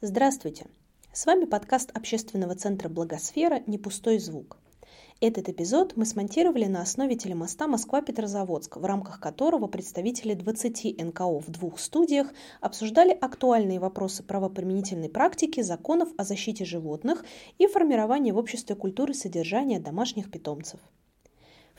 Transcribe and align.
Здравствуйте! 0.00 0.66
С 1.12 1.26
вами 1.26 1.46
подкаст 1.46 1.90
общественного 1.94 2.54
центра 2.54 2.88
«Благосфера. 2.88 3.60
Не 3.66 3.78
пустой 3.78 4.18
звук». 4.18 4.61
Этот 5.24 5.48
эпизод 5.48 5.92
мы 5.94 6.04
смонтировали 6.04 6.64
на 6.64 6.82
основе 6.82 7.14
телемоста 7.14 7.68
Москва-Петрозаводск, 7.68 8.78
в 8.78 8.84
рамках 8.84 9.20
которого 9.20 9.68
представители 9.68 10.34
20 10.34 11.00
НКО 11.00 11.38
в 11.38 11.48
двух 11.48 11.78
студиях 11.78 12.26
обсуждали 12.60 13.12
актуальные 13.12 13.78
вопросы 13.78 14.24
правоприменительной 14.24 15.08
практики, 15.08 15.60
законов 15.60 16.08
о 16.18 16.24
защите 16.24 16.64
животных 16.64 17.24
и 17.58 17.68
формирования 17.68 18.32
в 18.32 18.36
обществе 18.36 18.74
культуры 18.74 19.14
содержания 19.14 19.78
домашних 19.78 20.28
питомцев. 20.28 20.80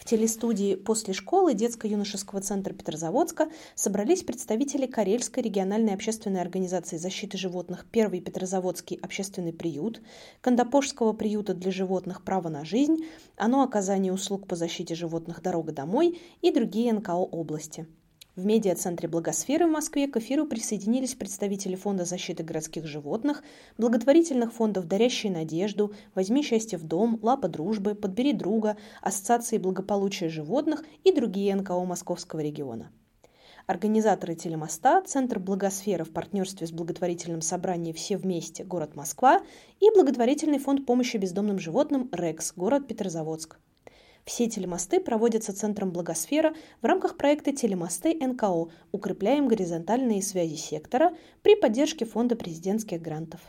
В 0.04 0.06
телестудии 0.06 0.76
«После 0.76 1.14
школы» 1.14 1.54
детско-юношеского 1.54 2.42
центра 2.42 2.74
Петрозаводска 2.74 3.48
собрались 3.74 4.22
представители 4.22 4.86
Карельской 4.86 5.42
региональной 5.42 5.94
общественной 5.94 6.42
организации 6.42 6.98
защиты 6.98 7.38
животных 7.38 7.86
«Первый 7.90 8.20
Петрозаводский 8.20 9.00
общественный 9.02 9.54
приют», 9.54 10.02
Кандапожского 10.42 11.14
приюта 11.14 11.54
для 11.54 11.72
животных 11.72 12.26
«Право 12.26 12.50
на 12.50 12.66
жизнь», 12.66 13.06
ОНО 13.38 13.64
оказания 13.64 14.12
услуг 14.12 14.46
по 14.46 14.58
защите 14.58 14.94
животных 14.94 15.42
«Дорога 15.42 15.72
домой» 15.72 16.20
и 16.42 16.52
другие 16.52 16.92
НКО 16.92 17.14
области– 17.14 17.88
в 18.36 18.46
медиа-центре 18.46 19.08
Благосферы 19.08 19.68
в 19.68 19.72
Москве 19.72 20.08
к 20.08 20.18
эфиру 20.18 20.46
присоединились 20.46 21.14
представители 21.14 21.76
Фонда 21.76 22.04
защиты 22.04 22.44
городских 22.44 22.86
животных, 22.88 23.44
благотворительных 23.78 24.52
фондов 24.54 24.88
«Дарящие 24.88 25.32
надежду», 25.32 25.94
«Возьми 26.16 26.42
счастье 26.42 26.80
в 26.80 26.84
дом», 26.84 27.20
«Лапа 27.22 27.48
дружбы», 27.48 27.94
«Подбери 27.94 28.34
друга», 28.34 28.76
Ассоциации 29.02 29.60
благополучия 29.60 30.30
животных 30.30 30.84
и 31.04 31.12
другие 31.12 31.56
НКО 31.56 31.86
Московского 31.86 32.40
региона. 32.40 32.92
Организаторы 33.68 34.36
телемоста, 34.36 35.02
Центр 35.06 35.40
Благосфера 35.40 36.04
в 36.04 36.10
партнерстве 36.10 36.68
с 36.68 36.72
благотворительным 36.72 37.42
собранием 37.42 37.96
«Все 37.96 38.18
вместе. 38.18 38.64
Город 38.64 38.96
Москва» 38.96 39.42
и 39.80 39.90
благотворительный 39.92 40.60
фонд 40.60 40.86
помощи 40.86 41.18
бездомным 41.18 41.60
животным 41.60 42.10
«Рекс. 42.12 42.52
Город 42.56 42.88
Петрозаводск». 42.88 43.60
Все 44.26 44.48
телемосты 44.48 45.00
проводятся 45.02 45.54
Центром 45.54 45.92
Благосфера 45.92 46.56
в 46.82 46.86
рамках 46.86 47.18
проекта 47.18 47.52
«Телемосты 47.52 48.14
НКО. 48.16 48.70
Укрепляем 48.92 49.48
горизонтальные 49.48 50.22
связи 50.22 50.56
сектора» 50.56 51.14
при 51.42 51.56
поддержке 51.56 52.06
Фонда 52.06 52.36
президентских 52.36 53.02
грантов. 53.02 53.42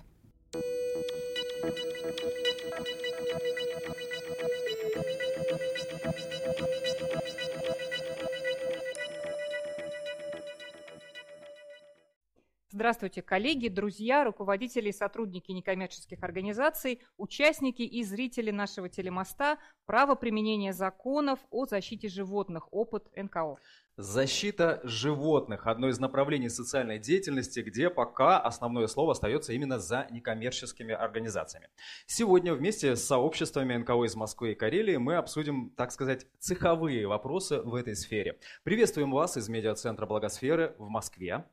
Здравствуйте, 12.75 13.23
коллеги, 13.23 13.69
друзья, 13.69 14.25
руководители 14.25 14.89
и 14.89 14.93
сотрудники 14.93 15.53
некоммерческих 15.53 16.21
организаций, 16.25 17.01
участники 17.17 17.83
и 17.83 18.03
зрители 18.03 18.51
нашего 18.51 18.89
телемоста 18.89 19.59
«Право 19.87 20.17
применения 20.17 20.73
законов 20.73 21.39
о 21.53 21.67
защите 21.67 22.09
животных. 22.09 22.67
Опыт 22.73 23.07
НКО». 23.15 23.59
Защита 23.97 24.81
животных– 24.83 25.67
одно 25.69 25.89
из 25.89 26.01
направлений 26.01 26.49
социальной 26.49 26.99
деятельности, 26.99 27.61
где 27.61 27.91
пока 27.91 28.41
основное 28.41 28.89
слово 28.89 29.13
остается 29.13 29.53
именно 29.53 29.79
за 29.79 30.09
некоммерческими 30.11 30.93
организациями. 30.93 31.69
Сегодня 32.07 32.55
вместе 32.55 32.97
с 32.97 33.05
сообществами 33.05 33.77
НКО 33.77 34.03
из 34.03 34.17
Москвы 34.17 34.51
и 34.51 34.55
Карелии 34.57 34.97
мы 34.97 35.15
обсудим, 35.15 35.71
так 35.77 35.93
сказать, 35.93 36.27
цеховые 36.41 37.07
вопросы 37.07 37.61
в 37.61 37.77
этой 37.77 37.95
сфере. 37.95 38.41
Приветствуем 38.65 39.13
вас 39.13 39.37
из 39.37 39.49
медиацентра 39.49 40.07
Благосферы 40.07 40.75
в 40.79 40.89
Москве. 40.89 41.45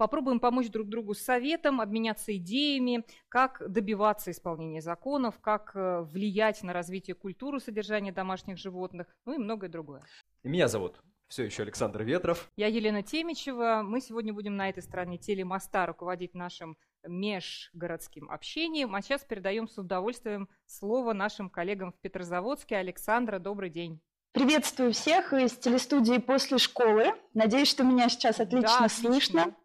Попробуем 0.00 0.40
помочь 0.40 0.70
друг 0.70 0.88
другу 0.88 1.12
с 1.12 1.20
советом, 1.20 1.78
обменяться 1.78 2.34
идеями, 2.34 3.04
как 3.28 3.62
добиваться 3.70 4.30
исполнения 4.30 4.80
законов, 4.80 5.38
как 5.40 5.72
э, 5.74 6.00
влиять 6.04 6.62
на 6.62 6.72
развитие 6.72 7.14
культуры 7.14 7.60
содержания 7.60 8.10
домашних 8.10 8.56
животных, 8.56 9.14
ну 9.26 9.34
и 9.34 9.36
многое 9.36 9.68
другое. 9.68 10.00
Меня 10.42 10.68
зовут 10.68 11.02
все 11.28 11.44
еще 11.44 11.64
Александр 11.64 12.02
Ветров. 12.02 12.50
Я 12.56 12.68
Елена 12.68 13.02
Темичева. 13.02 13.82
Мы 13.84 14.00
сегодня 14.00 14.32
будем 14.32 14.56
на 14.56 14.70
этой 14.70 14.82
стороне 14.82 15.18
телемоста 15.18 15.84
руководить 15.84 16.32
нашим 16.34 16.78
межгородским 17.06 18.30
общением. 18.30 18.94
А 18.94 19.02
сейчас 19.02 19.22
передаем 19.22 19.68
с 19.68 19.76
удовольствием 19.76 20.48
слово 20.64 21.12
нашим 21.12 21.50
коллегам 21.50 21.92
в 21.92 22.00
Петрозаводске. 22.00 22.76
Александра, 22.76 23.38
добрый 23.38 23.68
день. 23.68 24.00
Приветствую 24.32 24.92
всех 24.92 25.32
из 25.32 25.56
телестудии 25.56 26.18
«После 26.18 26.58
школы». 26.58 27.14
Надеюсь, 27.34 27.66
что 27.66 27.82
меня 27.82 28.08
сейчас 28.08 28.38
отлично 28.38 28.82
да, 28.82 28.88
слышно. 28.88 29.56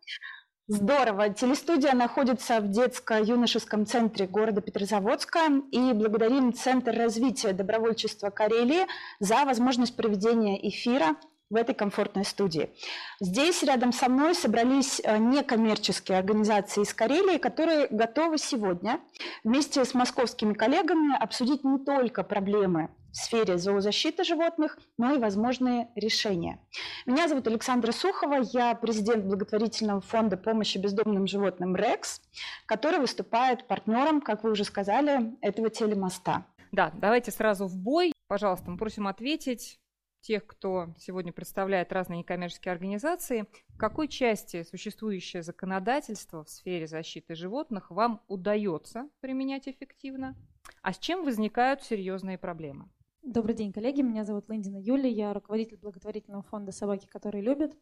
Здорово. 0.68 1.30
Телестудия 1.30 1.94
находится 1.94 2.62
в 2.62 2.72
детско-юношеском 2.72 3.86
центре 3.86 4.26
города 4.26 4.62
Петрозаводска 4.62 5.62
и 5.72 5.94
благодарим 5.94 6.52
Центр 6.52 6.98
развития 6.98 7.53
добровольчества 7.53 8.31
Карелии 8.31 8.88
за 9.20 9.46
возможность 9.46 9.96
проведения 9.96 10.68
эфира 10.68 11.16
в 11.52 11.58
этой 11.58 11.76
комфортной 11.76 12.26
студии. 12.26 12.72
Здесь 13.20 13.62
рядом 13.62 13.94
со 13.94 14.09
мной 14.09 14.34
собрались 14.34 15.00
э, 15.03 15.20
некоммерческие 15.20 16.18
организации 16.18 16.82
из 16.82 16.92
Карелии, 16.92 17.38
которые 17.38 17.86
готовы 17.92 18.40
сегодня 18.40 19.00
вместе 19.44 19.86
с 19.86 19.94
московскими 19.94 20.53
коллегами 20.53 21.16
обсудить 21.22 21.64
не 21.64 21.78
только 21.78 22.24
проблемы 22.24 22.90
сфере 23.18 23.58
зоозащиты 23.58 24.24
животных, 24.24 24.78
но 24.98 25.16
и 25.16 25.20
возможные 25.20 25.90
решения. 25.96 26.59
Меня 27.06 27.28
зовут 27.28 27.48
Александра 27.48 27.92
Сухова, 27.92 28.44
я 28.53 28.76
президент 28.76 29.26
благотворительного 29.26 30.02
фонда 30.02 30.38
помощи 30.38 30.78
бездомным 30.78 31.28
животным 31.28 31.76
«Рекс», 31.76 32.22
который 32.66 33.00
выступает 33.00 33.68
партнером, 33.68 34.22
как 34.22 34.44
вы 34.44 34.52
уже 34.52 34.64
сказали, 34.64 35.36
этого 35.42 35.70
телемоста. 35.70 36.46
Да, 36.72 36.92
давайте 36.96 37.31
сразу 37.31 37.68
в 37.68 37.78
бой. 37.78 38.12
Пожалуйста, 38.28 38.70
мы 38.70 38.78
просим 38.78 39.08
ответить 39.08 39.80
тех, 40.26 40.46
кто 40.46 40.88
сегодня 40.97 41.32
представляет 41.32 41.94
разные 41.94 42.20
некоммерческие 42.20 42.72
организации, 42.72 43.46
в 43.70 43.78
какой 43.78 44.08
части 44.08 44.64
существующее 44.64 45.44
законодательство 45.44 46.44
в 46.44 46.50
сфере 46.50 46.88
защиты 46.88 47.36
животных 47.36 47.92
вам 47.92 48.22
удается 48.28 49.08
применять 49.22 49.68
эффективно, 49.68 50.36
а 50.82 50.94
с 50.94 50.97
чем 50.97 51.24
возникают 51.24 51.84
серьезные 51.84 52.38
проблемы? 52.40 52.90
Добрый 53.25 53.56
день, 53.56 53.74
коллеги. 53.74 54.02
Меня 54.02 54.24
зовут 54.24 54.47
Лендина 54.52 54.78
Юлия. 54.78 55.09
Я 55.09 55.34
руководитель 55.34 55.78
благотворительного 55.78 56.44
фонда 56.44 56.72
«Собаки, 56.72 57.08
которые 57.08 57.44
любят». 57.44 57.75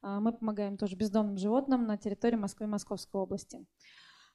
А, 0.00 0.20
мы 0.20 0.32
помогаем 0.32 0.78
тоже 0.78 0.96
бездомным 0.96 1.36
животным 1.36 1.84
на 1.84 1.98
территории 1.98 2.36
Москвы 2.36 2.64
и 2.64 2.70
Московской 2.70 3.20
области. 3.20 3.66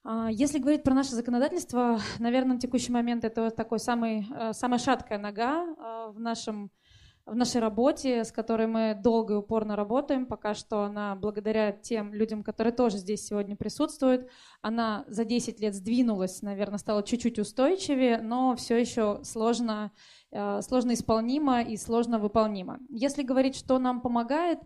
А, 0.04 0.30
если 0.30 0.60
говорить 0.60 0.84
про 0.84 0.94
наше 0.94 1.16
законодательство, 1.16 2.00
наверное, 2.20 2.54
на 2.54 2.60
текущий 2.60 2.92
момент 2.92 3.26
это 3.26 3.50
такой 3.50 3.80
самый, 3.80 4.28
э, 4.32 4.54
самая 4.54 4.78
шаткая 4.78 5.18
нога 5.18 5.66
э, 5.66 6.12
в 6.12 6.20
нашем 6.20 6.70
в 7.26 7.36
нашей 7.36 7.62
работе, 7.62 8.24
с 8.24 8.32
которой 8.32 8.68
мы 8.68 8.98
долго 9.02 9.36
и 9.36 9.38
упорно 9.38 9.76
работаем. 9.76 10.26
Пока 10.26 10.54
что 10.54 10.84
она, 10.84 11.16
благодаря 11.16 11.72
тем 11.72 12.14
людям, 12.14 12.44
которые 12.44 12.74
тоже 12.74 12.98
здесь 12.98 13.26
сегодня 13.26 13.56
присутствуют, 13.56 14.28
она 14.62 15.06
за 15.08 15.24
10 15.24 15.60
лет 15.60 15.76
сдвинулась, 15.76 16.42
наверное, 16.42 16.80
стала 16.80 17.04
чуть-чуть 17.04 17.40
устойчивее, 17.40 18.20
но 18.22 18.56
все 18.56 18.78
еще 18.78 19.20
сложно, 19.24 19.92
сложно 20.31 20.94
исполнимо 20.94 21.62
и 21.62 21.78
сложно 21.78 22.19
выполнимо. 22.19 22.80
Если 22.90 23.23
говорить, 23.23 23.56
что 23.56 23.79
нам 23.79 24.02
помогает, 24.02 24.59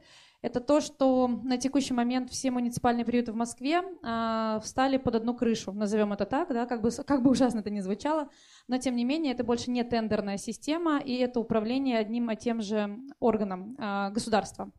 это 0.46 0.60
то, 0.60 0.80
что 0.80 1.28
на 1.28 1.58
текущий 1.58 1.96
момент 1.96 2.30
все 2.30 2.52
муниципальные 2.52 3.04
приюты 3.04 3.32
в 3.32 3.36
Москве 3.36 3.82
э, 3.82 4.60
встали 4.62 4.98
под 4.98 5.16
одну 5.16 5.34
крышу, 5.34 5.72
назовем 5.72 6.14
это 6.14 6.26
так, 6.28 6.50
да, 6.50 6.68
как 6.68 6.84
бы, 6.84 6.92
как 6.92 7.24
бы 7.24 7.32
ужасно 7.32 7.62
это 7.62 7.72
ни 7.72 7.80
звучало, 7.80 8.30
но 8.68 8.78
тем 8.78 8.96
не 8.96 9.06
менее 9.06 9.34
это 9.34 9.44
больше 9.44 9.72
не 9.72 9.84
тендерная 9.84 10.38
система, 10.38 11.00
и 11.00 11.16
это 11.16 11.40
управление 11.40 11.98
одним 11.98 12.30
и 12.30 12.36
тем 12.36 12.62
же 12.62 12.96
органом 13.20 13.76
э, 13.80 14.12
государства. 14.12 14.72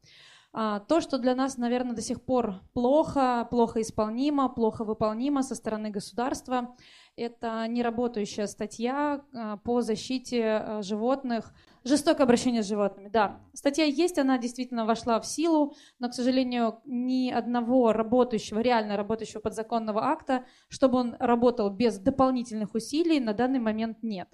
А, 0.59 0.81
то, 0.81 1.03
что 1.03 1.19
для 1.19 1.35
нас, 1.35 1.59
наверное, 1.59 1.95
до 1.95 2.01
сих 2.01 2.23
пор 2.23 2.61
плохо, 2.73 3.47
плохо 3.51 3.83
исполнимо, 3.83 4.49
плохо 4.49 4.85
выполнимо 4.85 5.43
со 5.43 5.55
стороны 5.55 5.91
государства, 5.91 6.75
это 7.17 7.67
неработающая 7.69 8.47
статья 8.47 9.23
по 9.65 9.81
защите 9.81 10.81
животных 10.83 11.53
Жестокое 11.87 12.25
обращение 12.25 12.65
с 12.65 12.69
животными, 12.69 13.09
да. 13.09 13.39
Статья 13.53 13.85
есть, 13.85 14.19
она 14.19 14.39
действительно 14.39 14.87
вошла 14.87 15.21
в 15.21 15.27
силу, 15.27 15.77
но, 16.01 16.09
к 16.09 16.15
сожалению, 16.15 16.81
ни 16.85 17.31
одного 17.31 17.93
работающего, 17.93 18.59
реально 18.59 18.97
работающего 18.97 19.39
подзаконного 19.41 20.03
акта, 20.03 20.45
чтобы 20.69 20.99
он 20.99 21.15
работал 21.21 21.71
без 21.71 21.99
дополнительных 21.99 22.75
усилий, 22.75 23.21
на 23.21 23.35
данный 23.35 23.61
момент 23.61 23.99
нет. 24.03 24.29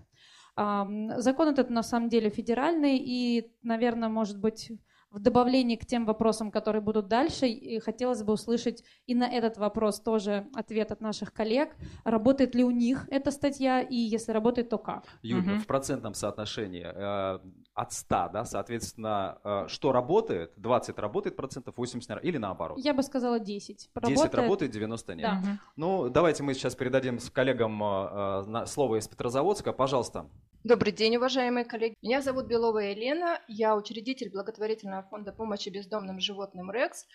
Закон 0.56 1.48
этот 1.48 1.68
на 1.68 1.82
самом 1.82 2.08
деле 2.08 2.30
федеральный, 2.30 2.96
и, 2.96 3.52
наверное, 3.62 4.08
может 4.08 4.40
быть, 4.40 4.72
В 5.12 5.18
добавлении 5.18 5.76
к 5.76 5.84
тем 5.84 6.06
вопросам, 6.06 6.50
которые 6.50 6.80
будут 6.80 7.06
дальше, 7.06 7.46
хотелось 7.84 8.22
бы 8.22 8.32
услышать 8.32 8.82
и 9.06 9.14
на 9.14 9.28
этот 9.28 9.58
вопрос 9.58 10.00
тоже 10.00 10.46
ответ 10.54 10.90
от 10.90 11.02
наших 11.02 11.34
коллег. 11.34 11.76
Работает 12.04 12.54
ли 12.54 12.64
у 12.64 12.70
них 12.70 13.06
эта 13.10 13.30
статья, 13.30 13.82
и 13.82 13.94
если 13.94 14.32
работает, 14.32 14.70
то 14.70 14.78
как? 14.78 15.04
Юля, 15.20 15.52
угу. 15.52 15.60
в 15.60 15.66
процентном 15.66 16.14
соотношении 16.14 16.86
э, 16.86 17.40
от 17.74 17.92
100, 17.92 18.30
да, 18.32 18.44
соответственно, 18.44 19.38
э, 19.44 19.64
что 19.68 19.92
работает? 19.92 20.52
20 20.56 20.98
работает 20.98 21.36
процентов, 21.36 21.76
80 21.76 22.22
или 22.22 22.36
наоборот? 22.36 22.78
Я 22.78 22.94
бы 22.94 23.02
сказала 23.02 23.40
10. 23.40 23.90
Работает... 23.94 24.18
10 24.18 24.34
работает, 24.34 24.72
90 24.72 25.14
нет. 25.14 25.30
Да. 25.42 25.58
Ну, 25.76 26.08
давайте 26.10 26.42
мы 26.42 26.54
сейчас 26.54 26.74
передадим 26.74 27.18
коллегам 27.32 27.82
э, 27.82 28.44
э 28.46 28.66
слово 28.66 28.96
из 28.96 29.08
Петрозаводска. 29.08 29.72
Пожалуйста. 29.72 30.26
Добрый 30.64 30.92
день, 30.92 31.16
уважаемые 31.16 31.64
коллеги. 31.64 31.96
Меня 32.02 32.22
зовут 32.22 32.46
Белова 32.46 32.78
Елена, 32.78 33.40
я 33.48 33.74
учредитель 33.74 34.30
благотворительного 34.30 35.02
фонда 35.02 35.32
помощи 35.32 35.70
бездомным 35.70 36.20
животным 36.20 36.70
«Рекс». 36.70 37.06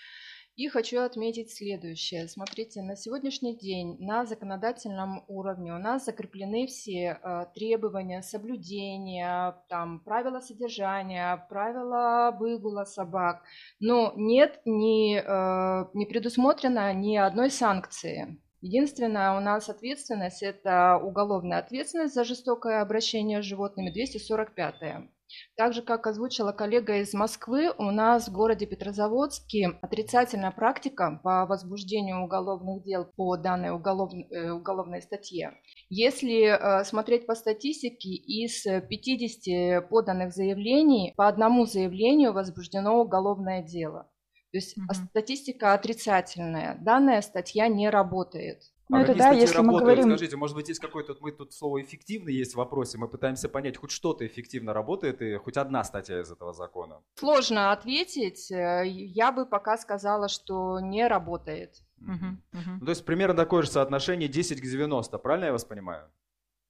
И 0.58 0.70
хочу 0.70 1.02
отметить 1.02 1.54
следующее. 1.54 2.28
Смотрите, 2.28 2.82
на 2.82 2.96
сегодняшний 2.96 3.56
день 3.56 3.96
на 4.00 4.26
законодательном 4.26 5.24
уровне 5.28 5.72
у 5.72 5.78
нас 5.78 6.06
закреплены 6.06 6.66
все 6.66 7.20
э, 7.22 7.46
требования 7.54 8.24
соблюдения, 8.24 9.56
там, 9.70 10.00
правила 10.00 10.40
содержания, 10.40 11.46
правила 11.48 12.36
выгула 12.36 12.86
собак, 12.86 13.44
но 13.80 14.14
нет, 14.16 14.60
не, 14.66 15.20
э, 15.20 15.86
не 15.94 16.08
предусмотрено 16.08 16.92
ни 16.92 17.16
одной 17.18 17.52
санкции. 17.52 18.42
Единственная 18.60 19.38
у 19.38 19.40
нас 19.40 19.70
ответственность– 19.70 20.42
это 20.42 20.98
уголовная 20.98 21.60
ответственность 21.60 22.16
за 22.16 22.24
жестокое 22.24 22.82
обращение 22.82 23.44
с 23.44 23.46
животными, 23.46 23.94
245-я. 23.96 25.08
Так 25.56 25.74
же, 25.74 25.82
как 25.82 26.08
озвучила 26.08 26.52
коллега 26.52 26.98
из 26.98 27.14
Москвы, 27.14 27.72
у 27.78 27.92
нас 27.92 28.28
в 28.28 28.34
городе 28.34 28.66
Петрозаводске 28.66 29.78
отрицательная 29.82 30.52
практика 30.52 31.20
по 31.24 31.46
возбуждению 31.46 32.24
уголовных 32.24 32.84
дел 32.84 33.06
по 33.16 33.38
данной 33.38 33.72
уголов... 33.72 34.12
Э, 34.32 34.52
уголовной 34.52 35.02
статье. 35.02 35.54
Если 35.90 36.44
э, 36.44 36.84
смотреть 36.84 37.26
по 37.26 37.36
статистике, 37.36 38.10
из 38.10 38.64
50 38.64 39.90
поданных 39.90 40.34
заявлений 40.34 41.14
по 41.16 41.28
одному 41.28 41.66
заявлению 41.66 42.34
возбуждено 42.34 43.02
уголовное 43.02 43.64
дело. 43.64 44.10
То 44.52 44.58
есть 44.58 44.78
угу. 44.78 44.94
статистика 44.94 45.74
отрицательная. 45.74 46.78
Данная 46.82 47.22
статья 47.22 47.68
не 47.68 47.90
работает. 47.90 48.62
Ну, 48.90 48.98
а 48.98 49.02
это 49.02 49.16
да, 49.16 49.32
если 49.32 49.58
работают? 49.58 49.74
мы 49.74 49.80
говорим... 49.82 50.04
Скажите, 50.06 50.38
может 50.38 50.56
быть, 50.56 50.70
есть 50.70 50.80
какой-то, 50.80 51.16
мы 51.20 51.32
тут 51.32 51.54
слово 51.54 51.82
эффективный 51.82 52.34
есть 52.34 52.54
в 52.54 52.58
вопросе, 52.58 52.98
мы 52.98 53.08
пытаемся 53.10 53.50
понять, 53.50 53.78
хоть 53.78 53.92
что-то 53.92 54.26
эффективно 54.26 54.74
работает 54.74 55.22
и 55.22 55.36
хоть 55.38 55.58
одна 55.58 55.84
статья 55.84 56.22
из 56.22 56.32
этого 56.32 56.54
закона. 56.54 57.02
Сложно 57.16 57.72
ответить. 57.72 58.50
Э, 58.52 58.84
я 58.86 59.32
бы 59.32 59.46
пока 59.46 59.78
сказала, 59.78 60.30
что 60.30 60.80
не 60.80 61.08
работает. 61.08 61.84
Угу, 62.00 62.14
угу. 62.54 62.70
Ну, 62.80 62.86
то 62.86 62.92
есть 62.92 63.06
примерно 63.06 63.36
такое 63.36 63.64
же 63.64 63.70
соотношение 63.70 64.30
10 64.30 64.62
к 64.62 64.64
90, 64.64 65.18
правильно 65.18 65.46
я 65.46 65.52
вас 65.52 65.66
понимаю? 65.66 66.10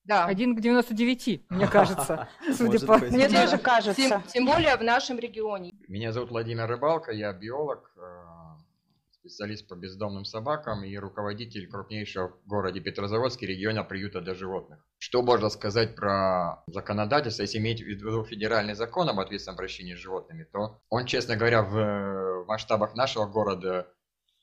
Да. 0.07 0.25
Один 0.25 0.55
к 0.55 0.61
99, 0.61 1.49
мне 1.49 1.67
кажется, 1.67 2.29
судя 2.53 2.79
по... 2.85 2.97
Мне 2.97 3.27
тоже 3.27 3.57
кажется. 3.57 4.23
Тем 4.27 4.45
более 4.45 4.75
в 4.77 4.81
нашем 4.81 5.19
регионе. 5.19 5.73
Меня 5.89 6.13
зовут 6.13 6.31
Владимир 6.31 6.65
Рыбалка, 6.65 7.11
я 7.11 7.33
биолог, 7.33 7.91
э, 7.97 8.56
специалист 9.27 9.67
по 9.67 9.75
бездомным 9.75 10.25
собакам 10.25 10.83
и 10.83 10.95
руководитель 10.97 11.67
крупнейшего 11.67 12.29
в 12.29 12.47
городе 12.47 12.79
Петрозаводске 12.79 13.45
региона 13.45 13.83
приюта 13.83 14.21
для 14.21 14.33
животных. 14.33 14.79
Что 14.97 15.21
можно 15.21 15.49
сказать 15.49 15.95
про 15.95 16.63
законодательство, 16.67 17.43
если 17.43 17.57
иметь 17.57 17.81
в 17.81 17.85
виду 17.85 18.23
федеральный 18.23 18.73
закон 18.73 19.09
об 19.09 19.19
ответственном 19.19 19.55
обращении 19.55 19.95
с 19.95 19.99
животными, 19.99 20.45
то 20.51 20.81
он, 20.89 21.05
честно 21.05 21.35
говоря, 21.35 21.61
в 21.61 22.45
масштабах 22.45 22.95
нашего 22.95 23.25
города 23.25 23.87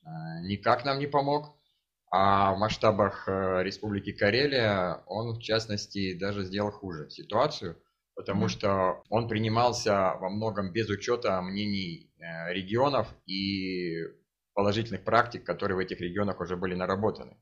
э, 0.03 0.09
никак 0.43 0.85
нам 0.85 0.99
не 0.99 1.07
помог. 1.07 1.57
А 2.11 2.55
в 2.55 2.59
масштабах 2.59 3.27
э, 3.27 3.63
Республики 3.65 4.13
Карелия 4.13 5.03
он, 5.07 5.35
в 5.35 5.41
частности, 5.41 6.17
даже 6.17 6.45
сделал 6.45 6.71
хуже 6.71 7.11
ситуацию, 7.11 7.77
потому 8.15 8.47
mm-hmm. 8.47 8.49
что 8.49 9.03
он 9.09 9.29
принимался 9.29 10.15
во 10.21 10.29
многом 10.29 10.73
без 10.73 10.89
учета 10.89 11.41
мнений 11.41 12.13
э, 12.19 12.53
регионов 12.53 13.09
и 13.27 14.05
положительных 14.55 15.05
практик, 15.05 15.45
которые 15.45 15.77
в 15.77 15.81
этих 15.81 16.01
регионах 16.01 16.41
уже 16.41 16.57
были 16.57 16.75
наработаны. 16.75 17.37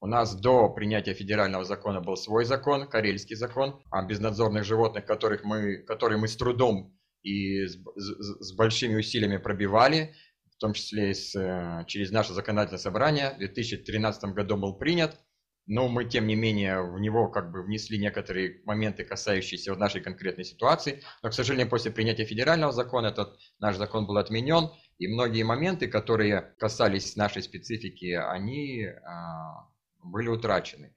У 0.00 0.06
нас 0.06 0.34
до 0.34 0.68
принятия 0.68 1.14
федерального 1.14 1.64
закона 1.64 2.00
был 2.00 2.16
свой 2.16 2.44
закон, 2.44 2.86
карельский 2.86 3.34
закон 3.34 3.80
о 3.90 4.04
безнадзорных 4.04 4.64
животных, 4.64 5.06
которых 5.06 5.42
мы, 5.42 5.78
которые 5.78 6.18
мы 6.18 6.28
с 6.28 6.36
трудом 6.36 6.94
и 7.22 7.66
с, 7.66 7.78
с, 7.96 8.54
большими 8.54 8.96
усилиями 8.96 9.38
пробивали 9.38 10.14
в 10.56 10.58
том 10.58 10.72
числе 10.72 11.14
с, 11.14 11.34
э, 11.34 11.84
через 11.86 12.10
наше 12.10 12.32
законодательное 12.32 12.78
собрание. 12.78 13.32
В 13.34 13.38
2013 13.38 14.32
году 14.32 14.56
был 14.56 14.78
принят, 14.78 15.20
но 15.66 15.88
мы, 15.88 16.06
тем 16.06 16.26
не 16.26 16.34
менее, 16.34 16.80
в 16.80 16.98
него 16.98 17.28
как 17.28 17.50
бы 17.50 17.62
внесли 17.62 17.98
некоторые 17.98 18.62
моменты, 18.64 19.04
касающиеся 19.04 19.74
нашей 19.74 20.00
конкретной 20.00 20.44
ситуации. 20.44 21.02
Но, 21.22 21.28
к 21.28 21.34
сожалению, 21.34 21.68
после 21.68 21.90
принятия 21.90 22.24
федерального 22.24 22.72
закона 22.72 23.08
этот 23.08 23.36
наш 23.58 23.76
закон 23.76 24.06
был 24.06 24.16
отменен, 24.16 24.70
и 24.98 25.08
многие 25.08 25.42
моменты, 25.42 25.88
которые 25.88 26.54
касались 26.58 27.16
нашей 27.16 27.42
специфики, 27.42 28.12
они 28.12 28.84
а, 28.84 29.68
были 30.02 30.28
утрачены. 30.28 30.94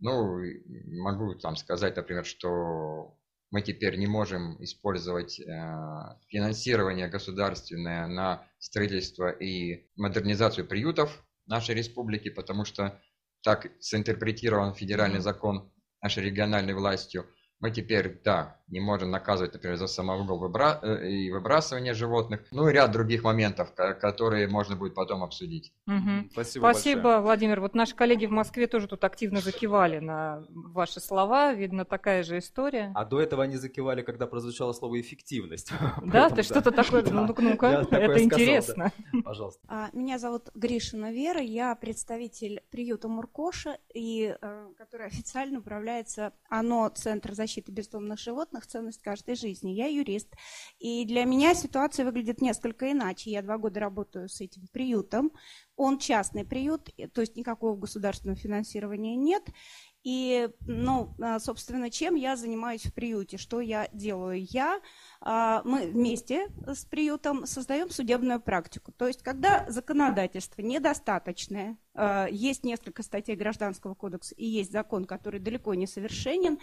Ну, 0.00 0.38
могу 1.02 1.34
там 1.34 1.56
сказать, 1.56 1.96
например, 1.96 2.24
что 2.24 3.18
мы 3.50 3.62
теперь 3.62 3.96
не 3.96 4.06
можем 4.06 4.62
использовать 4.62 5.40
э, 5.40 5.44
финансирование 6.28 7.08
государственное 7.08 8.06
на 8.06 8.46
строительство 8.58 9.30
и 9.30 9.88
модернизацию 9.96 10.68
приютов 10.68 11.24
нашей 11.46 11.74
республики, 11.74 12.28
потому 12.28 12.64
что 12.64 13.00
так 13.42 13.72
синтерпретирован 13.80 14.74
федеральный 14.74 15.20
закон 15.20 15.72
нашей 16.00 16.24
региональной 16.24 16.74
властью– 16.74 17.26
мы 17.60 17.70
теперь, 17.70 18.20
да, 18.24 18.57
не 18.70 18.80
можем 18.80 19.10
наказывать, 19.10 19.54
например, 19.54 19.76
за 19.76 19.86
самовыгул 19.86 20.38
выбра... 20.38 20.78
Э, 20.82 21.08
и 21.08 21.30
выбрасывание 21.30 21.94
животных. 21.94 22.44
Ну 22.50 22.68
и 22.68 22.72
ряд 22.72 22.92
других 22.92 23.22
моментов, 23.22 23.72
которые 23.74 24.48
можно 24.48 24.76
будет 24.76 24.94
потом 24.94 25.22
обсудить. 25.22 25.72
Угу. 25.86 26.30
Спасибо, 26.32 26.62
Спасибо 26.62 27.02
большое. 27.02 27.20
Владимир. 27.20 27.60
Вот 27.60 27.74
наши 27.74 27.94
коллеги 27.94 28.26
в 28.26 28.30
Москве 28.30 28.66
тоже 28.66 28.88
тут 28.88 29.04
активно 29.04 29.40
закивали 29.40 29.98
на 29.98 30.44
ваши 30.50 31.00
слова. 31.00 31.54
Видно, 31.54 31.84
такая 31.84 32.22
же 32.22 32.38
история. 32.38 32.92
А 32.94 33.04
до 33.04 33.20
этого 33.20 33.42
они 33.44 33.56
закивали, 33.56 34.02
когда 34.02 34.26
прозвучало 34.26 34.72
слово 34.72 35.00
«эффективность». 35.00 35.72
Да? 36.04 36.30
Ты 36.30 36.42
что-то 36.42 36.70
такое... 36.70 37.02
Ну-ка, 37.02 37.86
это 37.90 38.22
интересно. 38.22 38.92
Пожалуйста. 39.24 39.60
А, 39.68 39.88
меня 39.92 40.18
зовут 40.18 40.50
Гришина 40.54 41.12
Вера. 41.12 41.40
Я 41.40 41.74
представитель 41.74 42.62
приюта 42.70 43.08
Муркоша, 43.08 43.78
и 43.92 44.36
э, 44.40 44.68
который 44.76 45.06
официально 45.06 45.58
управляется 45.58 46.32
ОНО 46.50 46.90
Центр 46.90 47.34
защиты 47.34 47.72
бездомных 47.72 48.18
животных 48.18 48.57
ценность 48.66 49.02
каждой 49.02 49.34
жизни. 49.34 49.70
Я 49.70 49.86
юрист. 49.86 50.28
И 50.78 51.04
для 51.04 51.24
меня 51.24 51.54
ситуация 51.54 52.04
выглядит 52.04 52.40
несколько 52.40 52.90
иначе. 52.90 53.30
Я 53.30 53.42
два 53.42 53.58
года 53.58 53.80
работаю 53.80 54.28
с 54.28 54.40
этим 54.40 54.66
приютом. 54.72 55.32
Он 55.76 55.98
частный 55.98 56.44
приют, 56.44 56.90
то 57.12 57.20
есть 57.20 57.36
никакого 57.36 57.76
государственного 57.76 58.38
финансирования 58.38 59.14
нет. 59.16 59.44
И, 60.04 60.48
ну, 60.60 61.14
а, 61.20 61.38
собственно, 61.38 61.90
чем 61.90 62.14
я 62.14 62.36
занимаюсь 62.36 62.86
в 62.86 62.94
приюте? 62.94 63.36
Что 63.36 63.60
я 63.60 63.88
делаю? 63.92 64.42
Я, 64.48 64.80
а, 65.20 65.62
мы 65.64 65.88
вместе 65.88 66.48
с 66.66 66.84
приютом 66.84 67.46
создаем 67.46 67.90
судебную 67.90 68.40
практику. 68.40 68.92
То 68.92 69.06
есть, 69.06 69.22
когда 69.22 69.66
законодательство 69.68 70.62
недостаточное, 70.62 71.76
а, 71.94 72.26
есть 72.30 72.64
несколько 72.64 73.02
статей 73.02 73.34
Гражданского 73.34 73.94
кодекса 73.94 74.34
и 74.36 74.46
есть 74.46 74.72
закон, 74.72 75.04
который 75.04 75.40
далеко 75.40 75.74
не 75.74 75.86
совершенен, 75.86 76.58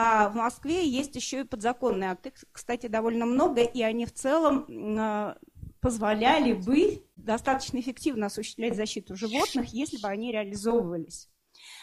а 0.00 0.28
в 0.28 0.36
Москве 0.36 0.86
есть 0.86 1.16
еще 1.16 1.40
и 1.40 1.44
подзаконные 1.44 2.12
акты, 2.12 2.32
кстати, 2.52 2.86
довольно 2.86 3.26
много, 3.26 3.62
и 3.62 3.82
они 3.82 4.06
в 4.06 4.14
целом 4.14 4.64
а, 4.96 5.36
позволяли 5.80 6.52
бы 6.52 7.02
достаточно 7.16 7.80
эффективно 7.80 8.26
осуществлять 8.26 8.76
защиту 8.76 9.16
животных, 9.16 9.70
если 9.70 10.00
бы 10.00 10.06
они 10.06 10.30
реализовывались. 10.30 11.28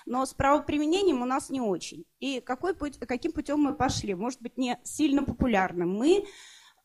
Но 0.06 0.26
с 0.26 0.34
правоприменением 0.34 1.24
у 1.24 1.26
нас 1.26 1.50
не 1.50 1.60
очень. 1.60 2.06
И 2.22 2.40
какой 2.40 2.74
путь, 2.74 2.98
каким 3.00 3.34
путем 3.34 3.60
мы 3.60 3.76
пошли? 3.76 4.16
Может 4.16 4.42
быть, 4.42 4.58
не 4.58 4.80
сильно 4.86 5.22
популярным. 5.22 5.94
Мы 5.94 6.24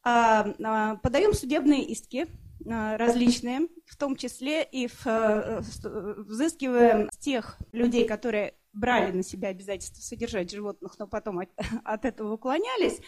а, 0.02 0.52
а, 0.60 0.96
подаем 0.96 1.32
судебные 1.32 1.84
иски 1.84 2.26
различные, 2.66 3.68
в 3.86 3.96
том 3.96 4.16
числе 4.16 4.62
и 4.64 4.86
в, 4.86 5.06
а, 5.06 5.62
взыскиваем 5.62 7.08
с 7.10 7.18
тех 7.18 7.58
людей, 7.72 8.06
которые 8.06 8.54
брали 8.72 9.12
на 9.12 9.22
себя 9.22 9.48
обязательство 9.48 10.02
содержать 10.02 10.50
животных, 10.50 10.98
но 10.98 11.06
потом 11.06 11.40
от, 11.40 11.50
от 11.84 12.04
этого 12.04 12.34
уклонялись. 12.34 13.00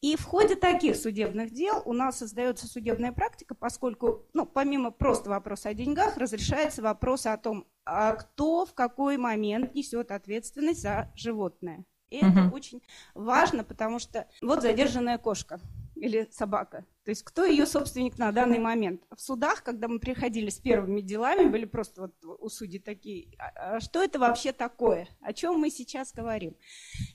И 0.00 0.16
в 0.16 0.24
ходе 0.24 0.56
таких 0.56 0.96
судебных 0.96 1.52
дел 1.52 1.82
у 1.84 1.92
нас 1.92 2.18
создается 2.18 2.66
судебная 2.66 3.12
практика, 3.12 3.54
поскольку, 3.54 4.26
ну, 4.32 4.46
помимо 4.46 4.90
просто 4.90 5.28
вопроса 5.28 5.68
о 5.68 5.74
деньгах, 5.74 6.16
разрешается 6.16 6.80
вопрос 6.80 7.26
о 7.26 7.36
том, 7.36 7.66
а 7.84 8.14
кто 8.14 8.64
в 8.64 8.72
какой 8.72 9.18
момент 9.18 9.74
несет 9.74 10.10
ответственность 10.10 10.80
за 10.80 11.12
животное. 11.14 11.84
И 12.08 12.24
угу. 12.24 12.26
это 12.26 12.50
очень 12.54 12.82
важно, 13.14 13.62
потому 13.62 13.98
что 13.98 14.26
вот 14.40 14.62
задержанная 14.62 15.18
кошка 15.18 15.60
или 15.94 16.28
собака. 16.32 16.86
То 17.10 17.12
есть 17.12 17.24
кто 17.24 17.44
ее 17.44 17.66
собственник 17.66 18.18
на 18.18 18.30
данный 18.30 18.60
момент? 18.60 19.02
В 19.10 19.20
судах, 19.20 19.64
когда 19.64 19.88
мы 19.88 19.98
приходили 19.98 20.48
с 20.48 20.60
первыми 20.60 21.00
делами, 21.00 21.48
были 21.48 21.64
просто 21.64 22.02
вот 22.02 22.14
у 22.38 22.48
судей 22.48 22.78
такие, 22.78 23.36
а, 23.36 23.78
а 23.78 23.80
что 23.80 24.00
это 24.00 24.20
вообще 24.20 24.52
такое? 24.52 25.08
О 25.20 25.32
чем 25.32 25.58
мы 25.58 25.70
сейчас 25.70 26.12
говорим? 26.12 26.54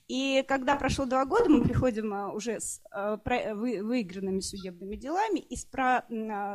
И 0.09 0.43
когда 0.49 0.75
прошло 0.75 1.05
два 1.05 1.23
года, 1.23 1.49
мы 1.49 1.63
приходим 1.63 2.13
а, 2.13 2.33
уже 2.33 2.59
с 2.59 2.81
выигранными 2.91 4.41
судебными 4.41 4.97
делами 4.97 5.39
и 5.39 5.55
с 5.55 5.65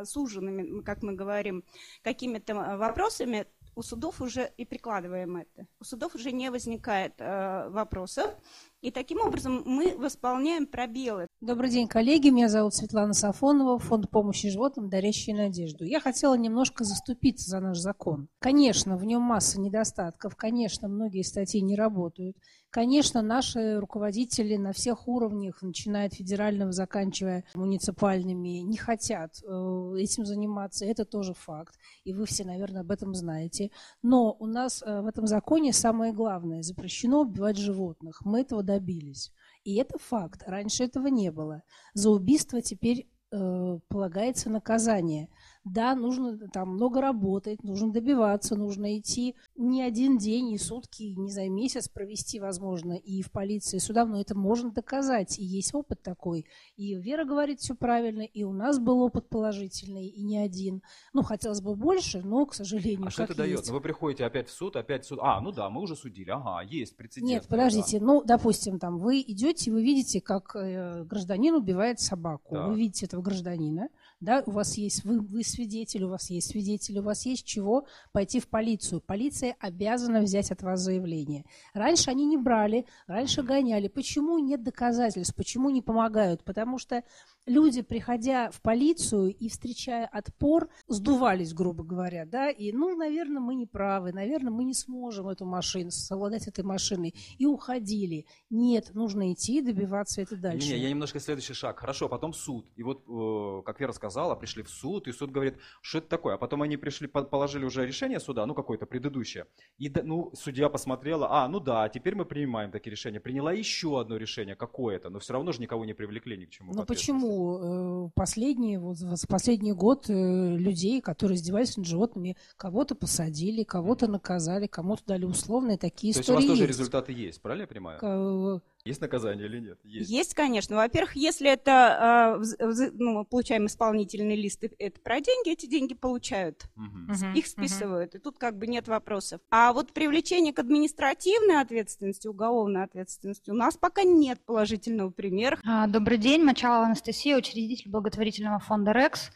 суженными, 0.04 0.82
как 0.82 1.02
мы 1.02 1.14
говорим, 1.14 1.64
какими-то 2.02 2.54
вопросами, 2.54 3.47
у 3.74 3.82
судов 3.82 4.20
уже 4.20 4.50
и 4.56 4.64
прикладываем 4.64 5.36
это. 5.36 5.66
У 5.80 5.84
судов 5.84 6.14
уже 6.14 6.32
не 6.32 6.50
возникает 6.50 7.14
э, 7.18 7.68
вопросов, 7.70 8.34
и 8.80 8.90
таким 8.90 9.20
образом 9.20 9.62
мы 9.66 9.96
восполняем 9.96 10.66
пробелы. 10.66 11.26
Добрый 11.40 11.70
день, 11.70 11.86
коллеги. 11.86 12.30
Меня 12.30 12.48
зовут 12.48 12.74
Светлана 12.74 13.12
Сафонова, 13.12 13.78
Фонд 13.78 14.10
помощи 14.10 14.48
животным 14.48 14.88
«Дарящие 14.88 15.36
надежду». 15.36 15.84
Я 15.84 16.00
хотела 16.00 16.34
немножко 16.34 16.84
заступиться 16.84 17.48
за 17.48 17.60
наш 17.60 17.78
закон. 17.78 18.28
Конечно, 18.38 18.96
в 18.96 19.04
нем 19.04 19.22
масса 19.22 19.60
недостатков. 19.60 20.36
Конечно, 20.36 20.88
многие 20.88 21.22
статьи 21.22 21.60
не 21.60 21.76
работают. 21.76 22.36
Конечно, 22.70 23.20
наши 23.20 23.80
руководители 23.80 24.54
на 24.56 24.72
всех 24.72 25.08
уровнях, 25.08 25.60
начиная 25.60 26.06
от 26.06 26.14
федерального, 26.14 26.70
заканчивая 26.70 27.44
муниципальными, 27.54 28.60
не 28.60 28.76
хотят 28.76 29.42
э, 29.42 29.94
этим 29.98 30.24
заниматься. 30.24 30.84
Это 30.84 31.04
тоже 31.04 31.34
факт. 31.34 31.74
И 32.04 32.12
вы 32.12 32.26
все, 32.26 32.44
наверное, 32.44 32.82
об 32.82 32.92
этом 32.92 33.12
знаете. 33.12 33.72
Но 34.02 34.36
у 34.38 34.46
нас 34.46 34.82
э, 34.82 35.00
в 35.00 35.06
этом 35.06 35.26
законе 35.26 35.72
самое 35.72 36.12
главное– 36.12 36.62
запрещено 36.62 37.22
убивать 37.22 37.56
животных. 37.56 38.20
Мы 38.24 38.42
этого 38.42 38.62
добились. 38.62 39.32
И 39.64 39.74
это 39.74 39.98
факт. 39.98 40.44
Раньше 40.46 40.84
этого 40.84 41.08
не 41.08 41.32
было. 41.32 41.62
За 41.94 42.10
убийство 42.10 42.62
теперь 42.62 43.08
э, 43.32 43.78
полагается 43.88 44.48
наказание. 44.48 45.28
Да, 45.64 45.94
нужно 45.94 46.38
там 46.48 46.70
много 46.70 47.02
работать, 47.02 47.62
нужно 47.62 47.92
добиваться, 47.92 48.56
нужно 48.56 48.98
идти 48.98 49.34
не 49.56 49.82
один 49.82 50.16
день, 50.16 50.48
не 50.48 50.58
сутки, 50.58 51.02
не 51.02 51.30
за 51.30 51.48
месяц 51.50 51.86
провести, 51.86 52.40
возможно, 52.40 52.94
и 52.94 53.20
в 53.20 53.30
полиции, 53.30 53.76
и 53.76 53.80
суда, 53.80 54.06
но 54.06 54.18
это 54.18 54.34
можно 54.34 54.70
доказать, 54.70 55.38
и 55.38 55.44
есть 55.44 55.74
опыт 55.74 56.02
такой. 56.02 56.46
И 56.76 56.94
Вера 56.94 57.26
говорит 57.26 57.60
все 57.60 57.74
правильно, 57.74 58.22
и 58.22 58.42
у 58.42 58.52
нас 58.52 58.78
был 58.78 59.02
опыт 59.02 59.28
положительный, 59.28 60.06
и 60.06 60.22
не 60.22 60.38
один. 60.38 60.82
Ну, 61.12 61.22
хотелось 61.22 61.60
бы 61.60 61.76
больше, 61.76 62.22
но, 62.22 62.46
к 62.46 62.54
сожалению, 62.54 63.08
А 63.08 63.10
что 63.10 63.24
это 63.24 63.34
дает? 63.34 63.66
Ну, 63.66 63.74
вы 63.74 63.80
приходите 63.82 64.24
опять 64.24 64.48
в 64.48 64.52
суд, 64.52 64.76
опять 64.76 65.04
в 65.04 65.08
суд. 65.08 65.18
А, 65.20 65.42
ну 65.42 65.52
да, 65.52 65.68
мы 65.68 65.82
уже 65.82 65.94
судили, 65.94 66.30
ага, 66.30 66.62
есть 66.62 66.96
прецедент. 66.96 67.30
Нет, 67.30 67.46
подождите, 67.48 67.98
да. 67.98 68.06
ну, 68.06 68.24
допустим, 68.24 68.78
там, 68.78 68.98
вы 68.98 69.20
идете, 69.20 69.70
вы 69.70 69.82
видите, 69.82 70.22
как 70.22 70.56
э, 70.56 71.04
гражданин 71.04 71.54
убивает 71.54 72.00
собаку. 72.00 72.54
Да. 72.54 72.66
Вы 72.66 72.78
видите 72.78 73.04
этого 73.04 73.20
гражданина, 73.20 73.88
да, 74.20 74.42
у 74.44 74.50
вас 74.50 74.76
есть, 74.76 75.04
вы, 75.04 75.20
вы 75.20 75.42
свидетель, 75.42 76.04
у 76.04 76.10
вас 76.10 76.28
есть 76.28 76.50
свидетель, 76.50 76.98
у 76.98 77.02
вас 77.02 77.24
есть 77.24 77.46
чего 77.46 77.86
пойти 78.12 78.38
в 78.38 78.48
полицию. 78.48 79.00
Полиция 79.00 79.56
обязана 79.58 80.20
взять 80.20 80.50
от 80.50 80.62
вас 80.62 80.80
заявление. 80.80 81.44
Раньше 81.72 82.10
они 82.10 82.26
не 82.26 82.36
брали, 82.36 82.84
раньше 83.06 83.42
гоняли. 83.42 83.88
Почему 83.88 84.38
нет 84.38 84.62
доказательств? 84.62 85.34
Почему 85.34 85.70
не 85.70 85.80
помогают? 85.80 86.44
Потому 86.44 86.78
что 86.78 87.02
люди, 87.50 87.83
приходя 87.83 88.50
в 88.50 88.62
полицию 88.62 89.35
и 89.35 89.49
встречая 89.49 90.07
отпор, 90.07 90.69
сдувались, 90.87 91.52
грубо 91.52 91.83
говоря, 91.83 92.25
да, 92.25 92.49
и, 92.50 92.73
ну, 92.73 92.97
наверное, 92.97 93.40
мы 93.40 93.54
не 93.57 93.66
правы, 93.66 94.12
наверное, 94.12 94.52
мы 94.52 94.64
не 94.64 94.75
сможем 94.75 95.28
эту 95.28 95.45
машину, 95.45 95.90
совладать 95.90 96.47
этой 96.47 96.64
машиной, 96.64 97.14
и 97.38 97.47
уходили. 97.47 98.26
Нет, 98.50 98.95
нужно 98.95 99.33
идти, 99.33 99.61
добиваться 99.61 100.23
это 100.23 100.37
дальше. 100.37 100.69
Не, 100.69 100.75
не, 100.75 100.80
я 100.80 100.90
немножко 100.90 101.19
следующий 101.19 101.54
шаг. 101.54 101.80
Хорошо, 101.80 102.09
потом 102.09 102.33
суд. 102.33 102.66
И 102.76 102.83
вот, 102.83 103.04
э, 103.09 103.62
как 103.64 103.80
Вера 103.80 103.92
сказала, 103.92 104.37
пришли 104.37 104.62
в 104.62 104.71
суд, 104.71 105.09
и 105.09 105.12
суд 105.12 105.33
говорит, 105.33 105.57
что 105.83 105.99
это 105.99 106.09
такое? 106.09 106.35
А 106.35 106.38
потом 106.38 106.62
они 106.62 106.76
пришли, 106.76 107.09
положили 107.09 107.64
уже 107.64 107.85
решение 107.85 108.21
суда, 108.21 108.47
ну, 108.47 108.54
какое-то 108.54 108.87
предыдущее. 108.87 109.47
И, 109.78 109.92
ну, 110.02 110.30
судья 110.35 110.69
посмотрела, 110.69 111.26
а, 111.30 111.49
ну 111.49 111.59
да, 111.59 111.88
теперь 111.88 112.14
мы 112.14 112.25
принимаем 112.25 112.71
такие 112.71 112.92
решения. 112.92 113.19
Приняла 113.19 113.52
еще 113.52 114.00
одно 114.00 114.16
решение 114.16 114.54
какое-то, 114.54 115.11
но 115.11 115.19
все 115.19 115.33
равно 115.33 115.50
же 115.52 115.61
никого 115.61 115.85
не 115.85 115.95
привлекли 115.95 116.37
ни 116.37 116.45
к 116.45 116.50
чему. 116.50 116.73
Ну, 116.73 116.85
почему? 116.85 117.39
Э, 117.40 118.09
последний, 118.14 118.78
вот, 118.78 118.99
последний 119.28 119.73
год 119.73 120.09
э, 120.09 120.56
людей, 120.56 121.00
которые 121.00 121.37
издевались 121.37 121.76
над 121.76 121.87
животными, 121.87 122.37
кого-то 122.56 122.94
посадили, 122.94 123.62
кого-то 123.62 124.06
наказали, 124.06 124.66
кому-то 124.66 125.02
дали 125.06 125.25
условные 125.25 125.78
такие 125.78 126.12
То 126.14 126.20
истории. 126.20 126.37
То 126.37 126.40
есть 126.40 126.49
у 126.49 126.50
вас 126.50 126.59
тоже 126.59 126.68
результаты 126.68 127.12
есть, 127.12 127.40
правильно 127.40 127.62
я 127.62 127.68
понимаю? 127.68 128.62
Есть 128.84 129.02
наказание 129.02 129.46
или 129.46 129.60
нет? 129.60 129.78
Есть, 129.84 130.10
есть 130.10 130.34
конечно. 130.34 130.76
Во-первых, 130.76 131.14
если 131.14 131.50
это 131.50 132.38
э, 132.58 132.90
ну, 132.94 133.25
получаем 133.26 133.66
исполнительный 133.66 134.37
лист, 134.37 134.64
это 134.78 135.00
про 135.00 135.20
деньги, 135.20 135.50
эти 135.50 135.66
деньги 135.66 135.92
получают. 135.92 136.64
Угу. 136.76 137.37
Их 137.37 137.46
списывают. 137.46 138.14
Угу. 138.14 138.18
И 138.18 138.22
тут 138.22 138.38
как 138.38 138.56
бы 138.56 138.66
нет 138.66 138.88
вопросов. 138.88 139.42
А 139.50 139.75
вот 139.75 139.92
привлечение 139.92 140.54
к 140.54 140.58
административной 140.58 141.60
ответственности, 141.60 142.26
уголовной 142.26 142.84
ответственности 142.84 143.50
у 143.50 143.54
нас 143.54 143.76
пока 143.76 144.02
нет 144.02 144.40
положительного 144.46 145.10
примера. 145.10 145.58
А, 145.66 145.87
добрый 145.87 146.16
день. 146.16 146.42
Мочалова 146.42 146.87
Анастасия, 146.87 147.37
учредитель 147.37 147.90
благотворительного 147.90 148.60
фонда 148.60 148.92
«Рекс». 148.92 149.30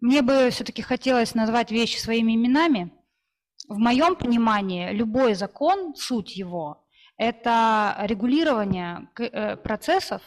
Мне 0.00 0.22
бы 0.22 0.50
все-таки 0.50 0.82
хотелось 0.82 1.34
назвать 1.34 1.72
вещи 1.72 1.98
своими 1.98 2.36
именами. 2.36 2.92
В 3.66 3.78
моем 3.78 4.14
понимании 4.14 4.92
любой 4.92 5.34
закон, 5.34 5.96
суть 5.96 6.36
его– 6.36 6.84
это 7.16 7.96
регулирование 8.02 9.08
э, 9.18 9.56
процессов 9.56 10.22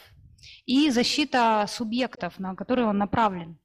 и 0.66 0.90
защита 0.90 1.66
субъектов, 1.68 2.38
на 2.38 2.54
которые 2.54 2.88
он 2.88 2.98
направлен. 2.98 3.58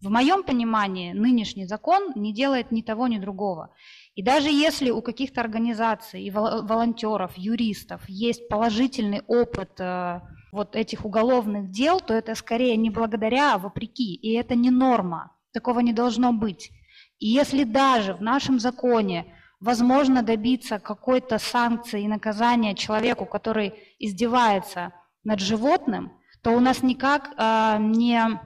В 0.00 0.08
моем 0.08 0.42
понимании 0.42 1.12
нынешний 1.12 1.66
закон 1.66 2.12
не 2.14 2.32
делает 2.32 2.72
ни 2.72 2.80
того, 2.80 3.06
ни 3.06 3.18
другого. 3.18 3.74
И 4.14 4.22
даже 4.22 4.48
если 4.48 4.90
у 4.90 5.02
каких-то 5.02 5.42
организаций 5.42 6.22
и 6.22 6.30
волонтеров, 6.30 7.36
юристов 7.36 8.08
есть 8.08 8.48
положительный 8.48 9.22
опыт 9.26 9.78
э, 9.78 10.20
вот 10.52 10.74
этих 10.74 11.04
уголовных 11.04 11.70
дел, 11.70 12.00
то 12.00 12.14
это 12.14 12.34
скорее 12.34 12.76
не 12.76 12.88
благодаря, 12.88 13.54
а 13.54 13.58
вопреки. 13.58 14.14
И 14.14 14.32
это 14.32 14.54
не 14.54 14.70
норма. 14.70 15.36
Такого 15.52 15.80
не 15.80 15.92
должно 15.92 16.32
быть. 16.32 16.70
И 17.18 17.26
если 17.26 17.64
даже 17.64 18.14
в 18.14 18.22
нашем 18.22 18.58
законе 18.58 19.34
возможно 19.60 20.22
добиться 20.22 20.78
какой-то 20.78 21.38
санкции 21.38 22.02
и 22.02 22.08
наказания 22.08 22.74
человеку, 22.74 23.26
который 23.26 23.74
издевается 23.98 24.92
над 25.22 25.40
животным, 25.40 26.12
то 26.42 26.50
у 26.52 26.60
нас 26.60 26.82
никак 26.82 27.30
э, 27.36 27.76
не 27.78 28.40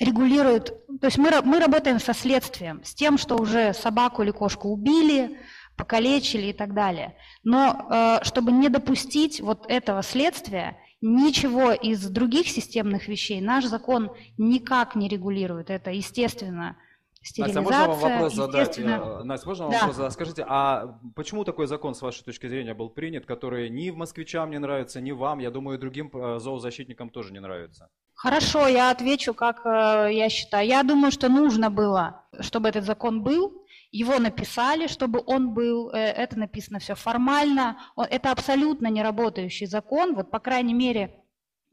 регулирует, 0.00 0.68
то 1.00 1.06
есть 1.06 1.18
мы, 1.18 1.30
мы 1.42 1.60
работаем 1.60 2.00
со 2.00 2.14
следствием, 2.14 2.82
с 2.82 2.94
тем, 2.94 3.18
что 3.18 3.36
уже 3.36 3.74
собаку 3.74 4.22
или 4.22 4.30
кошку 4.30 4.68
убили, 4.68 5.38
покалечили 5.76 6.46
и 6.46 6.52
так 6.52 6.74
далее. 6.74 7.16
Но 7.42 7.88
э, 7.90 8.24
чтобы 8.24 8.52
не 8.52 8.68
допустить 8.68 9.40
вот 9.40 9.66
этого 9.68 10.02
следствия, 10.02 10.78
ничего 11.00 11.72
из 11.72 12.08
других 12.08 12.48
системных 12.48 13.08
вещей 13.08 13.40
наш 13.40 13.66
закон 13.66 14.10
никак 14.38 14.94
не 14.94 15.08
регулирует. 15.08 15.68
Это, 15.68 15.90
естественно, 15.90 16.76
стерилизация. 17.24 17.62
Настя, 17.62 17.86
можно 17.86 17.94
вам 17.94 18.12
вопрос 18.12 18.34
задать? 18.34 18.78
Э, 18.78 19.22
Настя, 19.24 19.48
можно 19.48 19.64
вам 19.64 19.72
да. 19.72 19.78
вопрос 19.80 19.96
задать? 19.96 20.12
Скажите, 20.12 20.44
а 20.48 20.98
почему 21.16 21.44
такой 21.44 21.66
закон, 21.66 21.94
с 21.94 22.02
вашей 22.02 22.24
точки 22.24 22.46
зрения, 22.48 22.74
был 22.74 22.90
принят, 22.90 23.26
который 23.26 23.70
ни 23.70 23.90
в 23.90 23.96
москвичам 23.96 24.50
не 24.50 24.58
нравится, 24.58 25.00
ни 25.00 25.12
вам, 25.12 25.38
я 25.38 25.50
думаю, 25.50 25.78
другим 25.78 26.10
э, 26.12 26.38
зоозащитникам 26.38 27.10
тоже 27.10 27.32
не 27.32 27.40
нравится? 27.40 27.88
Хорошо, 28.14 28.68
я 28.68 28.90
отвечу, 28.90 29.34
как 29.34 29.66
э, 29.66 30.10
я 30.12 30.28
считаю. 30.28 30.66
Я 30.68 30.82
думаю, 30.82 31.10
что 31.10 31.28
нужно 31.28 31.70
было, 31.70 32.24
чтобы 32.40 32.68
этот 32.68 32.84
закон 32.84 33.22
был, 33.22 33.64
его 33.90 34.18
написали, 34.18 34.86
чтобы 34.88 35.22
он 35.24 35.54
был, 35.54 35.88
это 35.90 36.36
написано 36.36 36.80
все 36.80 36.96
формально. 36.96 37.78
Это 37.96 38.32
абсолютно 38.32 38.88
не 38.88 39.02
работающий 39.02 39.66
закон, 39.66 40.14
вот 40.14 40.32
по 40.32 40.40
крайней 40.40 40.74
мере 40.74 41.23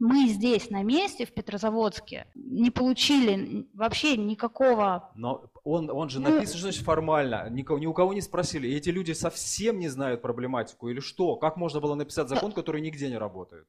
мы 0.02 0.28
здесь 0.30 0.72
на 0.72 0.82
месте, 0.82 1.28
в 1.28 1.32
Петрозаводске, 1.32 2.26
не 2.34 2.72
получили 2.72 3.68
вообще 3.76 4.18
никакого... 4.18 5.12
Но 5.16 5.46
он, 5.64 5.92
он 5.92 6.10
же 6.10 6.20
ну, 6.20 6.30
написан, 6.30 6.60
значит, 6.60 6.84
формально, 6.84 7.48
никого, 7.52 7.78
ни 7.78 7.86
у 7.86 7.94
кого 7.94 8.12
не 8.14 8.22
спросили. 8.22 8.68
И 8.68 8.76
эти 8.76 8.90
люди 8.90 9.12
совсем 9.12 9.78
не 9.78 9.90
знают 9.90 10.24
проблематику 10.24 10.90
или 10.90 11.00
что? 11.00 11.36
Как 11.36 11.56
можно 11.56 11.80
было 11.80 11.94
написать 11.94 12.30
закон, 12.30 12.52
который 12.52 12.82
нигде 12.82 13.10
не 13.10 13.18
работает? 13.18 13.68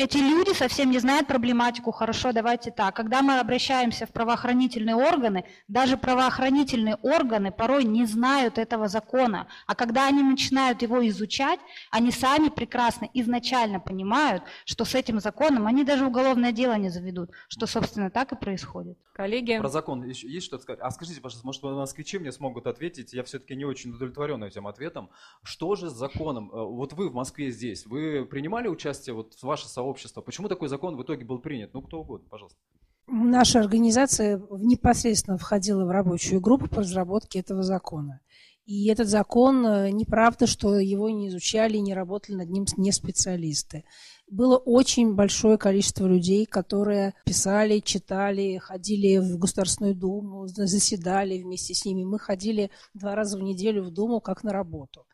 Эти 0.00 0.18
люди 0.18 0.54
совсем 0.54 0.92
не 0.92 1.00
знают 1.00 1.26
проблематику. 1.26 1.90
Хорошо, 1.90 2.32
давайте 2.32 2.70
так. 2.70 2.94
Когда 2.94 3.20
мы 3.20 3.40
обращаемся 3.40 4.06
в 4.06 4.10
правоохранительные 4.10 4.94
органы, 4.94 5.44
даже 5.66 5.96
правоохранительные 5.96 6.94
органы 7.02 7.50
порой 7.50 7.82
не 7.82 8.06
знают 8.06 8.58
этого 8.58 8.86
закона. 8.86 9.48
А 9.66 9.74
когда 9.74 10.06
они 10.06 10.22
начинают 10.22 10.82
его 10.82 11.04
изучать, 11.08 11.58
они 11.90 12.12
сами 12.12 12.48
прекрасно 12.48 13.08
изначально 13.12 13.80
понимают, 13.80 14.44
что 14.66 14.84
с 14.84 14.94
этим 14.94 15.18
законом 15.18 15.66
они 15.66 15.82
даже 15.82 16.06
уголовное 16.06 16.52
дело 16.52 16.74
не 16.74 16.90
заведут. 16.90 17.32
Что, 17.48 17.66
собственно, 17.66 18.08
так 18.08 18.30
и 18.30 18.36
происходит. 18.36 18.96
Коллеги. 19.14 19.58
Про 19.58 19.68
закон 19.68 20.04
еще 20.04 20.28
есть 20.28 20.46
что-то 20.46 20.62
сказать? 20.62 20.80
А 20.80 20.92
скажите, 20.92 21.20
пожалуйста, 21.20 21.44
может, 21.44 21.62
москвичи 21.64 22.20
мне 22.20 22.30
смогут 22.30 22.68
ответить? 22.68 23.12
Я 23.12 23.24
все-таки 23.24 23.56
не 23.56 23.64
очень 23.64 23.90
удовлетворен 23.90 24.44
этим 24.44 24.68
ответом. 24.68 25.10
Что 25.42 25.74
же 25.74 25.90
с 25.90 25.94
законом? 25.94 26.52
Э, 26.52 26.64
вот 26.64 26.92
вы 26.92 27.08
в 27.08 27.14
Москве 27.14 27.50
здесь, 27.50 27.84
вы 27.84 28.24
принимали 28.24 28.68
участие, 28.68 29.14
вот 29.14 29.36
ваше 29.42 29.66
сообщество? 29.66 29.87
Почему 29.94 30.48
такой 30.48 30.68
закон 30.68 30.96
в 30.96 31.02
итоге 31.02 31.24
был 31.24 31.38
принят? 31.38 31.74
Ну, 31.74 31.82
кто 31.82 32.00
угодно, 32.00 32.28
пожалуйста. 32.28 32.58
Наша 33.06 33.60
организация 33.60 34.40
непосредственно 34.50 35.38
входила 35.38 35.84
в 35.84 35.90
рабочую 35.90 36.40
группу 36.40 36.68
по 36.68 36.82
разработке 36.82 37.38
этого 37.38 37.62
закона. 37.62 38.20
И 38.68 38.86
этот 38.88 39.08
закон, 39.08 39.66
э, 39.66 39.90
неправда, 39.92 40.46
что 40.46 40.78
его 40.78 41.08
не 41.08 41.28
изучали, 41.28 41.78
не 41.78 41.94
работали 41.94 42.36
над 42.36 42.50
ним 42.50 42.66
не 42.76 42.92
специалисты. 42.92 43.84
Было 44.30 44.58
очень 44.58 45.14
большое 45.14 45.56
количество 45.56 46.06
людей, 46.06 46.44
которые 46.44 47.14
писали, 47.24 47.78
читали, 47.78 48.58
ходили 48.58 49.16
в 49.16 49.38
Государственную 49.38 49.94
Думу, 49.94 50.46
заседали 50.48 51.42
вместе 51.42 51.72
с 51.72 51.86
ними. 51.86 52.04
Мы 52.04 52.18
ходили 52.18 52.70
два 52.92 53.14
раза 53.14 53.38
в 53.38 53.42
неделю 53.42 53.84
в 53.84 53.90
Думу 53.90 54.20
как 54.20 54.44
на 54.44 54.52
работу. 54.52 55.06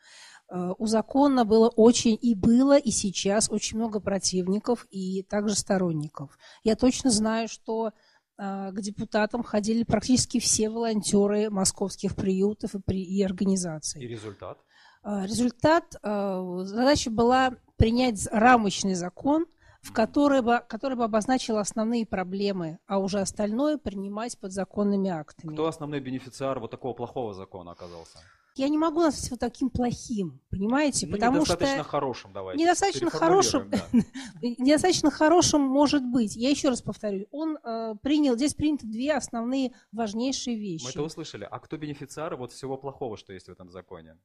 Э, 0.55 0.73
у 0.79 0.87
закона 0.87 1.45
было 1.45 1.69
очень 1.69 2.17
и 2.21 2.35
было, 2.35 2.79
и 2.79 2.91
сейчас 2.91 3.51
очень 3.51 3.77
много 3.77 3.99
противников 3.99 4.87
и 4.91 5.25
также 5.25 5.57
сторонников. 5.57 6.39
Я 6.63 6.77
точно 6.77 7.11
знаю, 7.11 7.49
что 7.49 7.89
э, 7.89 8.71
к 8.71 8.81
депутатам 8.81 9.43
ходили 9.43 9.83
практически 9.83 10.39
все 10.39 10.71
волонтеры 10.71 11.51
московских 11.51 12.15
приютов 12.15 12.77
и, 12.77 12.81
при, 12.81 13.03
и 13.03 13.23
организаций. 13.25 14.01
И 14.01 14.07
результат? 14.07 14.59
Э, 15.03 15.25
результат, 15.25 15.97
задача 16.03 17.11
была 17.11 17.57
принять 17.77 18.29
рамочный 18.31 18.95
закон, 18.95 19.47
в 19.83 19.93
который 19.93 20.41
бы, 20.41 20.63
который 20.69 20.97
бы 20.97 21.05
обозначил 21.05 21.59
основные 21.59 22.07
проблемы, 22.07 22.79
а 22.87 22.99
уже 22.99 23.19
остальное 23.19 23.77
принимать 23.77 24.39
подзаконными 24.39 25.11
актами. 25.11 25.53
Кто 25.53 25.67
основной 25.67 26.01
бенефициар 26.01 26.61
вот 26.61 26.71
такого 26.71 26.95
плохого 26.95 27.35
закона 27.35 27.73
оказался? 27.73 28.21
Я 28.57 28.69
не 28.69 28.79
могу 28.79 29.01
назвать 29.01 29.27
его 29.27 29.37
таким 29.37 29.69
плохим, 29.69 30.41
понимаете? 30.49 31.07
Ну, 31.07 31.13
потому 31.13 31.39
недостаточно 31.39 31.83
что... 31.83 31.91
хорошим, 31.91 32.33
давайте. 32.33 32.63
Недостаточно 32.63 33.11
хорошим, 33.11 33.71
да. 33.71 33.79
недостаточно 34.43 35.11
хорошим 35.11 35.63
может 35.63 36.05
быть. 36.05 36.37
Я 36.37 36.51
еще 36.51 36.69
раз 36.69 36.81
повторю, 36.81 37.27
он 37.33 37.57
э, 37.57 37.95
принял, 38.01 38.37
здесь 38.37 38.55
приняты 38.55 38.87
две 38.87 39.13
основные 39.15 39.73
важнейшие 39.91 40.57
вещи. 40.57 40.85
Мы 40.85 40.91
это 40.91 41.03
услышали. 41.03 41.49
А 41.51 41.59
кто 41.59 41.77
бенефициар 41.77 42.37
вот 42.37 42.53
всего 42.53 42.77
плохого, 42.77 43.17
что 43.17 43.33
есть 43.33 43.49
в 43.49 43.51
этом 43.51 43.71
законе? 43.71 44.19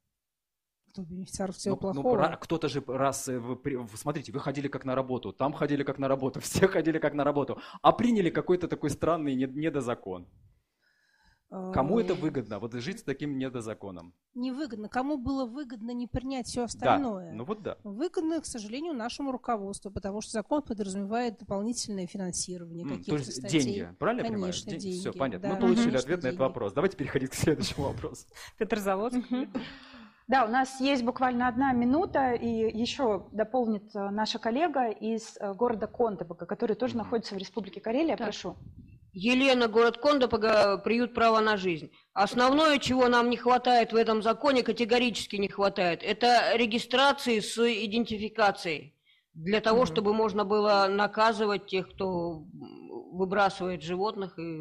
Кто 0.90 1.02
бенефициар 1.02 1.52
всего 1.52 1.76
ну, 1.82 1.94
ну 1.94 2.02
плохого? 2.02 2.30
Ну, 2.30 2.38
кто-то 2.38 2.70
же 2.70 2.84
раз, 2.86 3.30
э, 3.30 3.40
вы, 3.40 3.88
смотрите, 3.96 4.32
вы 4.32 4.40
ходили 4.40 4.68
как 4.68 4.86
на 4.86 4.94
работу, 4.94 5.34
там 5.34 5.54
ходили 5.54 5.82
как 5.84 5.98
на 5.98 6.08
работу, 6.08 6.40
все 6.42 6.68
ходили 6.68 7.00
как 7.00 7.16
на 7.16 7.24
работу, 7.24 7.60
а 7.82 7.92
приняли 7.94 8.30
какой-то 8.30 8.68
такой 8.68 8.92
странный 8.92 9.34
недозакон. 9.34 10.28
Кому 11.50 12.00
это 12.00 12.13
выгодно, 12.13 12.60
вот 12.60 12.74
жить 12.74 13.00
с 13.00 13.03
таким 13.03 13.39
недозаконом? 13.39 14.13
Невыгодно. 14.36 14.88
Кому 14.88 15.18
было 15.18 15.46
выгодно 15.46 15.91
не 15.91 16.06
принять 16.08 16.46
все 16.46 16.63
остальное? 16.65 17.32
Да, 17.32 17.36
ну 17.38 17.44
вот 17.44 17.63
да. 17.63 17.77
Выгодно, 17.84 18.39
к 18.39 18.46
сожалению, 18.46 18.94
нашему 18.94 19.32
руководству, 19.32 19.89
потому 19.89 20.22
что 20.22 20.32
закон 20.32 20.62
подразумевает 20.62 21.39
дополнительное 21.39 22.06
финансирование 22.06 22.86
mm, 22.86 22.89
каких-то 22.89 23.12
То 23.12 23.18
есть 23.18 23.34
статей. 23.39 23.62
деньги, 23.62 23.96
правильно 23.98 24.24
Конечно, 24.24 24.46
я 24.46 24.53
понимаю? 24.63 24.79
деньги. 24.82 25.00
Все, 25.00 25.13
понятно. 25.13 25.50
Да, 25.50 25.56
Мы 25.56 25.62
получили 25.62 25.86
конечно, 25.86 26.00
ответ 26.00 26.20
деньги. 26.20 26.25
на 26.25 26.27
этот 26.29 26.39
вопрос. 26.39 26.74
Давайте 26.74 26.98
переходить 26.98 27.32
к 27.32 27.34
следующему 27.36 27.86
вопросу. 27.88 28.27
Петр 28.58 28.77
Завод. 28.77 29.13
Да, 30.27 30.46
у 30.46 30.48
нас 30.48 30.79
есть 30.79 31.03
буквально 31.03 31.48
одна 31.48 31.74
минута, 31.74 32.34
и 32.34 32.48
еще 32.48 33.25
дополнит 33.32 33.96
э, 33.96 34.10
наша 34.12 34.38
коллега 34.38 34.89
из 34.91 35.36
э, 35.39 35.56
города 35.56 35.88
Контебага, 35.88 36.46
который 36.46 36.75
тоже 36.75 36.96
находится 36.98 37.34
в 37.34 37.39
Республике 37.39 37.82
Карелия. 37.82 38.15
Прошу. 38.15 38.56
Елена, 39.13 39.68
город 39.68 39.98
Кондопога, 39.98 40.78
приют 40.78 41.13
права 41.13 41.42
на 41.42 41.58
жизнь. 41.58 41.92
Основное, 42.13 42.78
чего 42.80 43.08
нам 43.08 43.30
не 43.30 43.38
хватает 43.38 43.92
в 43.92 43.96
этом 43.96 44.22
законе, 44.22 44.63
категорически 44.63 45.38
не 45.38 45.48
хватает, 45.48 46.04
это 46.04 46.56
регистрации 46.56 47.39
с 47.39 47.58
идентификацией. 47.58 48.96
Для 49.34 49.62
того, 49.62 49.80
Мгм. 49.80 49.86
чтобы 49.86 50.13
можно 50.13 50.44
было 50.44 50.88
наказывать 50.89 51.68
тех, 51.68 51.89
кто 51.89 52.44
выбрасывает 53.13 53.82
животных 53.82 54.38
и 54.38 54.60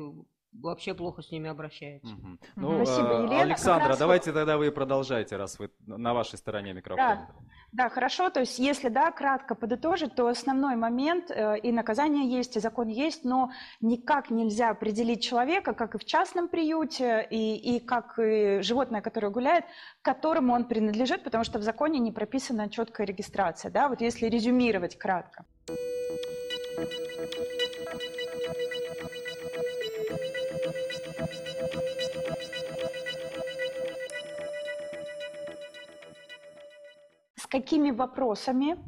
вообще 0.52 0.94
плохо 0.94 1.22
с 1.22 1.30
ними 1.30 1.48
обращается. 1.48 2.14
Мгм. 2.14 2.40
Ну, 2.56 2.84
Спасибо, 2.84 3.08
э, 3.08 3.22
Елена. 3.24 3.42
Александра, 3.42 3.96
давайте 3.96 4.32
тогда 4.32 4.56
вы 4.56 4.70
продолжайте, 4.70 5.36
раз 5.36 5.58
вы 5.58 5.70
на 5.86 6.14
вашей 6.14 6.38
стороне 6.38 6.72
микрофона. 6.74 7.28
Да, 7.28 7.34
хорошо. 7.90 8.30
То 8.30 8.40
есть, 8.40 8.58
если 8.58 8.88
да, 8.88 9.10
кратко 9.10 9.54
подытожить, 9.54 10.14
то 10.14 10.26
основной 10.26 10.76
момент 10.76 11.30
э, 11.30 11.58
и 11.58 11.70
наказание 11.70 12.26
есть, 12.26 12.56
и 12.56 12.60
закон 12.60 12.88
есть, 12.88 13.24
но 13.24 13.50
никак 13.80 14.30
нельзя 14.30 14.70
определить 14.70 15.22
человека, 15.22 15.74
как 15.74 15.94
и 15.94 15.98
в 15.98 16.04
частном 16.04 16.48
приюте, 16.48 17.26
и, 17.30 17.56
и 17.56 17.80
как 17.80 18.18
и 18.18 18.60
животное, 18.62 19.02
которое 19.02 19.30
гуляет, 19.30 19.64
которому 20.02 20.54
он 20.54 20.64
принадлежит, 20.64 21.22
потому 21.24 21.44
что 21.44 21.58
в 21.58 21.62
законе 21.62 21.98
не 21.98 22.10
прописана 22.10 22.70
четкая 22.70 23.06
регистрация. 23.06 23.70
Да? 23.70 23.88
Вот 23.88 24.00
если 24.00 24.26
резюмировать 24.26 24.96
кратко. 24.96 25.44
Какими 37.48 37.90
вопросами, 37.90 38.78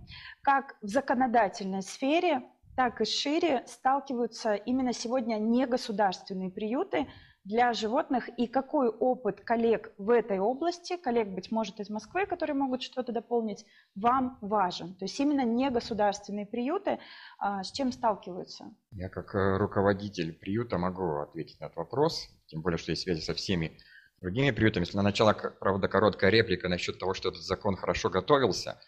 как 0.42 0.76
в 0.82 0.86
законодательной 0.86 1.82
сфере, 1.82 2.42
так 2.76 3.00
и 3.00 3.04
шире 3.04 3.64
сталкиваются 3.66 4.54
именно 4.54 4.92
сегодня 4.92 5.36
негосударственные 5.36 6.50
приюты 6.50 7.06
для 7.44 7.72
животных 7.72 8.28
и 8.36 8.46
какой 8.46 8.88
опыт 8.88 9.40
коллег 9.40 9.92
в 9.96 10.10
этой 10.10 10.38
области, 10.38 10.96
коллег, 10.96 11.28
быть 11.28 11.50
может, 11.50 11.80
из 11.80 11.88
Москвы, 11.88 12.26
которые 12.26 12.54
могут 12.54 12.82
что-то 12.82 13.12
дополнить, 13.12 13.64
вам 13.94 14.38
важен. 14.40 14.94
То 14.94 15.06
есть 15.06 15.18
именно 15.18 15.44
негосударственные 15.44 16.46
приюты 16.46 16.98
а, 17.38 17.62
с 17.62 17.72
чем 17.72 17.92
сталкиваются? 17.92 18.66
Я 18.92 19.08
как 19.08 19.34
э, 19.34 19.56
руководитель 19.56 20.32
приюта 20.32 20.76
могу 20.76 21.20
ответить 21.20 21.60
на 21.60 21.66
этот 21.66 21.76
вопрос, 21.76 22.28
тем 22.46 22.60
более, 22.62 22.78
что 22.78 22.92
есть 22.92 23.02
связи 23.02 23.20
со 23.20 23.32
всеми 23.32 23.78
другими 24.20 24.50
приютами. 24.50 24.86
На 24.92 25.02
начало, 25.02 25.32
правда, 25.32 25.88
короткая 25.88 26.30
реплика 26.30 26.68
насчет 26.68 26.98
того, 26.98 27.14
что 27.14 27.30
этот 27.30 27.42
закон 27.42 27.76
хорошо 27.76 28.10
готовился, 28.10 28.80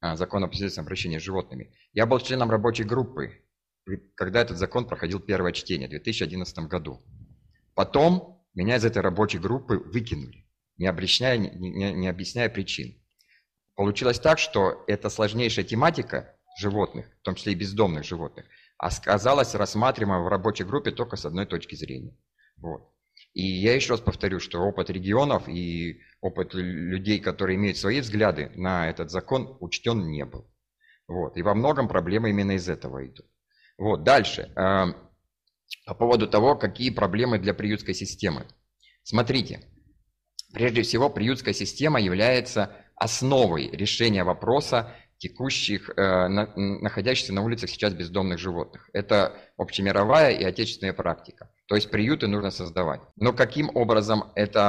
а, 0.00 0.16
закон 0.16 0.44
о 0.44 0.48
посредственном 0.48 0.86
обращении 0.86 1.18
с 1.18 1.22
животными. 1.22 1.74
Я 1.92 2.06
был 2.06 2.18
членом 2.20 2.50
рабочей 2.50 2.84
группы, 2.84 3.44
когда 4.14 4.40
этот 4.40 4.58
закон 4.58 4.86
проходил 4.86 5.20
первое 5.20 5.52
чтение 5.52 5.88
в 5.88 5.90
2011 5.90 6.58
году. 6.68 7.00
Потом 7.74 8.44
меня 8.54 8.76
из 8.76 8.84
этой 8.84 9.02
рабочей 9.02 9.38
группы 9.38 9.78
выкинули, 9.78 10.46
не 10.76 10.86
объясняя, 10.86 11.36
не, 11.36 11.92
не- 11.92 12.08
объясняя 12.08 12.48
причин. 12.48 12.96
Получилось 13.74 14.18
так, 14.18 14.38
что 14.38 14.84
эта 14.86 15.08
сложнейшая 15.08 15.64
тематика 15.64 16.36
животных, 16.58 17.06
в 17.20 17.22
том 17.22 17.34
числе 17.36 17.52
и 17.52 17.56
бездомных 17.56 18.04
животных, 18.04 18.46
оказалась 18.76 19.54
рассматриваема 19.54 20.20
в 20.20 20.28
рабочей 20.28 20.64
группе 20.64 20.90
только 20.90 21.16
с 21.16 21.24
одной 21.24 21.46
точки 21.46 21.74
зрения. 21.76 22.16
Вот. 22.56 22.90
И 23.34 23.46
я 23.46 23.74
еще 23.74 23.92
раз 23.92 24.00
повторю, 24.00 24.40
что 24.40 24.60
опыт 24.60 24.90
регионов 24.90 25.48
и 25.48 26.00
опыт 26.20 26.52
лю- 26.54 26.62
людей, 26.90 27.20
которые 27.20 27.56
имеют 27.56 27.76
свои 27.76 28.00
взгляды 28.00 28.50
на 28.56 28.88
этот 28.90 29.10
закон, 29.10 29.56
учтен 29.60 30.10
не 30.10 30.24
был. 30.24 30.50
Вот. 31.06 31.36
И 31.36 31.42
во 31.42 31.54
многом 31.54 31.88
проблемы 31.88 32.30
именно 32.30 32.52
из 32.52 32.68
этого 32.68 33.06
идут. 33.06 33.26
Вот. 33.78 34.02
Дальше. 34.04 34.52
Эм, 34.56 34.94
По 35.86 35.94
поводу 35.94 36.26
того, 36.28 36.56
какие 36.56 36.90
проблемы 36.90 37.38
для 37.38 37.54
приютской 37.54 37.94
системы. 37.94 38.46
Смотрите, 39.04 39.60
прежде 40.52 40.82
всего, 40.82 41.08
приютская 41.08 41.54
система 41.54 42.00
является 42.00 42.76
основой 42.96 43.70
решения 43.70 44.24
вопроса 44.24 44.92
текущих, 45.18 45.88
э, 45.90 46.28
на- 46.28 46.52
находящихся 46.56 47.32
на 47.32 47.42
улицах 47.42 47.70
сейчас 47.70 47.94
бездомных 47.94 48.38
животных. 48.38 48.88
Это 48.92 49.36
общемировая 49.56 50.30
и 50.30 50.42
отечественная 50.44 50.92
практика. 50.92 51.50
То 51.70 51.76
есть 51.76 51.88
приюты 51.88 52.26
нужно 52.26 52.50
создавать. 52.50 53.00
Но 53.14 53.32
каким 53.32 53.70
образом 53.76 54.24
это, 54.34 54.62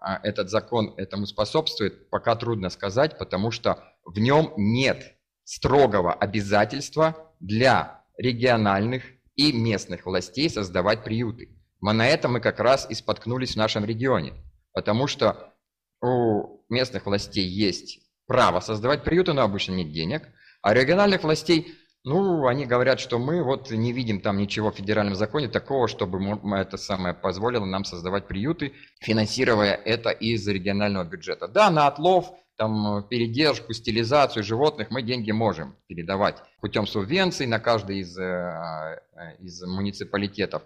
а, 0.00 0.18
этот 0.22 0.48
закон 0.48 0.94
этому 0.96 1.26
способствует, 1.26 2.08
пока 2.08 2.34
трудно 2.36 2.70
сказать, 2.70 3.18
потому 3.18 3.50
что 3.50 3.84
в 4.02 4.18
нем 4.18 4.54
нет 4.56 5.14
строгого 5.44 6.14
обязательства 6.14 7.34
для 7.38 8.02
региональных 8.16 9.02
и 9.34 9.52
местных 9.52 10.06
властей 10.06 10.48
создавать 10.48 11.04
приюты. 11.04 11.50
Мы 11.80 11.92
на 11.92 12.08
этом 12.08 12.32
мы 12.32 12.40
как 12.40 12.60
раз 12.60 12.86
и 12.88 12.94
споткнулись 12.94 13.52
в 13.52 13.58
нашем 13.58 13.84
регионе, 13.84 14.32
потому 14.72 15.06
что 15.06 15.52
у 16.00 16.64
местных 16.70 17.04
властей 17.04 17.46
есть 17.46 18.00
право 18.26 18.60
создавать 18.60 19.04
приюты, 19.04 19.34
но 19.34 19.42
обычно 19.42 19.74
нет 19.74 19.92
денег, 19.92 20.22
а 20.62 20.72
региональных 20.72 21.24
властей, 21.24 21.77
ну, 22.08 22.46
они 22.46 22.64
говорят, 22.64 23.00
что 23.00 23.18
мы 23.18 23.42
вот 23.42 23.70
не 23.70 23.92
видим 23.92 24.20
там 24.20 24.38
ничего 24.38 24.70
в 24.70 24.76
федеральном 24.76 25.14
законе 25.14 25.46
такого, 25.48 25.88
чтобы 25.88 26.18
это 26.56 26.78
самое 26.78 27.14
позволило 27.14 27.66
нам 27.66 27.84
создавать 27.84 28.26
приюты, 28.26 28.72
финансируя 29.00 29.74
это 29.74 30.10
из 30.10 30.48
регионального 30.48 31.04
бюджета. 31.04 31.48
Да, 31.48 31.70
на 31.70 31.86
отлов, 31.86 32.32
там, 32.56 32.98
э, 32.98 33.02
передержку, 33.08 33.74
стилизацию 33.74 34.42
животных 34.42 34.90
мы 34.90 35.02
деньги 35.02 35.32
можем 35.32 35.76
передавать 35.86 36.42
путем 36.62 36.86
субвенций 36.86 37.46
на 37.46 37.60
каждый 37.60 37.98
из, 37.98 38.18
э, 38.18 38.22
э, 38.22 39.36
из 39.40 39.62
муниципалитетов. 39.62 40.62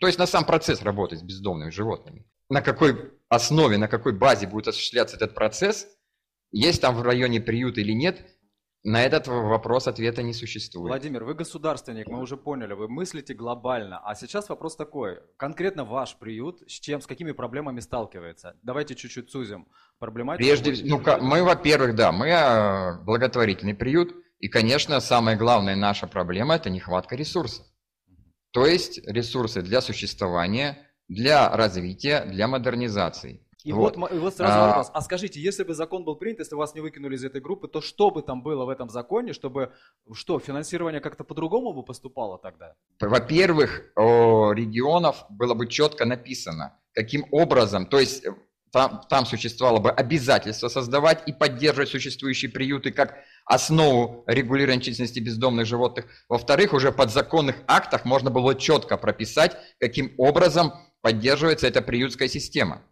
То 0.00 0.08
есть 0.08 0.18
на 0.18 0.26
сам 0.26 0.44
процесс 0.44 0.82
работы 0.82 1.16
с 1.16 1.22
бездомными 1.22 1.70
животными. 1.70 2.26
На 2.48 2.62
какой 2.62 3.12
основе, 3.28 3.78
на 3.78 3.86
какой 3.86 4.12
базе 4.12 4.48
будет 4.48 4.66
осуществляться 4.66 5.14
этот 5.16 5.34
процесс, 5.34 5.86
есть 6.50 6.80
там 6.80 6.96
в 6.96 7.02
районе 7.02 7.40
приют 7.40 7.78
или 7.78 7.92
нет, 7.92 8.26
На 8.82 9.02
этот 9.02 9.26
вопрос 9.26 9.88
ответа 9.88 10.22
не 10.22 10.32
существует. 10.32 10.88
Владимир, 10.88 11.24
вы 11.24 11.34
государственник, 11.34 12.06
мы 12.08 12.20
уже 12.20 12.38
поняли, 12.38 12.72
вы 12.72 12.88
мыслите 12.88 13.34
глобально. 13.34 13.98
А 13.98 14.14
сейчас 14.14 14.48
вопрос 14.48 14.74
такой. 14.74 15.18
Конкретно 15.36 15.84
ваш 15.84 16.16
приют 16.16 16.62
с 16.66 16.80
чем, 16.80 17.02
с 17.02 17.06
какими 17.06 17.32
проблемами 17.32 17.80
сталкивается? 17.80 18.56
Давайте 18.62 18.94
чуть-чуть 18.94 19.30
сузим 19.30 19.68
проблематику. 19.98 20.44
Прежде, 20.44 20.82
ну, 20.88 21.02
мы, 21.20 21.42
во-первых, 21.42 21.94
да, 21.94 22.10
мы 22.10 22.28
э, 22.28 23.04
благотворительный 23.04 23.74
приют, 23.74 24.14
и, 24.38 24.48
конечно, 24.48 24.98
самая 25.00 25.36
главная 25.36 25.76
наша 25.76 26.06
проблема– 26.06 26.54
это 26.56 26.70
нехватка 26.70 27.16
ресурсов. 27.16 27.66
То 28.52 28.64
есть 28.64 29.06
ресурсы 29.06 29.60
для 29.60 29.82
существования, 29.82 30.78
для 31.06 31.54
развития, 31.54 32.24
для 32.24 32.48
модернизации. 32.48 33.46
И 33.64 33.72
вот, 33.72 33.96
вот, 33.96 34.12
и 34.12 34.18
вот 34.18 34.34
сразу 34.34 34.58
а... 34.58 34.66
вопрос. 34.68 34.90
А 34.92 35.00
скажите, 35.02 35.40
если 35.40 35.64
бы 35.64 35.74
закон 35.74 36.04
был 36.04 36.16
принят, 36.16 36.38
если 36.38 36.54
вас 36.54 36.74
не 36.74 36.80
выкинули 36.80 37.16
из 37.16 37.24
этой 37.24 37.40
группы, 37.40 37.68
то 37.68 37.80
что 37.80 38.10
бы 38.10 38.22
там 38.22 38.42
было 38.42 38.64
в 38.64 38.68
этом 38.68 38.88
законе, 38.88 39.32
чтобы 39.32 39.72
что, 40.12 40.38
финансирование 40.38 41.00
как-то 41.00 41.24
по-другому 41.24 41.72
бы 41.72 41.82
поступало 41.82 42.38
тогда? 42.38 42.74
Во-первых, 43.00 43.92
у 43.96 44.52
регионов 44.52 45.24
было 45.28 45.54
бы 45.54 45.66
четко 45.66 46.04
написано, 46.04 46.78
каким 46.92 47.26
образом, 47.30 47.86
то 47.86 47.98
есть 47.98 48.24
э, 48.24 48.34
там, 48.72 49.02
там 49.08 49.26
существовало 49.26 49.80
бы 49.80 49.90
обязательство 49.90 50.68
создавать 50.68 51.22
и 51.26 51.32
поддерживать 51.32 51.88
существующие 51.88 52.50
приюты 52.50 52.92
как 52.92 53.18
основу 53.44 54.24
регулирования 54.26 54.82
численности 54.82 55.20
бездомных 55.20 55.66
животных. 55.66 56.06
Во-вторых, 56.28 56.72
уже 56.72 56.92
под 56.92 57.10
законных 57.10 57.56
актах 57.66 58.04
можно 58.04 58.30
было 58.30 58.54
четко 58.54 58.96
прописать, 58.96 59.56
каким 59.78 60.12
образом 60.18 60.72
поддерживается 61.00 61.66
эта 61.66 61.82
приютская 61.82 62.28
система. 62.28 62.82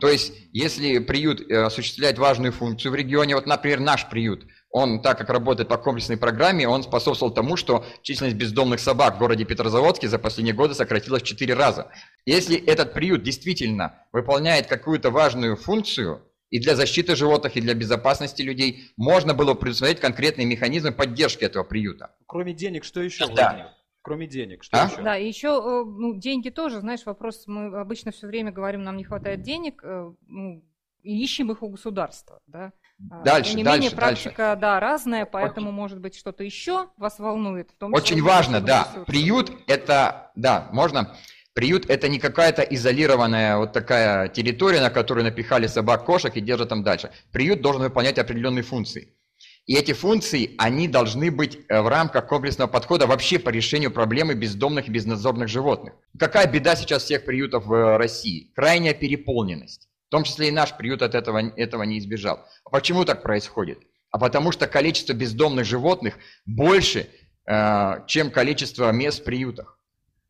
То 0.00 0.08
есть, 0.08 0.32
если 0.52 0.98
приют 0.98 1.40
э, 1.40 1.64
осуществляет 1.64 2.18
важную 2.18 2.52
функцию 2.52 2.92
в 2.92 2.94
регионе, 2.94 3.34
вот, 3.34 3.46
например, 3.46 3.80
наш 3.80 4.08
приют, 4.08 4.46
он, 4.70 5.02
так 5.02 5.18
как 5.18 5.28
работает 5.28 5.68
по 5.68 5.76
комплексной 5.76 6.16
программе, 6.16 6.66
он 6.66 6.82
способствовал 6.82 7.32
тому, 7.32 7.56
что 7.56 7.84
численность 8.02 8.36
бездомных 8.36 8.80
собак 8.80 9.16
в 9.16 9.18
городе 9.18 9.44
Петрозаводске 9.44 10.08
за 10.08 10.18
последние 10.18 10.54
годы 10.54 10.74
сократилась 10.74 11.22
в 11.22 11.26
4 11.26 11.54
раза. 11.54 11.90
Если 12.24 12.56
этот 12.56 12.94
приют 12.94 13.22
действительно 13.22 13.94
выполняет 14.12 14.66
какую-то 14.66 15.10
важную 15.10 15.56
функцию, 15.56 16.22
и 16.50 16.60
для 16.60 16.76
защиты 16.76 17.16
животных, 17.16 17.56
и 17.56 17.60
для 17.60 17.74
безопасности 17.74 18.40
людей, 18.40 18.92
можно 18.96 19.34
было 19.34 19.54
предусмотреть 19.54 20.00
конкретные 20.00 20.46
механизмы 20.46 20.92
поддержки 20.92 21.44
этого 21.44 21.64
приюта. 21.64 22.14
Кроме 22.26 22.54
денег, 22.54 22.84
что 22.84 23.02
еще, 23.02 23.26
Владимир? 23.26 23.66
Кроме 24.06 24.28
денег. 24.28 24.62
Что 24.62 24.80
а? 24.80 24.86
еще? 24.86 25.02
Да, 25.02 25.18
и 25.18 25.26
еще 25.26 25.48
э, 25.48 25.84
ну, 25.84 26.14
деньги 26.14 26.50
тоже, 26.50 26.78
знаешь, 26.78 27.04
вопрос, 27.04 27.42
мы 27.48 27.76
обычно 27.76 28.12
все 28.12 28.28
время 28.28 28.52
говорим, 28.52 28.84
нам 28.84 28.96
не 28.96 29.02
хватает 29.02 29.42
денег, 29.42 29.80
э, 29.82 30.12
ну, 30.28 30.64
и 31.02 31.24
ищем 31.24 31.50
их 31.50 31.60
у 31.60 31.68
государства, 31.68 32.38
да. 32.46 32.72
А, 33.10 33.22
дальше, 33.24 33.50
Тем 33.50 33.58
не 33.58 33.64
дальше, 33.64 33.80
менее, 33.80 33.96
практика, 33.96 34.36
дальше. 34.36 34.60
да, 34.60 34.78
разная, 34.78 35.26
поэтому, 35.26 35.70
Очень... 35.70 35.76
может 35.76 35.98
быть, 35.98 36.14
что-то 36.14 36.44
еще 36.44 36.88
вас 36.96 37.18
волнует. 37.18 37.72
В 37.72 37.74
том 37.74 37.92
числе, 37.92 38.16
Очень 38.16 38.22
важно, 38.24 38.60
да. 38.60 38.86
Ресурсы. 38.90 39.06
Приют– 39.06 39.52
это, 39.66 40.30
да, 40.36 40.68
можно... 40.72 41.16
Приют– 41.52 41.86
это 41.88 42.08
не 42.08 42.20
какая-то 42.20 42.62
изолированная 42.62 43.56
вот 43.56 43.72
такая 43.72 44.28
территория, 44.28 44.80
на 44.80 44.90
которую 44.90 45.24
напихали 45.24 45.66
собак, 45.66 46.04
кошек 46.04 46.36
и 46.36 46.40
держат 46.40 46.68
там 46.68 46.84
дальше. 46.84 47.10
Приют 47.32 47.60
должен 47.60 47.82
выполнять 47.82 48.18
определенные 48.18 48.62
функции. 48.62 49.15
И 49.66 49.74
эти 49.74 49.92
функции, 49.92 50.54
они 50.58 50.86
должны 50.86 51.32
быть 51.32 51.58
э, 51.68 51.80
в 51.80 51.88
рамках 51.88 52.28
комплексного 52.28 52.68
подхода 52.68 53.08
вообще 53.08 53.40
по 53.40 53.48
решению 53.48 53.90
проблемы 53.90 54.34
бездомных 54.34 54.86
и 54.86 54.92
безнадзорных 54.92 55.48
животных. 55.48 55.94
Какая 56.16 56.46
беда 56.46 56.76
сейчас 56.76 57.02
всех 57.02 57.24
приютов 57.24 57.66
в 57.66 57.74
э, 57.74 57.96
России? 57.96 58.52
Крайняя 58.54 58.94
переполненность. 58.94 59.88
В 60.06 60.10
том 60.10 60.22
числе 60.22 60.48
и 60.48 60.52
наш 60.52 60.76
приют 60.76 61.02
от 61.02 61.16
этого, 61.16 61.50
этого 61.56 61.82
не 61.82 61.98
избежал. 61.98 62.46
А 62.64 62.70
почему 62.70 63.04
так 63.04 63.24
происходит? 63.24 63.80
А 64.12 64.18
потому 64.18 64.52
что 64.52 64.68
количество 64.68 65.14
бездомных 65.14 65.64
животных 65.66 66.14
больше, 66.44 67.08
э, 67.44 68.04
чем 68.06 68.30
количество 68.30 68.92
мест 68.92 69.22
в 69.22 69.24
приютах. 69.24 69.80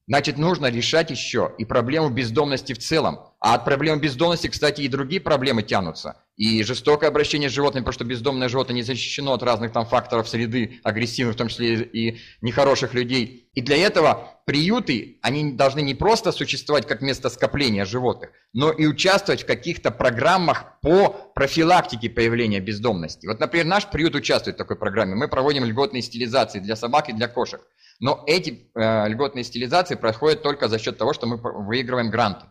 Значит, 0.09 0.39
нужно 0.39 0.71
решать 0.71 1.11
еще 1.11 1.53
и 1.59 1.67
проблему 1.67 2.09
бездомности 2.09 2.73
в 2.73 2.79
целом. 2.79 3.19
А 3.41 3.55
от 3.55 3.67
проблемы 3.67 4.01
бездомности, 4.01 4.47
кстати, 4.47 4.81
и 4.81 4.89
другие 4.89 5.21
проблемы 5.21 5.63
тянутся. 5.63 6.23
И 6.37 6.63
жестокое 6.65 7.09
обращение 7.09 7.49
с 7.49 7.53
животными, 7.53 7.83
потому 7.83 7.95
что 7.95 8.05
бездомное 8.05 8.51
животное 8.51 8.75
не 8.75 8.83
защищено 8.83 9.33
от 9.33 9.43
разных 9.43 9.73
там 9.73 9.87
факторов 9.87 10.29
среды, 10.29 10.81
агрессивных, 10.83 11.35
в 11.35 11.39
том 11.39 11.49
числе 11.49 11.83
и 11.83 12.19
нехороших 12.43 12.93
людей. 12.93 13.49
И 13.55 13.63
для 13.63 13.79
этого 13.79 14.39
приюты, 14.45 15.19
они 15.23 15.53
должны 15.53 15.81
не 15.81 15.95
просто 15.95 16.33
существовать 16.33 16.87
как 16.87 17.01
место 17.01 17.31
скопления 17.31 17.87
животных, 17.87 18.33
но 18.53 18.71
и 18.71 18.87
участвовать 18.87 19.45
в 19.45 19.47
каких-то 19.47 19.91
программах 19.91 20.79
по 20.83 21.09
профилактике 21.35 22.11
появления 22.11 22.61
бездомности. 22.61 23.27
Вот, 23.27 23.41
например, 23.41 23.65
наш 23.65 23.87
приют 23.87 24.15
участвует 24.15 24.57
в 24.57 24.59
такой 24.59 24.77
программе. 24.77 25.15
Мы 25.15 25.29
проводим 25.29 25.65
льготные 25.65 26.03
стилизации 26.03 26.61
для 26.61 26.77
собак 26.77 27.09
и 27.09 27.15
для 27.15 27.29
кошек. 27.29 27.63
Но 27.99 28.23
эти 28.27 28.71
э, 28.75 29.09
льготные 29.09 29.43
стилизации 29.43 29.95
происходят 29.95 30.43
только 30.43 30.69
за 30.69 30.79
счет 30.79 30.99
того, 30.99 31.15
что 31.15 31.27
мы 31.27 31.39
выигрываем 31.39 32.11
гранты 32.11 32.45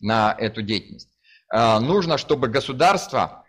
на 0.00 0.34
эту 0.36 0.62
деятельность. 0.62 1.11
Э, 1.52 1.78
нужно, 1.78 2.18
чтобы 2.18 2.48
государство 2.48 3.44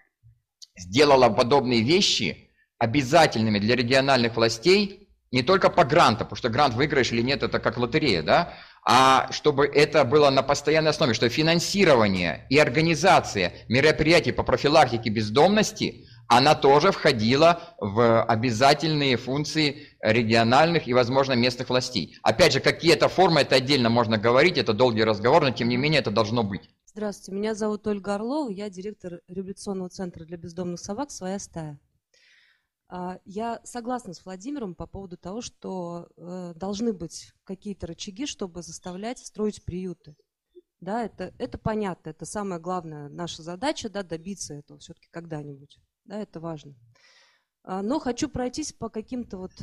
сделало 0.78 1.30
подобные 1.30 1.82
вещи 1.82 2.50
обязательными 2.78 3.60
для 3.60 3.76
региональных 3.76 4.36
властей 4.36 5.10
не 5.32 5.42
только 5.42 5.70
по 5.70 5.84
гранту, 5.84 6.26
потому 6.26 6.36
что 6.36 6.50
грант 6.50 6.76
выиграешь 6.76 7.12
или 7.12 7.22
нет, 7.22 7.42
это 7.42 7.60
как 7.60 7.78
лотерея, 7.78 8.22
да, 8.22 8.54
а 8.86 9.32
чтобы 9.32 9.66
это 9.66 10.04
было 10.04 10.30
на 10.30 10.44
постоянной 10.44 10.92
основе, 10.92 11.14
что 11.14 11.28
финансирование 11.30 12.46
и 12.50 12.60
организация 12.60 13.54
мероприятий 13.68 14.32
по 14.32 14.44
профилактике 14.44 15.10
бездомности, 15.10 16.06
она 16.28 16.54
тоже 16.56 16.92
входила 16.92 17.62
в 17.80 18.24
обязательные 18.24 19.18
функции 19.18 19.88
региональных 20.02 20.88
и, 20.88 20.94
возможно, 20.94 21.34
местных 21.34 21.70
властей. 21.70 22.18
Опять 22.22 22.54
же, 22.54 22.60
какие 22.60 22.94
это 22.94 23.08
формы, 23.08 23.42
это 23.42 23.56
отдельно 23.56 23.90
можно 23.90 24.18
говорить, 24.18 24.58
это 24.58 24.74
долгий 24.74 25.04
разговор, 25.04 25.44
но 25.44 25.52
тем 25.52 25.70
не 25.70 25.78
менее 25.78 26.02
это 26.02 26.12
должно 26.12 26.44
быть. 26.44 26.70
Здравствуйте, 26.96 27.32
меня 27.40 27.56
зовут 27.56 27.88
Ольга 27.88 28.14
Орлова, 28.14 28.52
я 28.52 28.70
директор 28.70 29.20
революционного 29.28 29.90
центра 29.90 30.26
для 30.26 30.38
бездомных 30.38 30.80
собак 30.80 31.10
«Своя 31.10 31.40
стая». 31.40 31.80
А, 32.88 33.20
я 33.26 33.62
согласна 33.64 34.14
с 34.14 34.24
Владимиром 34.24 34.76
по 34.76 34.86
поводу 34.86 35.18
того, 35.18 35.42
что 35.42 36.08
э, 36.16 36.54
должны 36.56 36.94
быть 36.94 37.34
какие-то 37.46 37.88
рычаги, 37.88 38.28
чтобы 38.28 38.62
заставлять 38.62 39.18
строить 39.18 39.66
приюты. 39.66 40.16
Да, 40.82 41.04
это, 41.04 41.34
это 41.40 41.58
понятно, 41.58 42.12
это 42.12 42.26
самая 42.26 42.60
главная 42.60 43.10
наша 43.10 43.42
задача, 43.42 43.90
да, 43.90 44.04
добиться 44.04 44.54
этого 44.54 44.78
все-таки 44.78 45.08
когда-нибудь. 45.10 45.80
Да, 46.06 46.20
это 46.20 46.40
важно. 46.40 46.76
А, 47.64 47.82
но 47.82 47.98
хочу 47.98 48.30
пройтись 48.30 48.72
по 48.72 48.90
каким-то 48.90 49.40
вот 49.40 49.54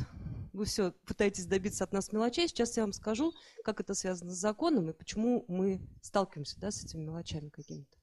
вы 0.53 0.65
все 0.65 0.91
пытаетесь 1.05 1.45
добиться 1.45 1.83
от 1.83 1.93
нас 1.93 2.11
мелочей. 2.11 2.47
Сейчас 2.47 2.77
я 2.77 2.83
вам 2.83 2.93
скажу, 2.93 3.33
как 3.63 3.79
это 3.79 3.93
связано 3.93 4.31
с 4.31 4.37
законом 4.37 4.89
и 4.89 4.93
почему 4.93 5.45
мы 5.47 5.81
сталкиваемся 6.01 6.59
да, 6.59 6.71
с 6.71 6.83
этими 6.83 7.03
мелочами 7.03 7.49
какими-то. 7.49 7.97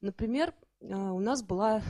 Например, 0.00 0.54
а, 0.82 1.12
у 1.12 1.20
нас 1.20 1.42
была 1.42 1.82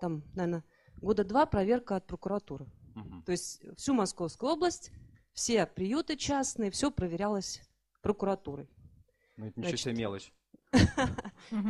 там, 0.00 0.22
наверное, 0.34 0.64
года 0.96 1.24
два 1.24 1.46
проверка 1.46 1.96
от 1.96 2.06
прокуратуры. 2.06 2.66
Угу. 2.94 3.22
То 3.24 3.32
есть 3.32 3.62
всю 3.76 3.94
Московскую 3.94 4.52
область, 4.52 4.90
все 5.32 5.66
приюты 5.66 6.16
частные, 6.16 6.70
все 6.70 6.90
проверялось 6.90 7.60
прокуратурой. 8.02 8.68
Ну, 9.36 9.48
это 9.48 9.60
ничего 9.60 9.76
себе 9.76 9.94
мелочь. 9.94 10.32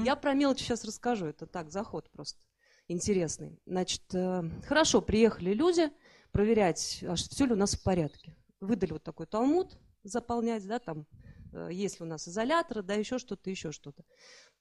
Я 0.05 0.17
про 0.17 0.35
мелочь 0.35 0.59
сейчас 0.59 0.85
расскажу. 0.85 1.27
Это 1.27 1.47
так, 1.47 1.71
заход 1.71 2.11
просто 2.11 2.41
интересный. 2.89 3.59
Значит, 3.67 4.03
э, 4.15 4.43
хорошо, 4.67 5.01
приехали 5.01 5.53
люди, 5.53 5.91
проверять, 6.37 7.03
а 7.09 7.15
все 7.15 7.47
ли 7.47 7.55
у 7.55 7.57
нас 7.57 7.75
в 7.75 7.83
порядке. 7.83 8.37
Выдали 8.61 8.93
вот 8.93 9.03
такой 9.03 9.27
талмуд 9.27 9.79
заполнять, 10.03 10.67
да, 10.67 10.79
там, 10.79 11.07
э, 11.55 11.71
есть 11.73 11.99
ли 11.99 12.05
у 12.05 12.09
нас 12.09 12.29
изоляторы, 12.29 12.83
да, 12.83 12.93
еще 12.93 13.19
что-то, 13.19 13.49
еще 13.49 13.73
что-то. 13.73 14.05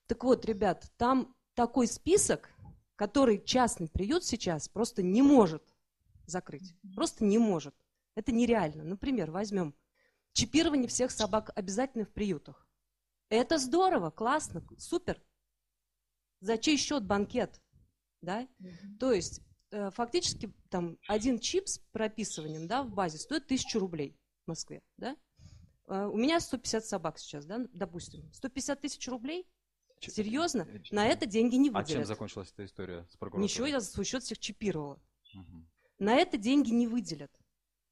Так 0.06 0.24
вот, 0.24 0.46
ребят, 0.46 0.90
там 0.96 1.36
такой 1.52 1.86
список, 1.86 2.48
который 2.94 3.44
частный 3.44 3.90
приют 3.90 4.24
сейчас 4.24 4.70
просто 4.70 5.02
не 5.02 5.20
может 5.20 5.62
закрыть. 6.24 6.74
Просто 6.94 7.24
не 7.24 7.36
может. 7.36 7.74
Это 8.14 8.32
нереально. 8.32 8.82
Например, 8.82 9.30
возьмем 9.30 9.74
чипирование 10.32 10.88
всех 10.88 11.10
собак 11.10 11.50
обязательно 11.54 12.06
в 12.06 12.12
приютах. 12.14 12.66
Это 13.28 13.58
здорово, 13.58 14.10
классно, 14.10 14.66
супер. 14.78 15.22
За 16.40 16.56
чей 16.56 16.78
счет 16.78 17.04
банкет? 17.04 17.60
Да? 18.22 18.44
Mm-hmm. 18.44 18.96
То 18.98 19.12
есть 19.12 19.42
фактически 19.70 20.52
там 20.70 20.98
один 21.08 21.38
чип 21.38 21.68
с 21.68 21.78
прописыванием 21.92 22.66
да, 22.66 22.82
в 22.82 22.90
базе 22.90 23.18
стоит 23.18 23.44
1000 23.44 23.78
рублей 23.78 24.16
в 24.44 24.48
Москве. 24.48 24.82
Да? 24.96 25.16
Э, 25.88 26.06
у 26.06 26.16
меня 26.16 26.40
150 26.40 26.84
собак 26.84 27.18
сейчас, 27.18 27.46
да, 27.46 27.66
допустим. 27.72 28.30
150 28.32 28.80
тысяч 28.80 29.08
рублей? 29.08 29.46
Серьезно? 30.00 30.68
На 30.90 31.06
это 31.06 31.26
деньги 31.26 31.56
не 31.56 31.70
выделят. 31.70 31.88
А 31.88 31.92
чем 31.92 32.04
закончилась 32.04 32.52
эта 32.52 32.64
история 32.64 33.06
с 33.10 33.16
прокуратурой? 33.16 33.44
Ничего, 33.44 33.66
я 33.66 33.80
за 33.80 33.86
свой 33.86 34.04
счет 34.04 34.22
всех 34.22 34.38
чипировала. 34.38 35.00
Угу. 35.34 35.66
На 35.98 36.16
это 36.16 36.36
деньги 36.36 36.70
не 36.70 36.86
выделят. 36.86 37.32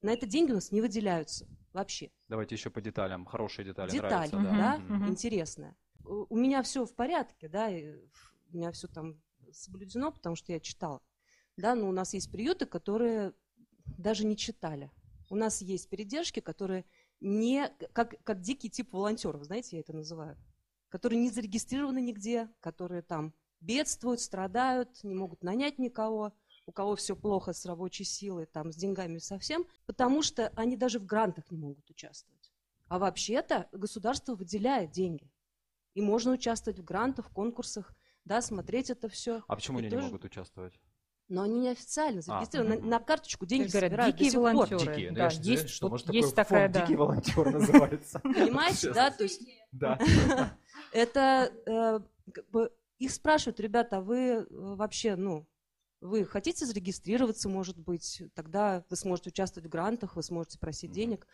На 0.02 0.10
это 0.10 0.26
деньги 0.26 0.52
у 0.52 0.56
нас 0.56 0.70
не 0.70 0.82
выделяются 0.82 1.46
вообще. 1.72 2.10
Давайте 2.28 2.54
еще 2.56 2.68
по 2.68 2.82
деталям. 2.82 3.24
Хорошие 3.24 3.64
детали. 3.64 3.90
Деталь, 3.90 4.30
нравятся, 4.30 4.36
да, 4.36 4.78
да? 4.78 4.94
Угу. 4.94 5.06
интересная. 5.08 5.76
У 6.04 6.36
меня 6.36 6.62
все 6.62 6.84
в 6.84 6.94
порядке, 6.94 7.48
да, 7.48 7.68
у 7.68 8.56
меня 8.56 8.70
все 8.72 8.86
там 8.88 9.22
соблюдено, 9.52 10.12
потому 10.12 10.36
что 10.36 10.52
я 10.52 10.60
читала. 10.60 11.00
Да, 11.56 11.74
но 11.74 11.88
у 11.88 11.92
нас 11.92 12.14
есть 12.14 12.30
приюты, 12.30 12.66
которые 12.66 13.32
даже 13.98 14.26
не 14.26 14.36
читали. 14.36 14.90
У 15.30 15.36
нас 15.36 15.62
есть 15.62 15.88
передержки, 15.88 16.40
которые 16.40 16.84
не, 17.20 17.68
как, 17.92 18.22
как 18.24 18.40
дикий 18.40 18.68
тип 18.68 18.92
волонтеров, 18.92 19.44
знаете, 19.44 19.76
я 19.76 19.80
это 19.80 19.92
называю, 19.92 20.36
которые 20.88 21.20
не 21.20 21.30
зарегистрированы 21.30 22.00
нигде, 22.00 22.48
которые 22.60 23.02
там 23.02 23.34
бедствуют, 23.60 24.20
страдают, 24.20 25.02
не 25.02 25.14
могут 25.14 25.42
нанять 25.42 25.78
никого, 25.78 26.32
у 26.66 26.72
кого 26.72 26.96
все 26.96 27.16
плохо 27.16 27.52
с 27.52 27.64
рабочей 27.66 28.04
силой, 28.04 28.46
там, 28.46 28.72
с 28.72 28.76
деньгами 28.76 29.18
совсем, 29.18 29.66
потому 29.86 30.22
что 30.22 30.48
они 30.56 30.76
даже 30.76 30.98
в 30.98 31.06
грантах 31.06 31.50
не 31.50 31.58
могут 31.58 31.88
участвовать. 31.90 32.52
А 32.88 32.98
вообще-то 32.98 33.68
государство 33.72 34.34
выделяет 34.34 34.90
деньги. 34.90 35.30
И 35.94 36.02
можно 36.02 36.32
участвовать 36.32 36.80
в 36.80 36.84
грантах, 36.84 37.30
в 37.30 37.32
конкурсах, 37.32 37.94
да, 38.24 38.42
смотреть 38.42 38.90
это 38.90 39.08
все. 39.08 39.42
А 39.46 39.54
почему 39.54 39.78
и 39.78 39.82
они 39.82 39.90
тоже... 39.90 40.02
не 40.02 40.08
могут 40.08 40.24
участвовать? 40.24 40.78
Но 41.28 41.42
они 41.42 41.58
неофициально 41.60 42.20
зарегистрированы. 42.20 42.74
А, 42.74 42.80
на, 42.80 42.86
на 42.86 42.98
карточку 43.00 43.46
деньги 43.46 43.68
говорят, 43.68 43.90
собирают 43.90 44.16
дикие 44.16 44.30
до 44.30 44.32
сих 44.32 44.40
пор. 44.40 44.54
волонтеры. 44.54 44.94
Дикие. 44.94 45.10
Ну, 45.10 45.16
Да, 45.16 45.30
ж- 45.30 45.38
есть, 45.38 45.68
что, 45.70 45.86
вот 45.86 45.90
может, 45.92 46.12
есть 46.12 46.34
такой 46.34 46.44
такая, 46.44 46.62
фонд 46.66 46.74
да. 46.74 46.80
«Дикий 46.82 46.96
волонтер» 46.96 47.50
называется? 47.50 48.18
Понимаете, 48.22 48.92
да? 48.92 49.10
То 49.10 49.22
есть 49.24 49.42
Да. 49.72 49.98
это 50.92 51.52
э, 51.66 52.00
как 52.32 52.50
бы 52.50 52.72
их 52.98 53.10
спрашивают, 53.10 53.58
ребята, 53.60 53.98
а 53.98 54.00
вы 54.00 54.18
э, 54.18 54.46
вообще, 54.50 55.16
ну, 55.16 55.46
вы 56.00 56.26
хотите 56.26 56.66
зарегистрироваться, 56.66 57.48
может 57.48 57.78
быть, 57.78 58.22
тогда 58.34 58.84
вы 58.90 58.96
сможете 58.96 59.30
участвовать 59.30 59.66
в 59.66 59.70
грантах, 59.70 60.16
вы 60.16 60.22
сможете 60.22 60.58
просить 60.58 60.92
денег. 60.92 61.26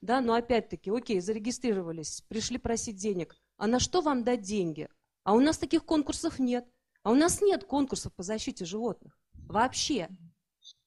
Да, 0.00 0.20
но 0.20 0.34
опять-таки, 0.34 0.90
окей, 0.90 1.20
зарегистрировались, 1.20 2.22
пришли 2.28 2.58
просить 2.58 2.96
денег. 2.96 3.36
А 3.56 3.66
на 3.68 3.78
что 3.78 4.02
вам 4.02 4.24
дать 4.24 4.42
деньги? 4.42 4.88
А 5.22 5.34
у 5.34 5.40
нас 5.40 5.56
таких 5.58 5.84
конкурсов 5.84 6.38
нет. 6.40 6.66
А 7.02 7.12
у 7.12 7.14
нас 7.14 7.40
нет 7.40 7.64
конкурсов 7.64 8.12
по 8.14 8.22
защите 8.24 8.64
животных. 8.64 9.15
Вообще. 9.46 10.08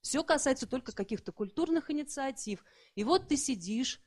Все 0.02 0.24
касается 0.24 0.68
только 0.68 0.92
каких-то 0.94 1.32
культурных 1.32 1.92
инициатив. 1.92 2.64
И 2.96 3.04
вот 3.04 3.28
ты 3.28 3.38
сидишь 3.38 4.02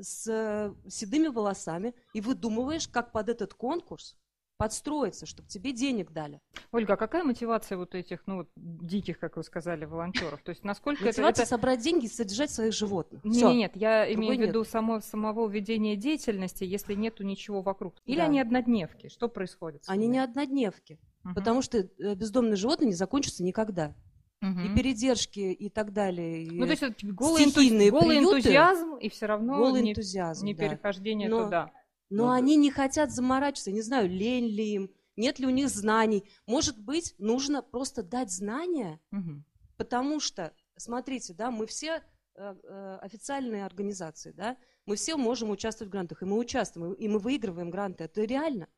с 0.00 0.26
э, 0.28 0.74
седыми 0.88 1.28
волосами 1.28 1.94
и 2.12 2.20
выдумываешь, 2.20 2.88
как 2.88 3.12
под 3.12 3.28
этот 3.28 3.54
конкурс 3.54 4.16
подстроиться, 4.56 5.26
чтобы 5.26 5.48
тебе 5.48 5.72
денег 5.72 6.12
дали. 6.12 6.40
Ольга, 6.70 6.94
а 6.94 6.96
какая 6.96 7.24
мотивация 7.24 7.76
вот 7.76 7.94
этих, 7.96 8.24
ну, 8.26 8.36
вот, 8.38 8.48
диких, 8.56 9.18
как 9.18 9.36
вы 9.36 9.42
сказали, 9.42 9.84
волонтеров? 9.84 10.40
То 10.44 10.50
есть 10.50 10.62
насколько 10.64 11.00
это- 11.00 11.06
Мотивация 11.08 11.42
это... 11.42 11.50
собрать 11.50 11.80
деньги 11.80 12.04
и 12.06 12.08
содержать 12.08 12.50
своих 12.52 12.72
животных. 12.72 13.24
Нет, 13.24 13.34
Всё. 13.36 13.52
нет, 13.52 13.72
я 13.74 14.04
Другой 14.06 14.14
имею 14.14 14.34
в 14.36 14.38
нет. 14.38 14.48
виду 14.50 14.64
само, 14.64 15.00
самого 15.00 15.48
ведения 15.48 15.96
деятельности, 15.96 16.62
если 16.62 16.94
нету 16.94 17.24
ничего 17.24 17.62
вокруг. 17.62 17.96
Или 18.04 18.18
Да. 18.18 18.24
они 18.26 18.40
однодневки? 18.40 19.08
Что 19.08 19.28
происходит? 19.28 19.82
Они 19.88 20.06
не 20.06 20.20
однодневки, 20.20 21.00
Мгм. 21.24 21.34
потому 21.34 21.62
что 21.62 21.78
э, 21.78 22.14
бездомные 22.14 22.56
животные 22.56 22.88
не 22.88 22.94
закончатся 22.94 23.42
никогда. 23.42 23.94
Мгм. 24.40 24.72
И 24.72 24.76
передержки, 24.76 25.40
и 25.40 25.70
так 25.70 25.92
далее. 25.92 26.44
и 26.44 26.50
Ну, 26.50 26.66
то 26.66 26.70
есть 26.72 26.82
это 26.82 27.06
голый, 27.12 27.44
энтузи- 27.44 27.90
голый 27.90 28.16
приюты, 28.18 28.36
энтузиазм, 28.38 28.96
и 28.96 29.08
все 29.08 29.26
равно 29.26 29.56
голый 29.56 29.80
не, 29.82 29.92
энтузиазм, 29.92 30.44
не 30.44 30.54
да. 30.54 30.68
перехождение 30.68 31.28
Но- 31.30 31.44
туда. 31.44 31.72
Но 32.10 32.30
они 32.30 32.56
не 32.56 32.70
хотят 32.70 33.10
заморачиваться, 33.10 33.72
не 33.72 33.80
знаю, 33.80 34.08
лень 34.08 34.46
ли 34.46 34.74
им, 34.74 34.90
нет 35.16 35.38
ли 35.38 35.46
у 35.46 35.50
них 35.50 35.68
знаний. 35.70 36.28
Может 36.46 36.78
быть, 36.78 37.14
нужно 37.18 37.62
просто 37.62 38.02
дать 38.02 38.30
знания, 38.30 39.00
Мгм. 39.10 39.44
потому 39.78 40.20
что, 40.20 40.52
смотрите, 40.76 41.32
да, 41.34 41.50
мы 41.50 41.66
все 41.66 42.02
э, 42.36 42.54
э, 42.64 42.98
официальные 43.00 43.64
организации, 43.64 44.32
да, 44.32 44.56
мы 44.86 44.96
все 44.96 45.16
можем 45.16 45.50
участвовать 45.50 45.88
в 45.88 45.92
грантах, 45.92 46.22
и 46.22 46.26
мы 46.26 46.36
участвуем, 46.36 46.92
и 46.92 47.08
мы 47.08 47.18
выигрываем 47.20 47.70
гранты. 47.70 48.04
Это 48.04 48.22
реально. 48.24 48.68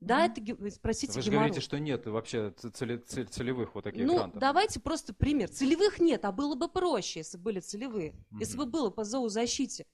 Да, 0.00 0.24
это, 0.24 0.40
спросите 0.70 1.12
Вы 1.12 1.20
же 1.22 1.30
геморрой. 1.30 1.48
говорите, 1.48 1.60
что 1.64 1.78
нет 1.78 2.06
вообще 2.06 2.54
ц- 2.56 2.70
цели- 2.70 2.96
цель- 3.06 3.28
целевых 3.28 3.74
вот 3.74 3.84
таких 3.84 4.06
Ну, 4.06 4.16
грантов. 4.16 4.40
давайте 4.40 4.80
просто 4.80 5.12
пример. 5.12 5.50
Целевых 5.50 5.98
нет, 6.00 6.24
а 6.24 6.32
было 6.32 6.54
бы 6.54 6.68
проще, 6.68 7.20
если 7.20 7.36
были 7.36 7.60
целевые. 7.60 8.14
Если 8.38 8.56
бы 8.56 8.64
было 8.64 8.88
по 8.90 9.04
зоозащите. 9.04 9.84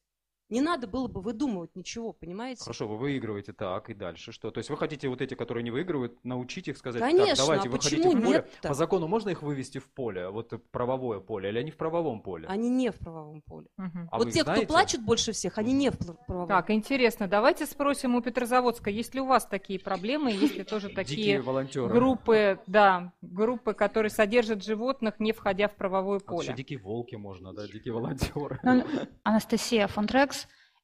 Не 0.49 0.61
надо 0.61 0.87
было 0.87 1.09
бы 1.09 1.21
выдумывать 1.21 1.75
ничего, 1.75 2.13
понимаете? 2.13 2.63
Хорошо, 2.63 2.87
вы 2.87 2.97
выигрываете 2.99 3.53
так, 3.53 3.91
и 3.91 3.95
дальше 3.95 4.31
что? 4.31 4.53
То 4.53 4.59
есть 4.59 4.71
вы 4.71 4.77
хотите 4.77 5.09
вот 5.09 5.21
эти, 5.21 5.35
которые 5.35 5.65
не 5.65 5.73
выигрывают, 5.73 6.25
научить 6.25 6.69
их 6.69 6.77
сказать, 6.79 7.03
Конечно, 7.03 7.35
так, 7.35 7.39
давайте, 7.39 7.69
а 7.69 7.71
вы 7.73 7.79
почему 7.79 8.03
хотите 8.05 8.17
в 8.17 8.21
поле. 8.23 8.35
нет-то? 8.35 8.69
По 8.69 8.75
закону 8.75 9.09
можно 9.09 9.31
их 9.31 9.43
вывести 9.43 9.79
в 9.79 9.91
поле, 9.91 10.29
вот 10.29 10.53
правовое 10.71 11.19
поле, 11.19 11.49
или 11.49 11.59
они 11.59 11.73
в 11.73 11.77
правовом 11.77 12.21
поле? 12.23 12.47
Они 12.47 12.69
не 12.69 12.93
в 12.93 12.95
правовом 12.97 13.43
поле. 13.43 13.67
Мгм. 13.77 14.09
А 14.13 14.19
вы 14.19 14.25
вот 14.27 14.33
те, 14.33 14.45
знаете? 14.45 14.67
кто 14.67 14.73
плачут 14.73 15.01
больше 15.03 15.33
всех, 15.33 15.59
они 15.59 15.73
не 15.73 15.91
в 15.91 15.99
правовом. 15.99 16.47
Так, 16.47 16.71
интересно, 16.71 17.27
давайте 17.27 17.67
спросим 17.67 18.15
у 18.15 18.21
Петрозаводска, 18.23 18.89
есть 18.89 19.15
ли 19.17 19.21
у 19.21 19.27
вас 19.27 19.47
такие 19.47 19.81
проблемы, 19.81 20.31
есть 20.31 20.57
ли 20.57 20.63
тоже 20.63 20.91
такие 20.91 21.43
волонтеры. 21.43 21.93
группы, 21.93 22.61
да, 22.69 23.13
группы, 23.21 23.75
которые 23.75 24.11
содержат 24.11 24.63
животных, 24.63 25.19
не 25.19 25.33
входя 25.33 25.67
в 25.67 25.75
правовое 25.75 26.19
А 26.25 26.33
еще 26.35 26.47
поле? 26.47 26.55
дикие 26.57 26.79
волки 26.79 27.17
можно, 27.17 27.53
да, 27.53 27.67
дикие 27.67 27.93
волонтеры. 27.95 28.61
Ну, 28.63 28.85
Анастасия 29.25 29.89
Фонтрекс, 29.89 30.36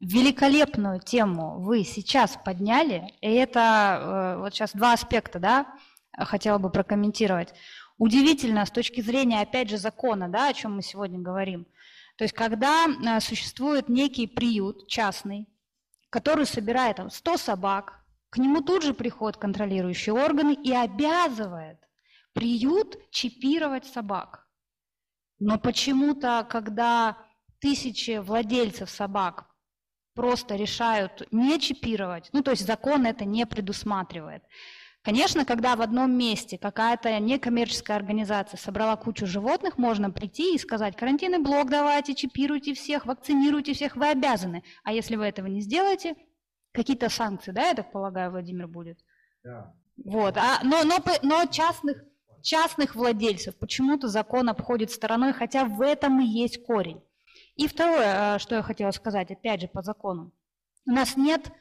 великолепную 0.02 1.00
тему 1.00 1.60
вы 1.60 1.84
сейчас 1.84 2.36
подняли, 2.44 3.14
и 3.20 3.30
это 3.32 4.34
э, 4.36 4.40
вот 4.40 4.52
сейчас 4.52 4.72
два 4.72 4.94
аспекта, 4.94 5.38
да, 5.38 5.74
хотела 6.18 6.58
бы 6.58 6.70
прокомментировать. 6.70 7.54
Удивительно 7.98 8.66
с 8.66 8.70
точки 8.70 9.00
зрения, 9.00 9.40
опять 9.40 9.70
же, 9.70 9.78
закона, 9.78 10.28
да, 10.28 10.48
о 10.48 10.52
чем 10.52 10.74
мы 10.74 10.82
сегодня 10.82 11.20
говорим. 11.20 11.66
То 12.16 12.24
есть, 12.24 12.34
когда 12.34 12.86
э, 12.86 13.20
существует 13.20 13.88
некий 13.88 14.26
приют 14.26 14.88
частный, 14.88 15.48
который 16.10 16.46
собирает 16.46 16.96
там 16.96 17.08
100 17.08 17.36
собак, 17.36 18.04
к 18.30 18.38
нему 18.38 18.60
тут 18.60 18.82
же 18.82 18.94
приходят 18.94 19.36
контролирующие 19.36 20.14
органы 20.14 20.54
и 20.54 20.72
обязывает 20.72 21.78
приют 22.32 22.96
чипировать 23.10 23.84
собак. 23.86 24.48
Но 25.38 25.58
почему-то, 25.58 26.46
когда 26.48 27.18
тысячи 27.60 28.18
владельцев 28.18 28.90
собак 28.90 29.51
просто 30.14 30.56
решают 30.56 31.26
не 31.30 31.58
чипировать, 31.58 32.28
ну 32.32 32.42
то 32.42 32.50
есть 32.50 32.66
закон 32.66 33.06
это 33.06 33.24
не 33.24 33.46
предусматривает. 33.46 34.42
Конечно, 35.02 35.44
когда 35.44 35.74
в 35.74 35.82
одном 35.82 36.16
месте 36.16 36.58
какая-то 36.58 37.18
некоммерческая 37.18 37.96
организация 37.96 38.56
собрала 38.56 38.94
кучу 38.96 39.26
животных, 39.26 39.76
можно 39.76 40.12
прийти 40.12 40.54
и 40.54 40.58
сказать, 40.58 40.96
карантинный 40.96 41.40
блок 41.40 41.70
давайте, 41.70 42.14
чипируйте 42.14 42.74
всех, 42.74 43.04
вакцинируйте 43.04 43.72
всех, 43.72 43.96
вы 43.96 44.10
обязаны. 44.10 44.62
А 44.84 44.92
если 44.92 45.16
вы 45.16 45.24
этого 45.24 45.48
не 45.48 45.60
сделаете, 45.60 46.14
какие-то 46.72 47.08
санкции, 47.08 47.50
да, 47.50 47.68
я 47.68 47.74
так 47.74 47.90
полагаю, 47.90 48.30
Владимир, 48.30 48.68
будет? 48.68 49.00
Вот, 49.96 50.36
а, 50.36 50.60
но, 50.62 50.84
но, 50.84 50.98
но 51.22 51.46
частных, 51.46 52.04
частных 52.40 52.94
владельцев 52.94 53.58
почему-то 53.58 54.06
закон 54.06 54.48
обходит 54.48 54.92
стороной, 54.92 55.32
хотя 55.32 55.64
в 55.64 55.80
этом 55.80 56.20
и 56.20 56.26
есть 56.26 56.64
корень. 56.64 57.02
И 57.56 57.66
второе, 57.66 58.36
э, 58.36 58.38
что 58.38 58.56
я 58.56 58.62
хотела 58.62 58.90
сказать, 58.92 59.30
опять 59.30 59.60
же, 59.60 59.68
по 59.68 59.82
закону. 59.82 60.32
У 60.86 60.90
нас 60.90 61.16
нет, 61.16 61.52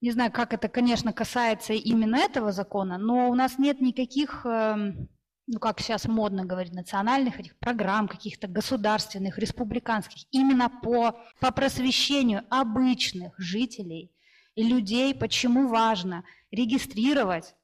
не 0.00 0.10
знаю, 0.12 0.32
как 0.32 0.54
это, 0.54 0.68
конечно, 0.68 1.12
касается 1.12 1.72
именно 1.72 2.16
этого 2.16 2.52
закона, 2.52 2.96
но 2.96 3.28
у 3.28 3.34
нас 3.34 3.58
нет 3.58 3.80
никаких, 3.80 4.46
эм, 4.46 5.08
ну, 5.46 5.58
как 5.58 5.80
сейчас 5.80 6.06
модно 6.06 6.44
говорить, 6.44 6.72
национальных 6.72 7.40
этих 7.40 7.58
программ, 7.58 8.08
каких-то 8.08 8.46
государственных, 8.46 9.38
республиканских, 9.38 10.24
именно 10.30 10.70
по, 10.70 11.20
по 11.40 11.50
просвещению 11.50 12.44
обычных 12.50 13.34
жителей 13.38 14.12
и 14.54 14.62
людей, 14.62 15.14
почему 15.14 15.68
важно 15.68 16.24
регистрировать 16.50 17.54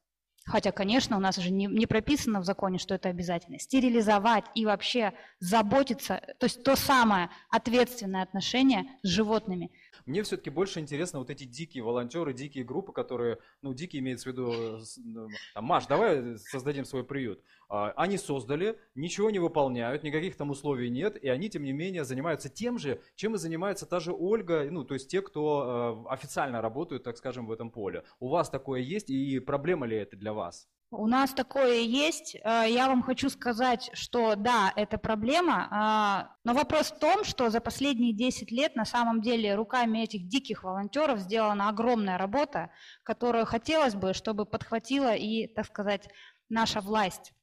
Хотя, 0.45 0.71
конечно, 0.71 1.15
у 1.15 1.19
нас 1.19 1.37
же 1.37 1.51
не, 1.51 1.67
не 1.67 1.85
прописано 1.85 2.41
в 2.41 2.45
законе, 2.45 2.77
что 2.77 2.95
это 2.95 3.09
обязательно. 3.09 3.59
Стерилизовать 3.59 4.45
и 4.55 4.65
вообще 4.65 5.13
заботиться, 5.39 6.21
то 6.37 6.45
есть 6.45 6.63
то 6.63 6.75
самое 6.75 7.29
ответственное 7.49 8.23
отношение 8.23 8.85
с 9.03 9.07
животными. 9.07 9.71
Мне 10.05 10.23
все-таки 10.23 10.49
больше 10.49 10.79
интересно 10.79 11.19
вот 11.19 11.29
эти 11.29 11.45
дикие 11.45 11.83
волонтеры, 11.83 12.33
дикие 12.33 12.63
группы, 12.63 12.91
которые, 12.91 13.39
ну, 13.61 13.73
дикие 13.73 14.01
имеется 14.01 14.29
в 14.29 14.33
виду, 14.33 14.51
э, 14.51 15.27
там, 15.53 15.63
Маш, 15.65 15.87
давай 15.87 16.37
создадим 16.37 16.85
свой 16.85 17.03
приют. 17.03 17.41
А, 17.69 17.91
Они 17.95 18.17
создали, 18.17 18.79
ничего 18.95 19.29
не 19.29 19.39
выполняют, 19.39 20.03
никаких 20.03 20.35
там 20.35 20.49
условий 20.49 20.89
нет, 20.89 21.17
и 21.21 21.27
они, 21.29 21.49
тем 21.49 21.63
не 21.63 21.73
менее, 21.73 22.03
занимаются 22.03 22.49
тем 22.49 22.77
же, 22.77 23.01
чем 23.15 23.35
и 23.35 23.37
занимается 23.37 23.85
та 23.85 23.99
же 23.99 24.13
Ольга, 24.13 24.67
ну, 24.69 24.83
то 24.83 24.93
есть 24.93 25.09
те, 25.09 25.21
кто 25.21 26.05
э, 26.07 26.13
официально 26.13 26.61
работают, 26.61 27.03
так 27.03 27.17
скажем, 27.17 27.47
в 27.47 27.51
этом 27.51 27.71
поле. 27.71 28.03
У 28.19 28.29
вас 28.29 28.49
такое 28.49 28.81
есть, 28.81 29.09
и 29.09 29.39
проблема 29.39 29.85
ли 29.85 29.97
это 29.97 30.17
для 30.17 30.33
вас? 30.33 30.67
У 30.95 31.07
нас 31.07 31.33
такое 31.33 31.79
есть. 31.79 32.35
Э, 32.35 32.65
Я 32.69 32.87
вам 32.87 33.01
хочу 33.01 33.29
сказать, 33.29 33.89
что 33.93 34.35
да, 34.35 34.71
это 34.75 34.99
проблема, 34.99 35.67
а, 35.71 36.29
но 36.43 36.53
вопрос 36.53 36.91
в 36.91 36.99
том, 36.99 37.23
что 37.23 37.49
за 37.49 37.61
последние 37.61 38.13
10 38.13 38.51
лет 38.51 38.75
на 38.75 38.85
самом 38.85 39.21
деле 39.21 39.55
руками 39.55 40.03
этих 40.03 40.27
диких 40.27 40.63
волонтеров 40.63 41.19
сделана 41.19 41.69
огромная 41.69 42.19
работа, 42.19 42.69
которую 43.01 43.45
хотелось 43.47 43.95
бы, 43.95 44.13
чтобы 44.13 44.45
подхватила 44.45 45.15
и, 45.15 45.47
так 45.47 45.65
сказать, 45.65 46.09
наша 46.49 46.79
власть. 46.79 47.33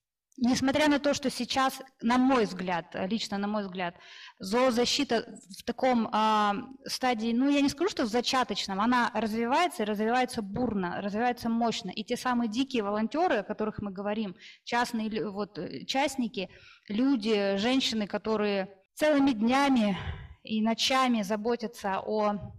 Несмотря 0.43 0.89
на 0.89 0.99
то, 0.99 1.13
что 1.13 1.29
сейчас, 1.29 1.83
на 2.01 2.17
мой 2.17 2.47
взгляд, 2.47 2.87
лично 2.95 3.37
на 3.37 3.47
мой 3.47 3.63
взгляд, 3.63 3.95
зоозащита 4.39 5.27
в 5.59 5.63
таком 5.65 6.09
а, 6.13 6.55
стадии, 6.87 7.33
ну 7.35 7.51
я 7.51 7.61
не 7.61 7.69
скажу, 7.69 7.91
что 7.91 8.05
в 8.05 8.09
зачаточном, 8.09 8.81
она 8.81 9.11
развивается 9.13 9.83
и 9.83 9.87
развивается 9.87 10.41
бурно, 10.41 11.03
развивается 11.03 11.51
мощно. 11.51 11.91
И 11.91 12.05
те 12.05 12.17
самые 12.17 12.49
дикие 12.49 12.83
волонтеры, 12.83 13.37
о 13.37 13.43
которых 13.43 13.83
мы 13.83 13.91
говорим, 13.91 14.35
частные 14.65 15.29
вот, 15.29 15.59
э, 15.59 15.85
частники, 15.85 16.49
люди, 16.89 17.57
женщины, 17.59 18.07
которые 18.07 18.75
целыми 18.95 19.33
днями 19.33 19.99
и 20.43 20.63
ночами 20.63 21.21
заботятся 21.21 22.01
о 22.01 22.55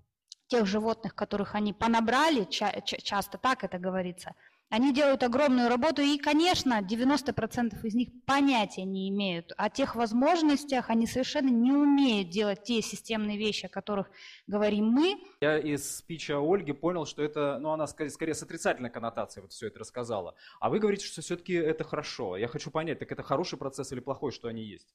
тех 0.46 0.68
животных, 0.68 1.16
которых 1.16 1.56
они 1.56 1.74
понабрали, 1.74 2.44
ча- 2.44 2.82
часто 2.82 3.40
так 3.40 3.64
это 3.64 3.80
говорится, 3.80 4.36
они 4.72 4.94
делают 4.94 5.22
огромную 5.22 5.68
работу, 5.68 6.02
и, 6.02 6.18
конечно, 6.18 6.82
90% 6.82 7.86
из 7.86 7.94
них 7.94 8.08
понятия 8.26 8.86
не 8.86 9.10
имеют 9.10 9.52
о 9.58 9.70
тех 9.70 9.96
возможностях, 9.96 10.90
они 10.90 11.06
совершенно 11.06 11.50
не 11.50 11.74
умеют 11.74 12.30
делать 12.30 12.64
те 12.64 12.82
системные 12.82 13.38
вещи, 13.38 13.66
о 13.66 13.70
которых 13.70 14.10
говорим 14.48 14.86
мы. 14.86 15.22
Я 15.42 15.60
из 15.60 15.98
спича 15.98 16.40
Ольги 16.40 16.72
понял, 16.72 17.06
что 17.06 17.22
это, 17.22 17.60
ну, 17.60 17.72
она 17.72 17.86
скорее, 17.86 18.12
скорее 18.12 18.34
с 18.34 18.44
отрицательной 18.44 18.90
коннотацией 18.90 19.42
вот 19.42 19.52
все 19.52 19.68
это 19.68 19.80
рассказала. 19.80 20.36
А 20.62 20.70
вы 20.70 20.80
говорите, 20.80 21.06
что 21.06 21.22
все-таки 21.22 21.54
это 21.54 21.84
хорошо. 21.84 22.38
Я 22.38 22.48
хочу 22.48 22.72
понять, 22.72 23.00
так 23.00 23.12
это 23.12 23.24
хороший 23.24 23.60
процесс 23.60 23.92
или 23.92 24.00
плохой, 24.00 24.32
что 24.32 24.48
они 24.48 24.64
есть? 24.64 24.88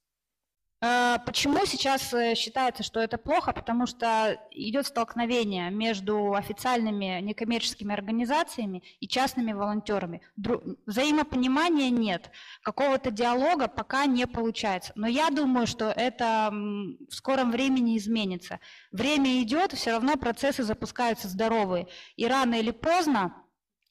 Э, 0.86 1.18
почему 1.24 1.66
сейчас 1.66 2.12
э, 2.14 2.34
считается, 2.34 2.82
что 2.82 3.00
это 3.00 3.18
плохо? 3.18 3.52
Потому 3.52 3.86
что 3.86 4.38
идет 4.52 4.86
столкновение 4.86 5.70
между 5.70 6.34
официальными 6.34 7.20
некоммерческими 7.22 7.92
организациями 7.92 8.82
и 9.00 9.08
частными 9.08 9.52
волонтерами. 9.52 10.22
Взаимопонимания 10.86 11.90
нет, 11.90 12.30
какого-то 12.62 13.10
диалога 13.10 13.68
пока 13.68 14.06
не 14.06 14.26
получается. 14.26 14.92
Но 14.94 15.08
я 15.08 15.30
думаю, 15.30 15.66
что 15.66 15.86
это 15.86 16.50
в 16.52 17.14
скором 17.14 17.50
времени 17.50 17.98
изменится. 17.98 18.60
Время 18.92 19.42
идет, 19.42 19.72
все 19.72 19.90
равно 19.92 20.16
процессы 20.16 20.62
запускаются 20.62 21.28
здоровые. 21.28 21.88
И 22.16 22.26
рано 22.26 22.54
или 22.54 22.70
поздно 22.70 23.34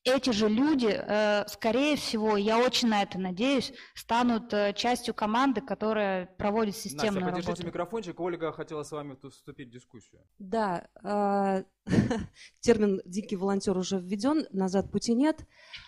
эти 0.05 0.29
же 0.29 0.47
люди, 0.47 0.87
э, 0.87 1.45
скорее 1.47 1.95
всего, 1.95 2.37
я 2.37 2.59
очень 2.59 2.87
на 2.87 3.01
это 3.01 3.19
надеюсь, 3.19 3.73
станут 3.95 4.53
э, 4.53 4.71
частью 4.73 5.15
команды, 5.15 5.61
которая 5.61 6.27
проводит 6.37 6.75
системную 6.75 7.25
Настя, 7.25 7.31
подержите 7.31 7.63
работу. 7.63 7.67
микрофончик. 7.67 8.19
Ольга 8.19 8.51
хотела 8.51 8.83
с 8.83 8.91
вами 8.91 9.17
вступить 9.29 9.69
в 9.69 9.71
дискуссию. 9.71 10.21
Да, 10.37 10.87
а, 11.03 11.63
термин 12.61 13.01
«дикий 13.05 13.35
волонтер» 13.35 13.75
уже 13.75 13.97
введен, 13.97 14.45
назад 14.51 14.91
пути 14.91 15.15
нет. 15.15 15.45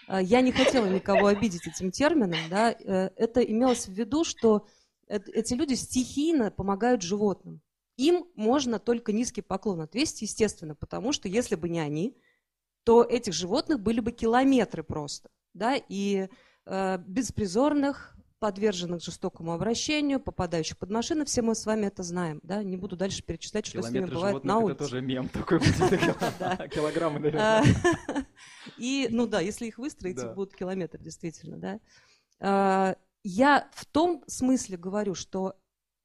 Я 0.09 0.41
не 0.41 0.51
хотела 0.51 0.87
никого 0.87 1.27
обидеть 1.27 1.67
этим 1.67 1.91
термином. 1.91 2.39
Да. 2.49 2.71
Э, 2.71 3.11
это 3.15 3.41
имелось 3.41 3.87
в 3.87 3.93
виду, 3.93 4.23
что 4.23 4.65
эти 5.07 5.53
люди 5.53 5.75
стихийно 5.75 6.49
помогают 6.49 7.03
животным. 7.03 7.61
Им 7.97 8.25
можно 8.35 8.79
только 8.79 9.11
низкий 9.11 9.41
поклон 9.41 9.81
отвесить, 9.81 10.23
естественно, 10.23 10.75
потому 10.75 11.11
что 11.11 11.27
если 11.27 11.55
бы 11.55 11.69
не 11.69 11.79
они, 11.79 12.17
то 12.87 13.03
этих 13.03 13.33
животных 13.33 13.81
были 13.81 13.99
бы 13.99 14.13
километры 14.13 14.81
просто, 14.81 15.29
да, 15.53 15.75
и 15.75 16.29
э, 16.65 16.97
беспризорных, 17.05 18.15
подверженных 18.39 19.03
жестокому 19.03 19.51
обращению, 19.51 20.21
попадающих 20.21 20.77
под 20.77 20.91
машины, 20.91 21.25
все 21.25 21.41
мы 21.41 21.53
с 21.53 21.65
вами 21.65 21.87
это 21.87 22.01
знаем, 22.03 22.39
да, 22.43 22.63
не 22.63 22.77
буду 22.77 22.95
дальше 22.95 23.23
перечислять, 23.23 23.65
что 23.65 23.81
с 23.81 23.91
ними 23.91 24.05
бывает 24.05 24.45
на 24.45 24.59
улице. 24.59 24.75
это 24.75 24.83
тоже 24.85 25.01
мем 25.01 25.27
такой, 25.27 25.59
килограммы, 26.69 27.19
наверное. 27.19 27.65
И, 28.77 29.09
ну 29.11 29.27
да, 29.27 29.41
если 29.41 29.65
их 29.65 29.79
выстроить, 29.79 30.23
будут 30.33 30.55
километры, 30.55 31.03
действительно, 31.03 31.57
да. 31.57 31.79
А, 32.39 32.95
я 33.21 33.69
в 33.73 33.85
том 33.85 34.23
смысле 34.27 34.77
говорю, 34.77 35.13
что 35.13 35.55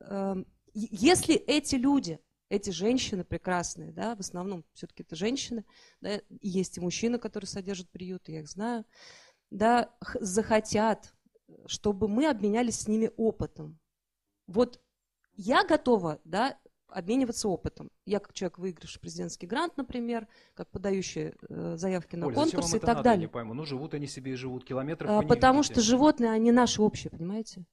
эм, 0.01 0.49
если 0.75 1.37
эти 1.37 1.77
люди 1.77 2.19
эти 2.53 2.69
женщины 2.69 3.25
прекрасные, 3.25 3.93
да, 3.93 4.15
в 4.15 4.21
основном 4.21 4.63
все-таки 4.75 5.03
это 5.03 5.17
женщины, 5.17 5.65
да, 6.03 6.21
есть 6.43 6.77
и 6.77 6.83
мужчины, 6.83 7.19
которые 7.19 7.49
содержат 7.49 7.89
приюты, 7.89 8.33
я 8.33 8.41
их 8.41 8.49
знаю, 8.49 8.85
да, 9.51 9.91
захотят, 10.21 11.15
чтобы 11.65 12.09
мы 12.09 12.29
обменялись 12.29 12.81
с 12.81 12.89
ними 12.89 13.11
опытом. 13.17 13.79
Вот 14.47 14.83
я 15.33 15.65
готова, 15.65 16.21
да, 16.25 16.59
обмениваться 16.89 17.49
опытом. 17.49 17.91
Я 18.05 18.19
как 18.21 18.35
человек, 18.35 18.59
выигравший 18.59 19.01
президентский 19.01 19.47
грант, 19.47 19.79
например, 19.79 20.29
как 20.53 20.71
подающий 20.71 21.33
э, 21.49 21.77
заявки 21.79 22.17
на 22.17 22.27
Оль, 22.27 22.35
конкурсы 22.35 22.77
и 22.77 22.81
так 22.81 22.89
надо, 22.89 23.03
далее. 23.03 23.23
Я 23.23 23.29
не 23.29 23.33
пойму. 23.33 23.55
Ну, 23.55 23.65
живут 23.65 23.95
они 23.95 24.07
себе 24.07 24.33
и 24.33 24.35
живут 24.35 24.67
километров. 24.67 25.09
А, 25.09 25.23
потому 25.23 25.63
что 25.63 25.81
животные, 25.81 26.33
они 26.33 26.53
наши 26.53 26.83
общие, 26.83 27.11
понимаете? 27.11 27.65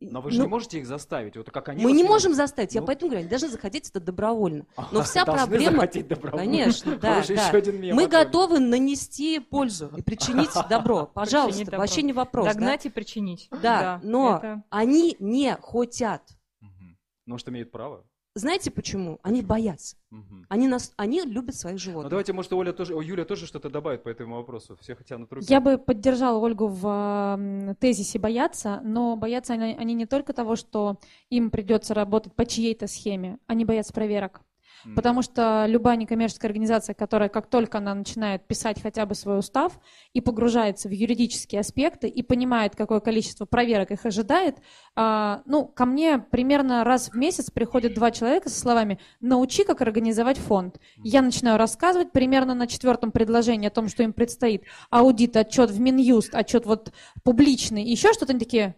Но 0.00 0.20
вы 0.20 0.30
же 0.30 0.38
ну, 0.38 0.44
не 0.44 0.48
можете 0.48 0.78
их 0.78 0.86
заставить, 0.86 1.36
вот 1.36 1.50
как 1.50 1.70
они. 1.70 1.82
Мы 1.82 1.90
не 1.92 2.04
можем 2.04 2.32
заставить, 2.32 2.72
ну, 2.74 2.80
я 2.80 2.86
поэтому 2.86 3.10
говорю, 3.10 3.20
они 3.22 3.28
должны 3.28 3.48
захотеть 3.48 3.88
это 3.88 3.98
добровольно. 3.98 4.64
Но 4.92 5.02
вся 5.02 5.24
проблема, 5.24 5.88
конечно, 6.30 6.96
да, 7.02 7.24
да. 7.26 7.52
Мы 7.92 8.06
готовы 8.06 8.60
нанести 8.60 9.40
пользу 9.40 9.90
и 9.96 10.02
причинить 10.02 10.50
добро, 10.68 11.06
пожалуйста, 11.06 11.76
вообще 11.76 12.02
не 12.02 12.12
вопрос. 12.12 12.46
Догнать 12.46 12.86
и 12.86 12.90
причинить. 12.90 13.48
Да, 13.62 14.00
но 14.02 14.62
они 14.70 15.16
не 15.18 15.56
хотят. 15.60 16.22
Может, 17.26 17.48
имеют 17.50 17.70
право? 17.70 18.06
Знаете 18.38 18.70
почему? 18.70 19.18
Они 19.22 19.42
боятся. 19.42 19.96
Угу. 20.12 20.46
Они, 20.48 20.68
нас, 20.68 20.92
они 20.96 21.22
любят 21.22 21.54
своих 21.56 21.78
животных. 21.78 22.04
Ну, 22.04 22.10
давайте, 22.10 22.32
может, 22.32 22.52
Оля 22.52 22.72
тоже, 22.72 22.94
Юля 22.94 23.24
тоже 23.24 23.46
что-то 23.46 23.68
добавит 23.68 24.04
по 24.04 24.08
этому 24.08 24.36
вопросу. 24.36 24.76
Все 24.80 24.94
хотят 24.94 25.18
на 25.18 25.26
руки. 25.28 25.46
Я 25.48 25.60
бы 25.60 25.76
поддержала 25.76 26.38
Ольгу 26.38 26.68
в 26.68 27.76
тезисе 27.80 28.18
бояться, 28.18 28.80
но 28.84 29.16
боятся 29.16 29.54
они, 29.54 29.74
они 29.78 29.94
не 29.94 30.06
только 30.06 30.32
того, 30.32 30.56
что 30.56 30.98
им 31.30 31.50
придется 31.50 31.94
работать 31.94 32.32
по 32.34 32.46
чьей-то 32.46 32.86
схеме, 32.86 33.38
они 33.46 33.64
боятся 33.64 33.92
проверок. 33.92 34.40
Потому 34.94 35.22
что 35.22 35.64
любая 35.66 35.96
некоммерческая 35.96 36.48
организация, 36.48 36.94
которая 36.94 37.28
как 37.28 37.48
только 37.48 37.78
она 37.78 37.94
начинает 37.94 38.46
писать 38.46 38.80
хотя 38.82 39.06
бы 39.06 39.14
свой 39.14 39.38
устав 39.38 39.78
и 40.12 40.20
погружается 40.20 40.88
в 40.88 40.92
юридические 40.92 41.60
аспекты 41.60 42.08
и 42.08 42.22
понимает, 42.22 42.76
какое 42.76 43.00
количество 43.00 43.44
проверок 43.44 43.90
их 43.90 44.06
ожидает, 44.06 44.56
а, 44.94 45.42
ну, 45.46 45.66
ко 45.66 45.84
мне 45.84 46.18
примерно 46.18 46.84
раз 46.84 47.10
в 47.10 47.14
месяц 47.16 47.50
приходят 47.50 47.94
два 47.94 48.10
человека 48.10 48.48
со 48.48 48.60
словами 48.60 48.98
«научи, 49.20 49.64
как 49.64 49.80
организовать 49.80 50.38
фонд». 50.38 50.78
Я 51.02 51.22
начинаю 51.22 51.58
рассказывать 51.58 52.12
примерно 52.12 52.54
на 52.54 52.66
четвертом 52.66 53.12
предложении 53.12 53.66
о 53.66 53.70
том, 53.70 53.88
что 53.88 54.02
им 54.02 54.12
предстоит 54.12 54.64
аудит, 54.90 55.36
отчет 55.36 55.70
в 55.70 55.80
Минюст, 55.80 56.34
отчет 56.34 56.66
вот 56.66 56.92
публичный, 57.24 57.84
еще 57.84 58.12
что-то, 58.12 58.32
они 58.32 58.40
такие 58.40 58.76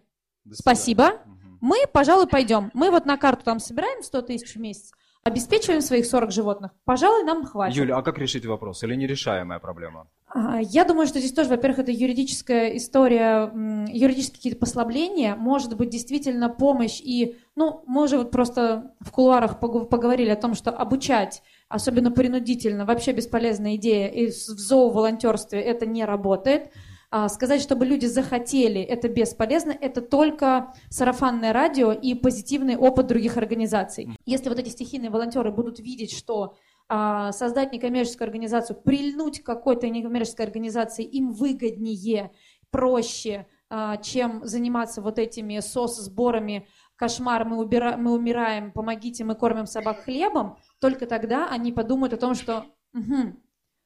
«спасибо». 0.52 1.20
Мы, 1.60 1.84
пожалуй, 1.92 2.26
пойдем. 2.26 2.70
Мы 2.72 2.90
вот 2.90 3.04
на 3.04 3.18
карту 3.18 3.44
там 3.44 3.60
собираем 3.60 4.02
100 4.02 4.22
тысяч 4.22 4.54
в 4.54 4.58
месяц, 4.58 4.92
обеспечиваем 5.22 5.82
своих 5.82 6.06
40 6.06 6.32
животных, 6.32 6.70
пожалуй, 6.84 7.24
нам 7.24 7.44
хватит. 7.44 7.76
Юля, 7.76 7.96
а 7.96 8.02
как 8.02 8.18
решить 8.18 8.46
вопрос? 8.46 8.82
Или 8.82 8.94
нерешаемая 8.94 9.58
проблема? 9.58 10.08
А, 10.32 10.60
я 10.60 10.84
думаю, 10.84 11.06
что 11.06 11.18
здесь 11.18 11.32
тоже, 11.32 11.50
во-первых, 11.50 11.80
это 11.80 11.92
юридическая 11.92 12.76
история, 12.76 13.50
юридические 13.88 14.36
какие-то 14.36 14.58
послабления, 14.58 15.34
может 15.34 15.76
быть, 15.76 15.90
действительно 15.90 16.48
помощь 16.48 17.00
и, 17.00 17.36
ну, 17.56 17.82
мы 17.86 18.04
уже 18.04 18.16
вот 18.16 18.30
просто 18.30 18.94
в 19.00 19.10
кулуарах 19.10 19.58
поговорили 19.60 20.30
о 20.30 20.36
том, 20.36 20.54
что 20.54 20.70
обучать, 20.70 21.42
особенно 21.68 22.10
принудительно, 22.10 22.86
вообще 22.86 23.12
бесполезная 23.12 23.76
идея, 23.76 24.08
и 24.08 24.28
в 24.28 24.32
зооволонтерстве 24.32 25.60
это 25.60 25.84
не 25.84 26.04
работает. 26.04 26.70
А, 27.12 27.28
сказать, 27.28 27.60
чтобы 27.60 27.86
люди 27.86 28.06
захотели, 28.06 28.80
это 28.80 29.08
бесполезно, 29.08 29.72
это 29.72 30.00
только 30.00 30.72
сарафанное 30.90 31.52
радио 31.52 31.90
и 31.90 32.14
позитивный 32.14 32.76
опыт 32.76 33.08
других 33.08 33.36
организаций. 33.36 34.16
Если 34.26 34.48
вот 34.48 34.60
эти 34.60 34.68
стихийные 34.68 35.10
волонтеры 35.10 35.50
будут 35.50 35.80
видеть, 35.80 36.12
что 36.12 36.54
а, 36.88 37.32
создать 37.32 37.72
некоммерческую 37.72 38.26
организацию, 38.26 38.80
прильнуть 38.80 39.42
к 39.42 39.46
какой-то 39.46 39.88
некоммерческой 39.88 40.46
организации 40.46 41.04
им 41.04 41.32
выгоднее, 41.32 42.30
проще, 42.70 43.48
а, 43.68 43.96
чем 43.96 44.44
заниматься 44.44 45.02
вот 45.02 45.18
этими 45.18 45.58
сос-сборами, 45.58 46.68
кошмар, 46.94 47.44
мы, 47.44 47.58
убира... 47.58 47.96
мы 47.96 48.12
умираем, 48.12 48.70
помогите, 48.70 49.24
мы 49.24 49.34
кормим 49.34 49.66
собак 49.66 50.04
хлебом, 50.04 50.58
только 50.78 51.06
тогда 51.06 51.48
они 51.48 51.72
подумают 51.72 52.12
о 52.12 52.18
том, 52.18 52.34
что 52.34 52.66
угу, 52.94 53.34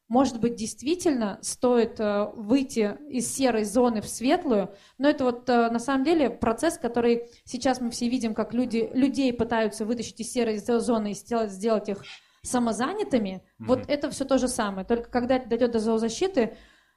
может 0.09 0.39
быть, 0.39 0.55
действительно 0.55 1.39
стоит 1.41 1.99
э, 1.99 2.31
выйти 2.35 2.97
из 3.09 3.35
серой 3.35 3.65
зоны 3.65 4.03
в 4.03 4.09
светлую, 4.09 4.75
но 4.99 5.09
это 5.09 5.25
вот 5.25 5.49
э, 5.49 5.71
на 5.71 5.79
самом 5.79 6.05
деле 6.05 6.29
процесс, 6.29 6.77
который 6.77 7.29
сейчас 7.45 7.81
мы 7.81 7.91
все 7.91 8.09
видим, 8.09 8.35
как 8.35 8.53
люди, 8.53 8.91
людей 8.93 9.33
пытаются 9.33 9.87
вытащить 9.87 10.21
из 10.21 10.31
серой 10.31 10.59
зоны 10.59 11.13
и 11.13 11.15
сделать, 11.15 11.51
сделать 11.51 11.89
их 11.89 12.03
самозанятыми. 12.43 13.43
Mm-hmm. 13.59 13.65
Вот 13.67 13.85
это 13.89 14.11
все 14.11 14.25
то 14.25 14.39
же 14.39 14.49
самое. 14.49 14.87
Только 14.87 15.09
когда 15.09 15.37
это 15.37 15.49
дойдет 15.49 15.73
до 15.73 15.81
зоозащиты, 15.81 16.57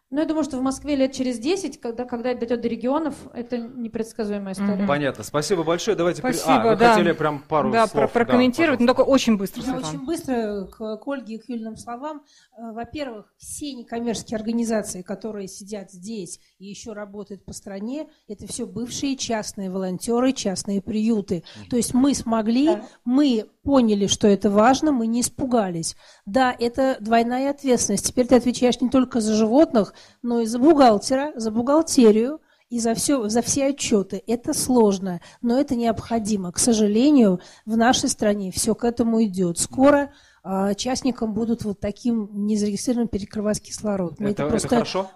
ну, 0.10 0.22
я 0.22 0.26
думаю, 0.26 0.46
что 0.46 0.58
в 0.58 0.62
Москве 0.62 0.96
лет 0.96 1.12
через 1.12 1.38
10, 1.38 1.82
когда, 1.82 2.06
когда 2.06 2.32
это 2.32 2.40
дойдет 2.40 2.62
до 2.62 2.70
регионов, 2.70 3.16
это 3.34 3.58
непредсказуемая 3.58 4.54
история. 4.54 4.88
Понятно. 4.88 5.22
Спасибо 5.26 5.64
большое. 5.64 5.98
Давайте... 5.98 6.20
Спасибо, 6.20 6.62
а, 6.62 6.72
вы 6.72 6.76
да. 6.78 6.94
хотели 6.94 7.12
прям 7.12 7.40
пару 7.40 7.72
да, 7.72 7.88
слов. 7.88 8.10
Про 8.14 8.26
прокомментировать, 8.26 8.80
да, 8.80 8.86
но 8.86 8.94
только 8.94 9.06
очень 9.06 9.38
быстро, 9.38 9.64
Я 9.64 9.76
очень 9.76 10.06
быстро 10.06 10.66
к, 10.68 10.98
к 10.98 11.08
Ольге 11.08 11.36
и 11.36 11.38
к 11.40 11.50
Юльным 11.50 11.76
словам. 11.76 12.24
Э, 12.58 12.72
во-первых, 12.72 13.34
все 13.38 13.74
некоммерческие 13.74 14.38
организации, 14.38 15.02
которые 15.02 15.50
сидят 15.50 15.92
здесь 15.92 16.40
и 16.58 16.68
еще 16.68 16.94
работают 16.94 17.44
по 17.44 17.52
стране, 17.52 18.08
это 18.30 18.48
все 18.48 18.66
бывшие 18.66 19.18
частные 19.18 19.70
волонтеры, 19.70 20.32
частные 20.32 20.82
приюты. 20.82 21.44
То 21.70 21.76
есть 21.76 21.94
мы 21.94 22.14
смогли, 22.14 22.68
да. 22.68 22.82
мы 23.04 23.50
поняли, 23.68 24.08
что 24.08 24.30
это 24.30 24.50
важно, 24.50 24.94
мы 24.94 25.08
не 25.08 25.20
испугались. 25.20 25.98
Да, 26.26 26.56
это 26.58 26.96
двойная 27.02 27.50
ответственность. 27.50 28.08
Теперь 28.08 28.26
ты 28.26 28.36
отвечаешь 28.36 28.80
не 28.80 28.90
только 28.90 29.20
за 29.20 29.34
животных, 29.34 29.94
но 30.22 30.42
и 30.42 30.46
за 30.46 30.60
бухгалтера, 30.60 31.32
за 31.36 31.52
бухгалтерию, 31.52 32.40
и 32.70 32.80
за, 32.80 32.94
все, 32.96 33.30
за 33.30 33.42
все 33.42 33.68
отчеты. 33.68 34.22
Это 34.28 34.54
сложно, 34.54 35.22
но 35.42 35.60
это 35.60 35.76
необходимо. 35.76 36.52
К 36.52 36.60
сожалению, 36.60 37.40
в 37.66 37.78
нашей 37.78 38.10
стране 38.10 38.52
все 38.52 38.76
к 38.76 38.84
этому 38.84 39.24
идет. 39.24 39.58
Скоро 39.58 40.12
а, 40.44 40.74
частникам 40.74 41.34
будут 41.34 41.64
вот 41.64 41.80
таким 41.80 42.30
незарегистрированным 42.46 43.08
перекрывать 43.08 43.62
кислород. 43.62 44.20
Это, 44.20 44.30
это, 44.30 44.48
просто... 44.48 44.68
это 44.68 44.76
хорошо? 44.76 45.12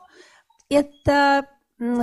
Это 0.70 1.48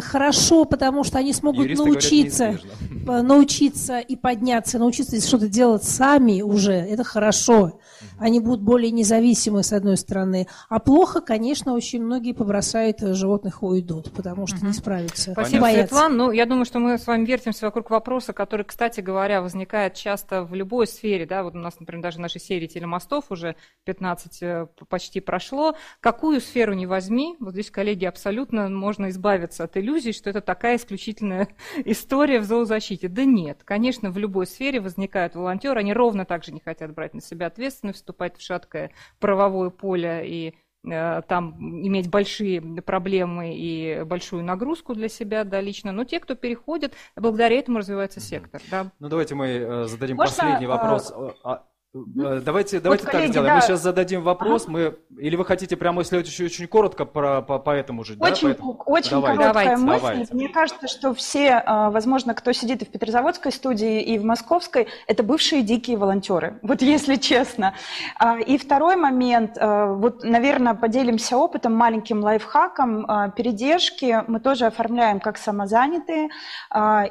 хорошо, 0.00 0.64
потому 0.64 1.04
что 1.04 1.18
они 1.18 1.32
смогут 1.32 1.64
Юристы 1.64 1.84
научиться, 1.84 2.58
говорят, 2.90 3.22
научиться 3.28 3.98
и 4.00 4.16
подняться, 4.16 4.78
научиться 4.78 5.20
что-то 5.20 5.48
делать 5.48 5.84
сами 5.84 6.42
уже. 6.42 6.72
Это 6.72 7.04
хорошо. 7.04 7.78
Они 8.18 8.40
будут 8.40 8.62
более 8.62 8.90
независимы, 8.90 9.62
с 9.62 9.72
одной 9.72 9.96
стороны. 9.96 10.46
А 10.68 10.78
плохо, 10.78 11.20
конечно, 11.20 11.74
очень 11.74 12.02
многие 12.02 12.32
побросают 12.32 13.00
животных 13.00 13.62
и 13.62 13.64
уйдут, 13.64 14.12
потому 14.12 14.46
что 14.46 14.64
не 14.64 14.72
справятся. 14.72 15.32
Спасибо, 15.32 15.62
боятся. 15.62 15.94
Светлана. 15.94 16.14
Ну, 16.14 16.30
я 16.32 16.46
думаю, 16.46 16.64
что 16.64 16.78
мы 16.78 16.98
с 16.98 17.06
вами 17.06 17.24
вертимся 17.24 17.66
вокруг 17.66 17.90
вопроса, 17.90 18.32
который, 18.32 18.64
кстати 18.64 19.00
говоря, 19.00 19.42
возникает 19.42 19.94
часто 19.94 20.42
в 20.42 20.54
любой 20.54 20.86
сфере. 20.86 21.26
Да? 21.26 21.42
Вот 21.42 21.54
у 21.54 21.58
нас, 21.58 21.78
например, 21.78 22.02
даже 22.02 22.18
в 22.18 22.20
нашей 22.20 22.40
серии 22.40 22.66
телемостов 22.66 23.26
уже 23.30 23.56
15 23.84 24.42
э, 24.42 24.66
почти 24.88 25.20
прошло. 25.20 25.74
Какую 26.00 26.40
сферу 26.40 26.74
не 26.74 26.86
возьми, 26.86 27.36
вот 27.40 27.52
здесь, 27.52 27.70
коллеги, 27.70 28.04
абсолютно 28.04 28.68
можно 28.68 29.08
избавиться 29.10 29.64
от 29.64 29.76
иллюзий, 29.76 30.12
что 30.12 30.30
это 30.30 30.40
такая 30.40 30.76
исключительная 30.76 31.48
история 31.84 32.40
в 32.40 32.44
зоозащите. 32.44 33.08
Да 33.08 33.24
нет, 33.24 33.60
конечно, 33.64 34.10
в 34.10 34.18
любой 34.18 34.46
сфере 34.46 34.80
возникают 34.80 35.34
волонтеры, 35.34 35.80
они 35.80 35.92
ровно 35.92 36.24
так 36.24 36.44
же 36.44 36.52
не 36.52 36.60
хотят 36.60 36.92
брать 36.94 37.14
на 37.14 37.20
себя 37.20 37.46
ответственность, 37.46 38.04
вступать 38.08 38.38
в 38.38 38.42
шаткое 38.42 38.90
правовое 39.20 39.68
поле 39.68 40.22
и 40.24 40.54
э, 40.90 41.22
там 41.28 41.58
иметь 41.60 42.08
большие 42.08 42.62
проблемы 42.82 43.54
и 43.54 44.02
большую 44.04 44.44
нагрузку 44.44 44.94
для 44.94 45.08
себя, 45.08 45.44
да, 45.44 45.60
лично. 45.60 45.92
Но 45.92 46.04
те, 46.04 46.18
кто 46.18 46.34
переходит, 46.34 46.94
благодаря 47.16 47.58
этому 47.58 47.78
развивается 47.78 48.20
сектор. 48.20 48.62
Да. 48.70 48.90
Ну, 48.98 49.08
давайте 49.08 49.34
мы 49.34 49.46
э, 49.46 49.84
зададим 49.84 50.16
Можно, 50.16 50.36
последний 50.36 50.66
вопрос. 50.66 51.12
А, 51.44 51.54
Э, 51.54 51.58
давайте, 51.94 52.80
давайте 52.80 52.80
вот, 52.82 53.00
так 53.00 53.12
коллеги, 53.12 53.30
сделаем. 53.30 53.50
Да. 53.50 53.54
Мы 53.56 53.62
сейчас 53.62 53.82
зададим 53.82 54.22
вопрос. 54.22 54.64
Ага. 54.64 54.72
Мы, 54.72 54.98
или 55.18 55.36
вы 55.36 55.44
хотите 55.46 55.76
прямо, 55.76 56.00
если 56.00 56.18
очень, 56.18 56.44
очень 56.44 56.66
коротко 56.66 57.06
про, 57.06 57.40
по, 57.40 57.58
по 57.58 57.70
этому 57.70 58.04
же? 58.04 58.16
Очень, 58.20 58.48
да? 58.48 58.54
Поэтому... 58.54 58.82
очень 58.84 59.10
давайте. 59.10 59.38
короткая 59.38 59.64
давайте. 59.64 59.82
мысль. 59.82 60.00
Давайте. 60.00 60.34
Мне 60.34 60.48
кажется, 60.48 60.86
что 60.86 61.14
все, 61.14 61.62
а, 61.64 61.90
возможно, 61.90 62.34
кто 62.34 62.52
сидит 62.52 62.82
и 62.82 62.84
в 62.84 62.88
Петрозаводской 62.88 63.52
студии, 63.52 64.02
и 64.02 64.18
в 64.18 64.24
Московской, 64.24 64.88
это 65.06 65.22
бывшие 65.22 65.62
дикие 65.62 65.96
волонтеры. 65.96 66.58
Вот 66.62 66.82
если 66.82 67.16
честно. 67.16 67.74
А, 68.18 68.38
и 68.38 68.58
второй 68.58 68.96
момент. 68.96 69.56
А, 69.58 69.94
вот, 69.94 70.24
наверное, 70.24 70.74
поделимся 70.74 71.38
опытом, 71.38 71.74
маленьким 71.74 72.22
лайфхаком. 72.22 73.32
Передержки 73.34 74.24
мы 74.26 74.40
тоже 74.40 74.66
оформляем 74.66 75.20
как 75.20 75.38
самозанятые. 75.38 76.28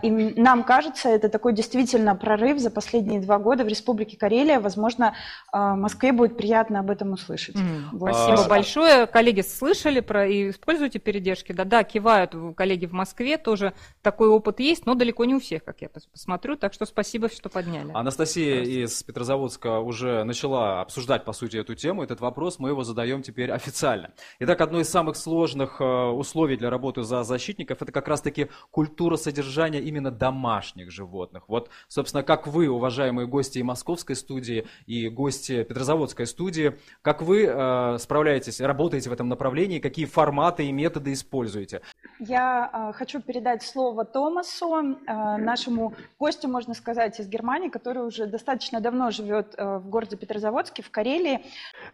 И 0.03 0.09
нам 0.39 0.63
кажется, 0.63 1.09
это 1.09 1.29
такой 1.29 1.53
действительно 1.53 2.15
прорыв 2.15 2.59
за 2.59 2.69
последние 2.69 3.19
два 3.21 3.39
года 3.39 3.63
в 3.63 3.67
Республике 3.67 4.17
Карелия 4.17 4.59
возможно, 4.67 5.15
а, 5.51 5.75
Москве 5.75 6.11
будет 6.11 6.37
приятно 6.37 6.79
об 6.79 6.91
этом 6.91 7.13
услышать. 7.13 7.55
Mm, 7.55 7.83
вот. 7.93 8.13
Спасибо 8.13 8.45
а... 8.45 8.49
большое. 8.49 9.07
Коллеги 9.07 9.41
слышали 9.41 10.01
про 10.01 10.27
и 10.27 10.49
используйте 10.49 10.99
передержки. 10.99 11.53
Да-да, 11.53 11.83
кивают 11.83 12.35
коллеги 12.55 12.85
в 12.85 12.91
Москве, 12.91 13.37
тоже 13.37 13.73
такой 14.01 14.27
опыт 14.27 14.59
есть, 14.59 14.85
но 14.85 14.93
далеко 14.93 15.25
не 15.25 15.35
у 15.35 15.39
всех, 15.39 15.63
как 15.63 15.81
я 15.81 15.89
посмотрю. 15.89 16.57
Так 16.57 16.73
что 16.73 16.85
спасибо, 16.85 17.29
что 17.29 17.49
подняли. 17.49 17.91
Анастасия 17.93 18.61
из 18.61 19.03
Петрозаводска 19.03 19.79
уже 19.79 20.23
начала 20.23 20.81
обсуждать, 20.81 21.23
по 21.23 21.33
сути, 21.33 21.57
эту 21.57 21.75
тему. 21.75 22.03
Этот 22.03 22.19
вопрос 22.19 22.59
мы 22.59 22.69
его 22.69 22.83
задаем 22.83 23.21
теперь 23.21 23.51
официально. 23.51 24.11
Итак, 24.39 24.59
одно 24.61 24.79
из 24.79 24.89
самых 24.89 25.15
сложных 25.15 25.79
э, 25.79 25.83
условий 25.83 26.57
для 26.57 26.69
работы 26.69 27.03
за 27.03 27.23
защитников– 27.23 27.81
это 27.81 27.91
как 27.91 28.07
раз-таки 28.07 28.49
культура 28.71 29.15
содержания 29.15 29.81
именно 29.81 30.11
домашних 30.11 30.91
животных. 30.91 31.43
Вот, 31.47 31.69
собственно, 31.87 32.23
как 32.23 32.47
вы, 32.47 32.67
уважаемые 32.67 33.27
гости 33.27 33.59
и 33.59 33.63
московской 33.63 34.15
студии, 34.15 34.56
и 34.85 35.09
гости 35.09 35.63
Петрозаводской 35.63 36.27
студии. 36.27 36.77
Как 37.01 37.21
вы 37.21 37.45
э, 37.45 37.97
справляетесь, 37.99 38.61
работаете 38.61 39.09
в 39.09 39.13
этом 39.13 39.29
направлении, 39.29 39.79
какие 39.79 40.05
форматы 40.05 40.65
и 40.65 40.71
методы 40.71 41.13
используете? 41.13 41.81
Я 42.19 42.69
э, 42.91 42.97
хочу 42.97 43.21
передать 43.21 43.63
слово 43.63 44.05
Томасу, 44.05 44.75
э, 44.75 45.37
нашему 45.37 45.93
гостю, 46.19 46.47
можно 46.47 46.73
сказать, 46.73 47.19
из 47.19 47.27
Германии, 47.27 47.69
который 47.69 48.05
уже 48.05 48.25
достаточно 48.27 48.81
давно 48.81 49.11
живет 49.11 49.53
э, 49.57 49.77
в 49.77 49.89
городе 49.89 50.17
Петрозаводске, 50.17 50.83
в 50.83 50.89
Карелии. 50.89 51.41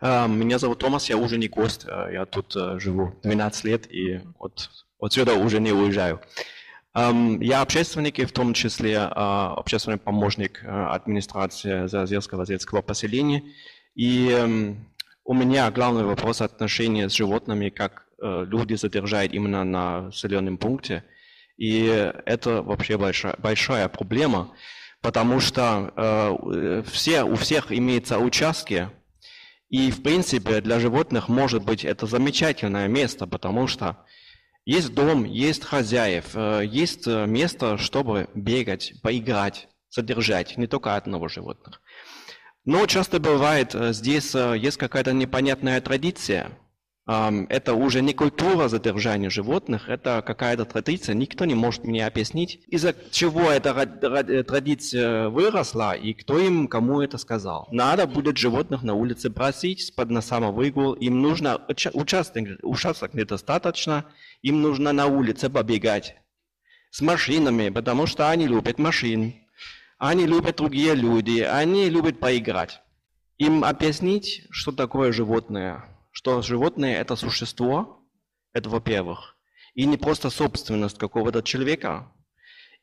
Э, 0.02 0.28
меня 0.28 0.60
зовут 0.60 0.80
Томас, 0.80 1.10
я 1.10 1.18
уже 1.18 1.38
не 1.38 1.48
гость, 1.48 1.86
э, 1.86 2.14
я 2.14 2.26
тут 2.26 2.56
э, 2.56 2.80
живу 2.80 3.14
12 3.24 3.64
лет 3.66 3.92
и 3.92 4.22
от, 4.40 4.70
отсюда 5.00 5.36
уже 5.36 5.60
не 5.60 5.72
уезжаю. 5.72 6.20
Я 6.96 7.62
общественник 7.62 8.20
и 8.20 8.26
в 8.26 8.32
том 8.32 8.54
числе 8.54 9.00
а, 9.00 9.56
общественный 9.58 9.98
помощник 9.98 10.62
а, 10.64 10.94
администрации 10.94 11.88
Заозерского 11.88 12.46
детского 12.46 12.84
поселения. 12.84 13.44
И 13.96 14.76
у 15.26 15.34
меня 15.34 15.72
главный 15.72 16.04
вопрос 16.04 16.42
отношения 16.42 17.10
с 17.10 17.14
животными, 17.14 17.70
как 17.70 18.08
э, 18.22 18.46
люди 18.46 18.74
задержают 18.74 19.32
именно 19.32 19.64
на 19.64 20.02
населенном 20.02 20.58
пункте. 20.58 21.04
И 21.58 21.86
это 22.26 22.62
вообще 22.62 22.98
большая, 22.98 23.36
большая 23.38 23.88
проблема, 23.88 24.52
потому 25.02 25.40
что 25.40 25.94
э, 25.96 26.84
все, 26.92 27.24
у 27.24 27.36
всех 27.36 27.72
имеются 27.72 28.18
участки, 28.18 28.90
и 29.70 29.92
в 29.92 30.04
принципе 30.04 30.60
для 30.60 30.80
животных 30.80 31.30
может 31.30 31.64
быть 31.64 31.86
это 31.86 32.06
замечательное 32.06 32.88
место, 32.88 33.26
потому 33.26 33.68
что 33.68 33.98
есть 34.66 34.94
дом, 34.94 35.26
есть 35.26 35.66
хозяев, 35.66 36.36
э, 36.36 36.64
есть 36.66 37.08
э, 37.08 37.26
место, 37.26 37.78
чтобы 37.78 38.30
бегать, 38.34 38.94
поиграть, 39.02 39.68
содержать, 39.90 40.58
не 40.58 40.68
только 40.68 40.96
одного 40.96 41.28
животных. 41.28 41.82
Но 42.66 42.86
часто 42.86 43.20
бывает, 43.20 43.76
э, 43.76 43.92
здесь 43.94 44.34
есть 44.34 44.78
какая-то 44.78 45.12
непонятная 45.12 45.82
традиция. 45.82 46.58
Это 47.06 47.74
уже 47.74 48.02
не 48.02 48.14
культура 48.14 48.70
задержания 48.70 49.30
животных, 49.30 49.90
это 49.90 50.24
какая-то 50.26 50.64
традиция, 50.64 51.16
никто 51.16 51.44
не 51.44 51.54
может 51.54 51.84
мне 51.84 52.08
объяснить, 52.08 52.64
из-за 52.70 52.96
чего 53.12 53.52
эта 53.52 53.74
традиция 54.46 55.28
выросла 55.28 55.98
и 55.98 56.14
кто 56.14 56.40
им 56.40 56.70
кому 56.70 57.02
это 57.02 57.18
сказал. 57.18 57.68
Надо 57.74 58.08
будет 58.08 58.38
животных 58.38 58.84
на 58.84 58.94
улице 58.94 59.30
бросить 59.30 59.94
на 59.98 60.22
самовыгул, 60.22 60.94
им 60.94 61.22
нужно 61.22 61.60
участок, 61.94 62.46
участок 62.62 63.14
недостаточно, 63.14 64.06
им 64.44 64.62
нужно 64.62 64.92
на 64.92 65.08
улице 65.08 65.50
побегать 65.50 66.18
с 66.92 67.02
машинами, 67.02 67.70
потому 67.70 68.06
что 68.06 68.30
они 68.30 68.46
любят 68.46 68.78
машин. 68.78 69.34
Они 69.98 70.28
любят 70.28 70.58
другие 70.58 70.96
люди, 70.96 71.40
они 71.40 71.90
любят 71.90 72.20
поиграть. 72.20 72.82
Им 73.38 73.64
объяснить, 73.64 74.46
что 74.52 74.72
такое 74.74 75.12
животное, 75.12 75.86
что 76.12 76.42
животное– 76.42 77.00
это 77.02 77.16
существо, 77.16 78.06
это 78.52 78.70
во-первых, 78.70 79.38
и 79.74 79.86
не 79.86 79.98
просто 79.98 80.30
собственность 80.30 80.98
какого-то 80.98 81.42
человека, 81.42 82.12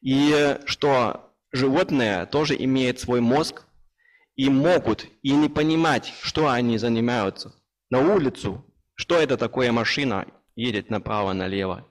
и 0.00 0.58
что 0.64 1.30
животное 1.52 2.24
тоже 2.24 2.56
имеет 2.58 3.00
свой 3.00 3.20
мозг, 3.20 3.64
и 4.34 4.48
могут 4.48 5.06
и 5.22 5.32
не 5.32 5.50
понимать, 5.50 6.12
что 6.22 6.48
они 6.48 6.78
занимаются. 6.78 7.54
На 7.90 8.00
улицу, 8.00 8.64
что 8.94 9.16
это 9.16 9.36
такое 9.36 9.70
машина, 9.72 10.26
едет 10.56 10.90
направо-налево. 10.90 11.86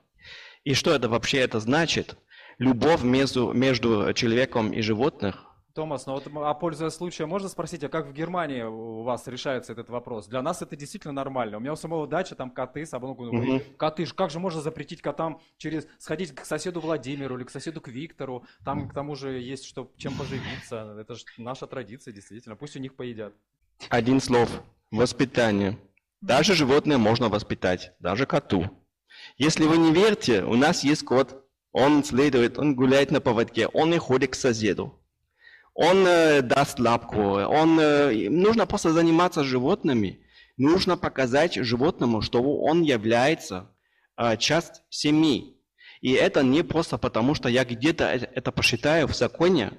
И 0.64 0.74
что 0.74 0.92
это 0.94 1.08
вообще 1.08 1.38
это 1.38 1.60
значит? 1.60 2.16
Любовь 2.58 3.02
между, 3.02 3.52
между 3.52 4.12
человеком 4.12 4.72
и 4.72 4.82
животных. 4.82 5.46
Томас, 5.74 6.06
ну 6.06 6.14
вот, 6.14 6.26
а 6.34 6.52
пользуясь 6.54 6.94
случаем, 6.94 7.28
можно 7.28 7.48
спросить, 7.48 7.84
а 7.84 7.88
как 7.88 8.06
в 8.06 8.12
Германии 8.12 8.62
у 8.62 9.02
вас 9.02 9.26
решается 9.28 9.72
этот 9.72 9.88
вопрос? 9.88 10.26
Для 10.26 10.42
нас 10.42 10.62
это 10.62 10.76
действительно 10.76 11.12
нормально. 11.12 11.56
У 11.56 11.60
меня 11.60 11.72
у 11.72 11.76
самого 11.76 12.06
дача, 12.06 12.34
там 12.34 12.50
коты, 12.50 12.84
собаку, 12.84 13.24
угу. 13.24 13.62
коты, 13.76 14.04
как 14.06 14.30
же 14.30 14.40
можно 14.40 14.60
запретить 14.60 15.00
котам 15.00 15.40
через 15.58 15.86
сходить 15.98 16.34
к 16.34 16.44
соседу 16.44 16.80
Владимиру 16.80 17.36
или 17.36 17.44
к 17.44 17.50
соседу 17.50 17.80
к 17.80 17.88
Виктору? 17.88 18.44
Там 18.64 18.88
к 18.88 18.94
тому 18.94 19.14
же 19.14 19.38
есть 19.38 19.64
что, 19.64 19.90
чем 19.96 20.14
поживиться. 20.14 20.96
Это 21.00 21.14
же 21.14 21.24
наша 21.38 21.66
традиция, 21.66 22.12
действительно. 22.12 22.56
Пусть 22.56 22.76
у 22.76 22.80
них 22.80 22.96
поедят. 22.96 23.32
Один 23.88 24.20
слов. 24.20 24.50
Воспитание. 24.90 25.78
Даже 26.20 26.54
животное 26.54 26.98
можно 26.98 27.28
воспитать, 27.28 27.92
даже 27.98 28.26
коту. 28.26 28.68
Если 29.38 29.64
вы 29.64 29.78
не 29.78 29.92
верите, 29.92 30.42
у 30.44 30.54
нас 30.54 30.84
есть 30.84 31.04
кот. 31.04 31.46
Он 31.72 32.04
следует, 32.04 32.58
он 32.58 32.74
гуляет 32.74 33.10
на 33.10 33.20
поводке, 33.20 33.68
он 33.68 33.90
не 33.90 33.98
ходит 33.98 34.32
к 34.32 34.34
соседу. 34.34 35.00
Он 35.74 36.06
э, 36.06 36.42
даст 36.42 36.78
лапку. 36.78 37.20
Он, 37.20 37.78
э, 37.78 38.28
нужно 38.28 38.66
просто 38.66 38.92
заниматься 38.92 39.44
животными. 39.44 40.20
Нужно 40.56 40.96
показать 40.96 41.54
животному, 41.54 42.20
что 42.22 42.42
он 42.42 42.82
является 42.82 43.70
э, 44.16 44.36
часть 44.36 44.82
семьи. 44.90 45.56
И 46.00 46.12
это 46.12 46.42
не 46.42 46.62
просто 46.62 46.98
потому, 46.98 47.34
что 47.34 47.48
я 47.48 47.64
где-то 47.64 48.04
это 48.04 48.52
посчитаю 48.52 49.06
в 49.06 49.16
законе. 49.16 49.72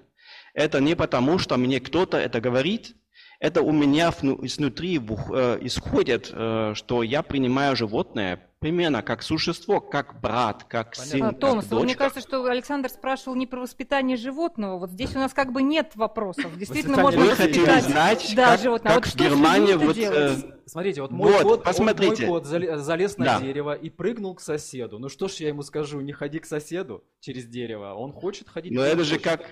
Это 0.53 0.79
не 0.79 0.95
потому, 0.95 1.37
что 1.37 1.57
мне 1.57 1.79
кто-то 1.79 2.17
это 2.17 2.39
говорит. 2.39 2.95
Это 3.41 3.63
у 3.63 3.71
меня 3.71 4.09
изнутри 4.11 4.97
э, 4.99 5.57
исходит, 5.61 6.29
э, 6.31 6.73
что 6.75 7.01
я 7.01 7.23
принимаю 7.23 7.75
животное 7.75 8.47
примерно 8.59 9.01
как 9.01 9.23
существо, 9.23 9.81
как 9.81 10.21
брат, 10.21 10.63
как 10.65 10.95
Понятно. 10.95 11.11
сын, 11.11 11.23
а, 11.23 11.33
Томас, 11.33 11.63
как 11.63 11.71
дочка. 11.71 11.83
мне 11.83 11.95
кажется, 11.95 12.21
что 12.21 12.45
Александр 12.45 12.89
спрашивал 12.89 13.35
не 13.35 13.47
про 13.47 13.61
воспитание 13.61 14.15
животного. 14.15 14.77
Вот 14.77 14.91
здесь 14.91 15.15
у 15.15 15.19
нас 15.19 15.33
как 15.33 15.51
бы 15.51 15.63
нет 15.63 15.93
вопросов. 15.95 16.55
Действительно, 16.55 17.01
можно 17.01 17.19
Вы 17.19 17.31
хотели 17.31 17.79
знать, 17.79 18.31
да, 18.35 18.51
как, 18.51 18.59
животное. 18.61 18.93
как 18.93 19.03
а 19.03 19.05
вот 19.07 19.13
в 19.13 19.17
Германии... 19.17 19.73
Вот, 19.73 19.97
э, 19.97 20.35
Смотрите, 20.67 21.01
вот 21.01 21.09
мой, 21.09 21.31
вот, 21.31 21.41
кот, 21.41 21.63
посмотрите. 21.63 22.27
мой 22.27 22.41
кот 22.41 22.45
залез 22.45 23.17
на 23.17 23.25
да. 23.25 23.41
дерево 23.41 23.73
и 23.73 23.89
прыгнул 23.89 24.35
к 24.35 24.41
соседу. 24.41 24.99
Ну 24.99 25.09
что 25.09 25.27
ж 25.27 25.33
я 25.37 25.47
ему 25.47 25.63
скажу, 25.63 25.99
не 25.99 26.13
ходи 26.13 26.37
к 26.37 26.45
соседу 26.45 27.03
через 27.19 27.47
дерево. 27.47 27.95
Он 27.95 28.13
хочет 28.13 28.47
ходить. 28.47 28.71
Но 28.71 28.83
это 28.83 29.03
же 29.03 29.17
как... 29.17 29.49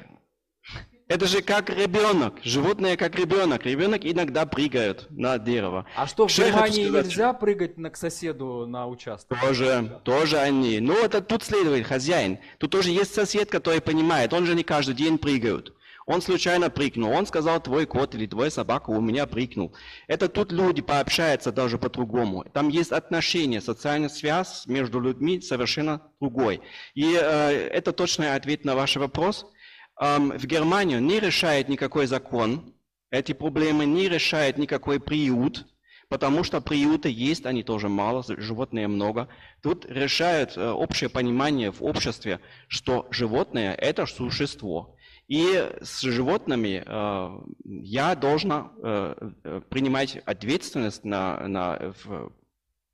Это 1.09 1.25
же 1.25 1.41
как 1.41 1.71
ребенок. 1.71 2.35
Животное 2.43 2.95
как 2.95 3.15
ребенок. 3.15 3.65
Ребенок 3.65 4.05
иногда 4.05 4.45
прыгает 4.45 5.07
на 5.09 5.39
дерево. 5.39 5.87
А 5.95 6.05
что, 6.05 6.27
в 6.27 6.37
Германии 6.37 6.87
нельзя 6.87 7.33
прыгать 7.33 7.79
на, 7.79 7.89
к 7.89 7.97
соседу 7.97 8.67
на 8.67 8.85
участок? 8.85 9.41
Тоже, 9.41 9.99
тоже 10.03 10.37
они. 10.37 10.79
Ну, 10.79 10.93
это 10.93 11.21
тут 11.21 11.41
следует 11.41 11.87
хозяин. 11.87 12.37
Тут 12.59 12.69
тоже 12.69 12.91
есть 12.91 13.11
сосед, 13.11 13.49
который 13.49 13.81
понимает. 13.81 14.33
Он 14.33 14.45
же 14.45 14.53
не 14.53 14.63
каждый 14.63 14.93
день 14.93 15.17
прыгает. 15.17 15.73
Он 16.05 16.21
случайно 16.21 16.69
прыгнул. 16.69 17.11
Он 17.11 17.25
сказал, 17.25 17.59
твой 17.59 17.87
кот 17.87 18.13
или 18.13 18.27
твой 18.27 18.51
собака 18.51 18.91
у 18.91 19.01
меня 19.01 19.25
прыгнул. 19.25 19.73
Это 20.05 20.29
тут 20.29 20.51
люди 20.51 20.83
пообщаются 20.83 21.51
даже 21.51 21.79
по-другому. 21.79 22.45
Там 22.53 22.69
есть 22.69 22.91
отношения, 22.91 23.61
социальная 23.61 24.09
связь 24.09 24.67
между 24.67 24.99
людьми 24.99 25.41
совершенно 25.41 26.03
другой. 26.19 26.61
И 26.93 27.17
э, 27.19 27.67
это 27.71 27.93
точный 27.93 28.35
ответ 28.35 28.63
на 28.63 28.75
ваш 28.75 28.95
вопрос– 28.97 29.47
в 29.99 30.45
Германию 30.45 31.01
не 31.01 31.19
решает 31.19 31.67
никакой 31.67 32.07
закон, 32.07 32.73
эти 33.11 33.33
проблемы 33.33 33.85
не 33.85 34.07
решает 34.07 34.57
никакой 34.57 34.99
приют, 34.99 35.65
потому 36.09 36.43
что 36.43 36.61
приюты 36.61 37.09
есть, 37.09 37.45
они 37.45 37.63
тоже 37.63 37.89
мало, 37.89 38.23
животные 38.27 38.87
много. 38.87 39.29
Тут 39.61 39.85
решают 39.85 40.57
э, 40.57 40.69
общее 40.69 41.09
понимание 41.09 41.71
в 41.71 41.83
обществе, 41.83 42.39
что 42.67 43.07
животное– 43.11 43.73
это 43.75 44.05
существо. 44.05 44.95
И 45.27 45.69
с 45.81 46.01
животными 46.01 46.83
э, 46.85 47.39
я 47.65 48.15
должна 48.15 48.71
э, 48.81 49.61
принимать 49.69 50.17
ответственность 50.25 51.03
на, 51.03 51.47
на, 51.47 51.93
в, 52.03 52.31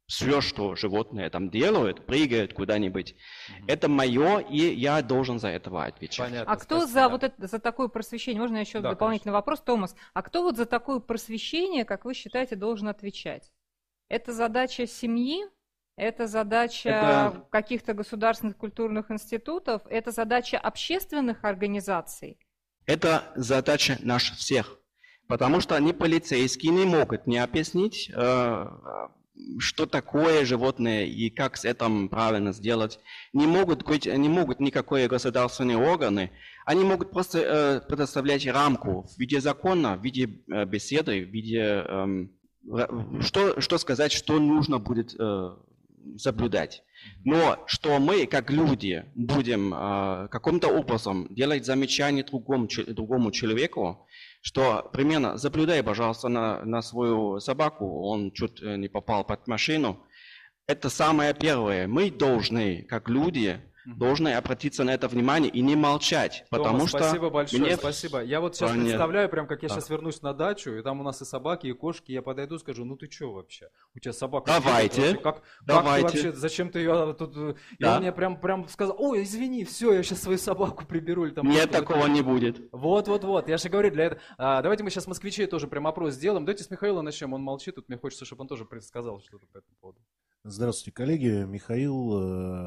все, 0.07 0.41
что 0.41 0.75
животные 0.75 1.29
там 1.29 1.49
делают, 1.49 2.05
прыгают 2.05 2.53
куда-нибудь, 2.53 3.11
mm-hmm. 3.13 3.63
это 3.67 3.89
мое, 3.89 4.39
и 4.39 4.73
я 4.73 5.01
должен 5.01 5.39
за 5.39 5.49
этого 5.49 5.85
отвечать. 5.85 6.29
Понятно, 6.29 6.53
а 6.53 6.55
кто 6.57 6.81
спасибо. 6.81 6.93
за 6.93 7.09
вот 7.09 7.23
это, 7.23 7.47
за 7.47 7.59
такое 7.59 7.87
просвещение, 7.87 8.41
можно 8.41 8.57
еще 8.57 8.81
да, 8.81 8.91
дополнительный 8.91 9.31
конечно. 9.31 9.33
вопрос, 9.33 9.61
Томас, 9.61 9.95
а 10.13 10.21
кто 10.21 10.43
вот 10.43 10.57
за 10.57 10.65
такое 10.65 10.99
просвещение, 10.99 11.85
как 11.85 12.05
вы 12.05 12.13
считаете, 12.13 12.55
должен 12.55 12.87
отвечать? 12.87 13.51
Это 14.07 14.31
задача 14.31 14.85
семьи, 14.85 15.43
это 15.95 16.27
задача 16.27 16.89
это... 16.89 17.47
каких-то 17.49 17.93
государственных 17.93 18.57
культурных 18.57 19.09
институтов, 19.09 19.81
это 19.89 20.11
задача 20.11 20.59
общественных 20.59 21.43
организаций? 21.43 22.37
Это 22.85 23.31
задача 23.35 23.97
наших 24.01 24.37
всех. 24.37 24.79
Потому 25.27 25.59
что 25.59 25.75
они 25.75 25.91
полицейские 25.91 26.71
не 26.71 26.85
могут 26.85 27.25
не 27.25 27.39
объяснить 27.39 28.11
э, 28.13 28.65
что 29.59 29.85
такое 29.85 30.45
животное 30.45 31.05
и 31.05 31.29
как 31.29 31.57
с 31.57 31.65
этим 31.65 32.09
правильно 32.09 32.53
сделать. 32.53 32.99
Не 33.33 33.47
могут, 33.47 33.83
быть, 33.83 34.05
не 34.05 34.29
могут 34.29 34.59
никакие 34.59 35.07
государственные 35.07 35.77
органы, 35.77 36.31
они 36.65 36.83
могут 36.83 37.11
просто 37.11 37.39
э, 37.39 37.81
предоставлять 37.87 38.45
рамку 38.47 39.03
в 39.03 39.19
виде 39.19 39.39
закона, 39.41 39.97
в 39.97 40.03
виде 40.03 40.41
э, 40.51 40.65
беседы, 40.65 41.25
в 41.25 41.29
виде 41.29 41.83
э, 41.87 42.27
что, 43.21 43.61
что 43.61 43.77
сказать, 43.77 44.11
что 44.11 44.39
нужно 44.39 44.79
будет 44.79 45.15
э, 45.19 45.55
соблюдать. 46.17 46.83
Но 47.23 47.63
что 47.67 47.99
мы, 47.99 48.25
как 48.25 48.49
люди, 48.49 49.05
будем 49.15 49.73
э, 49.73 50.27
каким-то 50.29 50.69
образом 50.69 51.27
делать 51.29 51.65
замечание 51.65 52.23
другому, 52.23 52.67
другому 52.87 53.31
человеку, 53.31 54.07
что 54.45 54.87
примерно 54.93 55.37
заблюдай, 55.37 55.81
пожалуйста, 55.81 56.29
на, 56.29 56.63
на 56.63 56.83
свою 56.83 57.39
собаку, 57.39 58.03
он 58.03 58.31
чуть 58.31 58.61
э, 58.61 58.77
не 58.77 58.87
попал 58.87 59.25
под 59.25 59.47
машину. 59.47 60.05
Это 60.67 60.91
самое 60.91 61.33
первое. 61.33 61.87
Мы 61.87 62.11
должны, 62.11 62.83
как 62.83 63.09
люди, 63.09 63.59
должны 63.85 64.33
обратиться 64.33 64.83
на 64.83 64.93
это 64.93 65.07
внимание 65.07 65.51
и 65.51 65.61
не 65.61 65.75
молчать, 65.75 66.45
потому 66.49 66.77
Тома, 66.77 66.87
что... 66.87 66.99
Спасибо 66.99 67.29
большое, 67.29 67.61
мне... 67.61 67.77
спасибо. 67.77 68.23
Я 68.23 68.41
вот 68.41 68.55
сейчас 68.55 68.71
Понятно. 68.71 68.89
представляю, 68.89 69.29
прям 69.29 69.47
как 69.47 69.63
я 69.63 69.69
да. 69.69 69.75
сейчас 69.75 69.89
вернусь 69.89 70.21
на 70.21 70.33
дачу, 70.33 70.71
и 70.71 70.81
там 70.81 70.99
у 70.99 71.03
нас 71.03 71.21
и 71.21 71.25
собаки, 71.25 71.67
и 71.67 71.73
кошки, 71.73 72.11
я 72.11 72.21
подойду, 72.21 72.57
скажу, 72.57 72.85
ну 72.85 72.95
ты 72.95 73.09
что 73.09 73.31
вообще? 73.31 73.69
У 73.93 73.99
тебя 73.99 74.13
собака... 74.13 74.47
Давайте, 74.47 75.15
как, 75.15 75.43
давайте. 75.65 76.03
Как 76.03 76.11
ты 76.11 76.23
вообще, 76.23 76.39
зачем 76.39 76.69
ты 76.69 76.79
ее 76.79 77.15
тут... 77.17 77.33
Да. 77.33 77.53
И 77.79 77.85
он 77.85 78.01
мне 78.01 78.11
прям, 78.11 78.39
прям 78.39 78.67
сказал, 78.67 78.95
ой, 78.99 79.23
извини, 79.23 79.65
все, 79.65 79.93
я 79.93 80.03
сейчас 80.03 80.21
свою 80.21 80.37
собаку 80.37 80.85
приберу. 80.85 81.25
Или 81.25 81.33
там 81.33 81.47
Нет, 81.47 81.71
такого 81.71 82.07
не 82.07 82.21
будет. 82.21 82.61
Вот-вот-вот, 82.71 83.49
я 83.49 83.57
же 83.57 83.69
говорю, 83.69 83.91
для 83.91 84.05
этого... 84.05 84.21
А, 84.37 84.61
давайте 84.61 84.83
мы 84.83 84.89
сейчас 84.89 85.07
москвичей 85.07 85.45
тоже 85.47 85.67
прям 85.67 85.87
опрос 85.87 86.13
сделаем. 86.13 86.45
Давайте 86.45 86.63
с 86.63 86.69
Михаила 86.69 87.01
начнем, 87.01 87.33
он 87.33 87.41
молчит, 87.41 87.75
тут 87.75 87.89
мне 87.89 87.97
хочется, 87.97 88.25
чтобы 88.25 88.41
он 88.41 88.47
тоже 88.47 88.65
предсказал 88.65 89.19
что-то 89.21 89.45
по 89.47 89.57
этому 89.57 89.75
поводу. 89.79 89.99
Здравствуйте, 90.47 90.91
коллеги. 90.91 91.43
Михаил, 91.43 92.19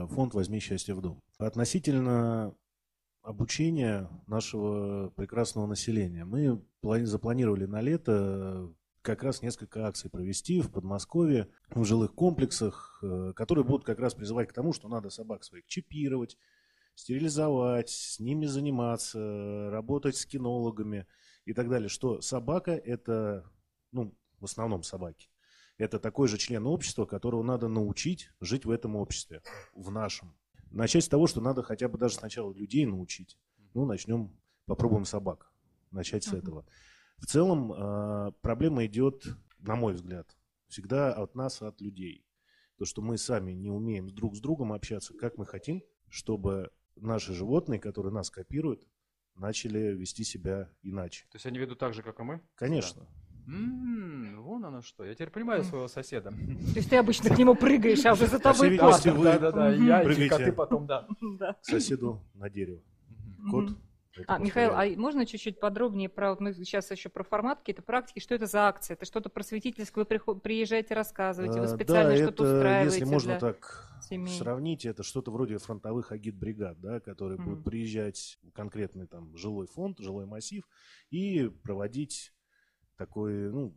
э, 0.02 0.08
фонд 0.08 0.34
«Возьми 0.34 0.58
счастье 0.58 0.96
в 0.96 1.00
дом». 1.00 1.22
Относительно 1.38 2.52
обучения 3.22 4.10
нашего 4.26 5.10
прекрасного 5.10 5.66
населения. 5.68 6.24
Мы 6.24 6.60
запланировали 7.06 7.66
на 7.66 7.80
лето 7.80 8.74
как 9.00 9.22
раз 9.22 9.42
несколько 9.42 9.86
акций 9.86 10.10
провести 10.10 10.60
в 10.60 10.72
Подмосковье, 10.72 11.50
в 11.70 11.84
жилых 11.84 12.16
комплексах, 12.16 12.98
э, 13.04 13.32
которые 13.36 13.64
будут 13.64 13.84
как 13.84 14.00
раз 14.00 14.12
призывать 14.12 14.48
к 14.48 14.52
тому, 14.52 14.72
что 14.72 14.88
надо 14.88 15.08
собак 15.08 15.44
своих 15.44 15.64
чипировать, 15.66 16.36
стерилизовать, 16.96 17.90
с 17.90 18.18
ними 18.18 18.46
заниматься, 18.46 19.70
работать 19.70 20.16
с 20.16 20.26
кинологами 20.26 21.06
и 21.44 21.52
так 21.52 21.68
далее. 21.68 21.88
Что 21.88 22.22
собака– 22.22 22.72
это, 22.72 23.48
ну, 23.92 24.16
в 24.40 24.46
основном 24.46 24.82
собаки, 24.82 25.28
это 25.78 26.00
такой 26.00 26.28
же 26.28 26.36
член 26.36 26.66
общества, 26.66 27.06
которого 27.06 27.42
надо 27.42 27.68
научить 27.68 28.30
жить 28.40 28.64
в 28.64 28.70
этом 28.70 28.96
обществе, 28.96 29.42
в 29.72 29.90
нашем. 29.90 30.36
Начать 30.70 31.04
с 31.04 31.08
того, 31.08 31.26
что 31.26 31.40
надо 31.40 31.62
хотя 31.62 31.88
бы 31.88 31.96
даже 31.96 32.16
сначала 32.16 32.52
людей 32.52 32.84
научить. 32.84 33.38
Ну, 33.74 33.86
начнем, 33.86 34.36
попробуем 34.66 35.04
собак. 35.04 35.50
Начать 35.90 36.24
с 36.24 36.32
этого. 36.34 36.66
В 37.16 37.26
целом 37.26 37.72
а, 37.72 38.32
проблема 38.42 38.84
идет, 38.84 39.24
на 39.60 39.76
мой 39.76 39.94
взгляд, 39.94 40.36
всегда 40.66 41.14
от 41.14 41.34
нас, 41.34 41.62
от 41.62 41.80
людей. 41.80 42.26
То, 42.76 42.84
что 42.84 43.00
мы 43.00 43.16
сами 43.16 43.52
не 43.52 43.70
умеем 43.70 44.10
друг 44.10 44.36
с 44.36 44.40
другом 44.40 44.72
общаться, 44.72 45.14
как 45.14 45.38
мы 45.38 45.46
хотим, 45.46 45.82
чтобы 46.08 46.70
наши 46.96 47.32
животные, 47.32 47.80
которые 47.80 48.12
нас 48.12 48.30
копируют, 48.30 48.86
начали 49.34 49.94
вести 49.94 50.24
себя 50.24 50.70
иначе. 50.82 51.24
То 51.30 51.36
есть 51.36 51.46
они 51.46 51.58
ведут 51.58 51.78
так 51.78 51.94
же, 51.94 52.02
как 52.02 52.20
и 52.20 52.22
мы? 52.22 52.42
Конечно. 52.54 53.02
Да. 53.02 53.27
Вон 53.48 54.64
оно 54.64 54.82
что. 54.82 55.04
Я 55.04 55.14
теперь 55.14 55.30
понимаю 55.30 55.64
своего 55.64 55.88
соседа. 55.88 56.30
То 56.30 56.76
есть 56.76 56.90
ты 56.90 56.96
обычно 56.96 57.34
к 57.34 57.38
нему 57.38 57.54
прыгаешь, 57.54 58.04
а 58.04 58.12
уже 58.12 58.26
за 58.26 58.38
тобой 58.38 58.76
кот. 58.76 59.00
Да, 59.04 59.38
да, 59.38 59.52
да. 59.52 59.70
Я 59.70 60.02
и 60.02 60.28
коты 60.28 60.52
потом, 60.52 60.86
да. 60.86 61.06
К 61.22 61.56
соседу 61.62 62.20
на 62.34 62.50
дерево. 62.50 62.80
Кот 63.50 63.70
а, 64.26 64.38
Михаил, 64.38 64.72
а 64.74 64.86
можно 64.98 65.26
чуть-чуть 65.26 65.60
подробнее 65.60 66.08
про, 66.08 66.30
вот 66.30 66.40
мы 66.40 66.52
сейчас 66.52 66.90
еще 66.90 67.08
про 67.08 67.22
формат, 67.22 67.60
какие-то 67.60 67.82
практики, 67.82 68.18
что 68.18 68.34
это 68.34 68.46
за 68.46 68.66
акция? 68.66 68.94
Это 68.94 69.04
что-то 69.04 69.28
просветительское, 69.28 70.04
вы 70.04 70.40
приезжаете, 70.40 70.94
рассказываете, 70.94 71.60
вы 71.60 71.66
а, 71.66 71.68
специально 71.68 72.10
да, 72.10 72.16
что-то 72.16 72.42
устраиваете? 72.44 72.98
если 72.98 73.04
можно 73.04 73.38
так 73.38 73.92
семей. 74.02 74.36
сравнить, 74.36 74.86
это 74.86 75.02
что-то 75.02 75.30
вроде 75.30 75.58
фронтовых 75.58 76.12
агит-бригад, 76.12 76.80
да, 76.80 77.00
которые 77.00 77.38
mm 77.38 77.44
будут 77.44 77.64
приезжать 77.64 78.38
в 78.42 78.52
конкретный 78.52 79.06
там 79.06 79.36
жилой 79.36 79.66
фонд, 79.66 79.98
жилой 80.00 80.26
массив 80.26 80.68
и 81.10 81.50
проводить 81.62 82.32
такой, 82.98 83.50
ну, 83.50 83.74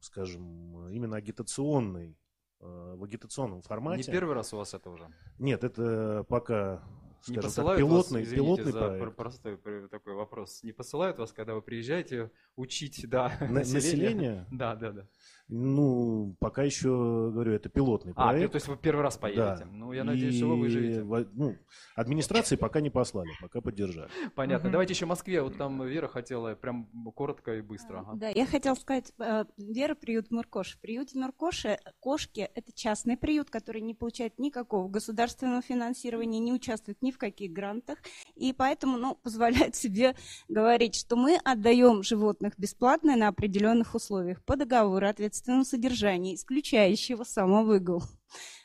скажем, 0.00 0.88
именно 0.88 1.16
агитационный, 1.16 2.18
э, 2.60 2.94
в 2.96 3.04
агитационном 3.04 3.62
формате. 3.62 4.10
Не 4.10 4.12
первый 4.12 4.34
раз 4.34 4.52
у 4.52 4.56
вас 4.56 4.74
это 4.74 4.90
уже? 4.90 5.06
Нет, 5.38 5.62
это 5.62 6.24
пока 6.28 6.82
не 7.28 7.36
посылают 7.36 7.78
так, 7.80 7.88
пилотный, 7.88 8.20
вас, 8.20 8.28
извините 8.28 8.34
пилотный 8.34 8.72
за 8.72 8.78
проект. 8.88 9.16
простой 9.16 9.88
такой 9.88 10.14
вопрос. 10.14 10.62
Не 10.62 10.72
посылают 10.72 11.18
вас, 11.18 11.32
когда 11.32 11.54
вы 11.54 11.62
приезжаете, 11.62 12.30
учить, 12.56 13.08
да, 13.08 13.36
На, 13.40 13.48
население? 13.60 13.74
население? 13.74 14.46
Да, 14.50 14.74
да, 14.74 14.92
да. 14.92 15.08
Ну, 15.54 16.34
пока 16.40 16.62
еще, 16.62 16.88
говорю, 16.88 17.52
это 17.52 17.68
пилотный 17.68 18.14
а, 18.16 18.28
проект. 18.30 18.48
А, 18.48 18.52
то 18.52 18.56
есть 18.56 18.68
вы 18.68 18.76
первый 18.78 19.02
раз 19.02 19.18
поедете? 19.18 19.64
Да. 19.64 19.68
Ну, 19.70 19.92
я 19.92 20.02
надеюсь, 20.02 20.34
и, 20.34 20.38
что 20.38 20.46
вы 20.46 20.56
выживете. 20.58 21.02
Ну, 21.34 21.56
администрации 21.94 22.56
пока 22.56 22.80
не 22.80 22.88
послали, 22.88 23.28
пока 23.38 23.60
поддержали. 23.60 24.08
Понятно. 24.34 24.68
Угу. 24.68 24.72
Давайте 24.72 24.94
еще 24.94 25.04
в 25.04 25.10
Москве. 25.10 25.42
Вот 25.42 25.58
там 25.58 25.86
Вера 25.86 26.08
хотела 26.08 26.54
прям 26.54 26.86
коротко 27.14 27.56
и 27.56 27.60
быстро. 27.60 27.98
Ага. 27.98 28.12
Да, 28.14 28.28
я 28.30 28.46
хотела 28.46 28.74
сказать, 28.74 29.12
э, 29.18 29.44
Вера, 29.58 29.94
приют 29.94 30.30
Муркош. 30.30 30.76
В 30.76 30.80
приюте 30.80 31.18
Муркоши 31.18 31.78
кошки– 32.00 32.48
это 32.54 32.72
частный 32.72 33.18
приют, 33.18 33.50
который 33.50 33.82
не 33.82 33.92
получает 33.92 34.38
никакого 34.38 34.88
государственного 34.88 35.60
финансирования, 35.60 36.38
не 36.38 36.54
участвует 36.54 37.02
ни 37.02 37.10
в 37.10 37.18
каких 37.18 37.52
грантах, 37.52 37.98
и 38.36 38.54
поэтому, 38.54 38.96
ну, 38.96 39.14
позволяет 39.22 39.76
себе 39.76 40.16
говорить, 40.48 40.94
что 40.94 41.16
мы 41.16 41.38
отдаем 41.44 42.02
животных 42.02 42.54
бесплатно 42.56 43.16
на 43.16 43.28
определенных 43.28 43.94
условиях 43.94 44.42
по 44.44 44.56
договору 44.56 45.06
ответственного 45.42 45.64
содержания, 45.64 46.34
исключающего 46.34 47.24
самовыгул 47.24 48.04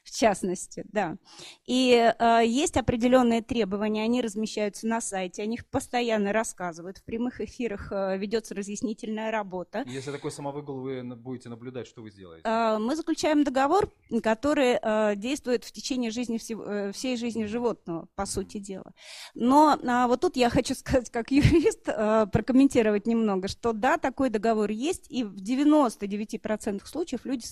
в 0.07 0.17
частности, 0.17 0.85
да. 0.87 1.17
И 1.65 1.91
э, 1.91 2.41
есть 2.45 2.77
определенные 2.77 3.41
требования, 3.41 4.03
они 4.03 4.21
размещаются 4.21 4.87
на 4.87 5.01
сайте, 5.01 5.43
о 5.43 5.45
них 5.45 5.67
постоянно 5.67 6.31
рассказывают, 6.31 6.99
в 6.99 7.03
прямых 7.03 7.41
эфирах 7.41 7.91
э, 7.91 8.17
ведется 8.17 8.55
разъяснительная 8.55 9.31
работа. 9.31 9.83
Если 9.85 10.11
такой 10.11 10.31
самовыгул 10.31 10.79
вы 10.79 11.03
будете 11.03 11.49
наблюдать, 11.49 11.87
что 11.87 12.01
вы 12.01 12.09
сделаете? 12.09 12.47
Э, 12.47 12.77
мы 12.79 12.95
заключаем 12.95 13.43
договор, 13.43 13.91
который 14.23 14.79
э, 14.81 15.15
действует 15.17 15.65
в 15.65 15.73
течение 15.73 16.09
жизни 16.09 16.37
всего, 16.37 16.63
э, 16.63 16.91
всей 16.93 17.17
жизни 17.17 17.43
животного, 17.43 18.07
по 18.15 18.25
сути 18.25 18.59
дела. 18.59 18.93
Но 19.35 19.75
э, 19.75 20.07
вот 20.07 20.21
тут 20.21 20.37
я 20.37 20.49
хочу 20.49 20.73
сказать, 20.75 21.09
как 21.09 21.31
юрист, 21.31 21.83
э, 21.87 22.27
прокомментировать 22.31 23.07
немного, 23.07 23.49
что 23.49 23.73
да, 23.73 23.97
такой 23.97 24.29
договор 24.29 24.71
есть, 24.71 25.07
и 25.09 25.25
в 25.25 25.35
99% 25.35 26.85
случаев 26.85 27.25
люди 27.25 27.45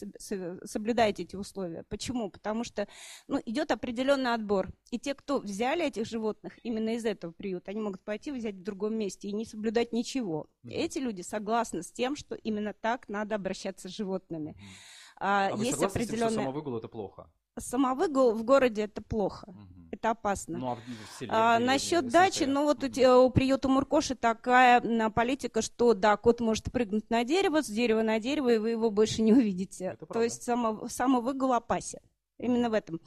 соблюдают 0.66 1.20
эти 1.20 1.36
условия. 1.36 1.84
Почему? 1.90 2.32
Потому 2.46 2.64
что 2.64 2.88
ну, 3.28 3.42
идет 3.44 3.72
определенный 3.72 4.36
отбор. 4.36 4.70
И 4.92 5.00
те, 5.00 5.16
кто 5.16 5.40
взяли 5.40 5.84
этих 5.84 6.06
животных 6.06 6.54
именно 6.64 6.96
из 6.96 7.04
этого 7.04 7.32
приюта, 7.32 7.72
они 7.72 7.82
могут 7.82 8.04
пойти 8.04 8.32
взять 8.32 8.54
в 8.54 8.62
другом 8.62 8.94
месте 8.94 9.30
и 9.30 9.32
не 9.32 9.46
соблюдать 9.46 9.94
ничего. 9.94 10.46
Mm-hmm. 10.64 10.72
Эти 10.72 11.00
люди 11.00 11.22
согласны 11.24 11.82
с 11.82 11.92
тем, 11.92 12.16
что 12.16 12.36
именно 12.36 12.74
так 12.74 13.10
надо 13.10 13.34
обращаться 13.34 13.90
с 13.90 13.92
животными. 13.92 14.52
Mm-hmm. 14.52 15.16
А, 15.18 15.48
а 15.48 15.50
есть 15.50 15.60
вы 15.60 15.66
согласны 15.72 15.86
определенная... 15.86 16.30
с 16.30 16.34
тем, 16.34 16.42
что 16.42 16.44
самовыгул 16.44 16.78
это 16.78 16.88
плохо? 16.88 17.30
Самовыгул 17.58 18.34
в 18.34 18.44
городе 18.44 18.84
это 18.84 19.02
плохо, 19.02 19.46
угу. 19.48 19.58
это 19.90 20.10
опасно. 20.10 20.58
Ну, 20.58 20.72
а, 20.72 20.76
в 20.76 21.20
селе, 21.20 21.32
а 21.34 21.58
насчет 21.58 22.10
дачи, 22.10 22.44
ну 22.44 22.64
вот 22.64 22.84
угу. 22.84 23.02
у, 23.02 23.26
у 23.28 23.30
приюта 23.30 23.70
Муркоши 23.70 24.14
такая 24.16 24.82
политика, 25.10 25.62
что 25.62 25.94
да, 25.94 26.18
кот 26.18 26.42
может 26.42 26.70
прыгнуть 26.70 27.10
на 27.10 27.24
дерево, 27.24 27.62
с 27.62 27.68
дерева 27.68 28.02
на 28.02 28.20
дерево, 28.20 28.50
и 28.50 28.58
вы 28.58 28.72
его 28.72 28.92
больше 28.92 29.22
не 29.22 29.32
увидите. 29.32 29.98
То 30.12 30.22
есть 30.22 30.44
само, 30.44 30.90
самовыгул 30.90 31.54
опасен. 31.54 32.00
Именно 32.38 32.70
в 32.70 32.74
этом 32.74 33.00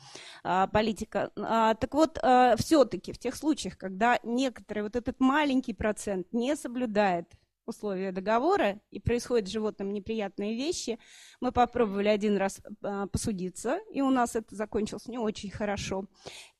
а, 0.43 0.67
политика. 0.67 1.31
А, 1.37 1.75
так 1.75 1.95
вот, 1.95 2.19
а, 2.23 2.57
все-таки 2.57 3.13
в 3.13 3.19
тех 3.19 3.35
случаях, 3.35 3.77
когда 3.77 4.19
некоторые, 4.23 4.85
вот 4.85 4.97
этот 4.97 5.21
маленький 5.21 5.75
процент 5.75 6.33
не 6.33 6.57
соблюдает 6.57 7.27
условия 7.69 8.13
договора 8.13 8.81
и 8.91 8.99
происходят 8.99 9.49
животным 9.49 9.93
неприятные 9.93 10.57
вещи, 10.57 10.99
мы 11.41 11.53
попробовали 11.53 12.09
один 12.09 12.37
раз 12.37 12.61
а, 12.83 13.07
посудиться, 13.07 13.79
и 13.93 14.01
у 14.01 14.11
нас 14.11 14.35
это 14.35 14.57
закончилось 14.57 15.07
не 15.07 15.19
очень 15.19 15.51
хорошо. 15.51 16.07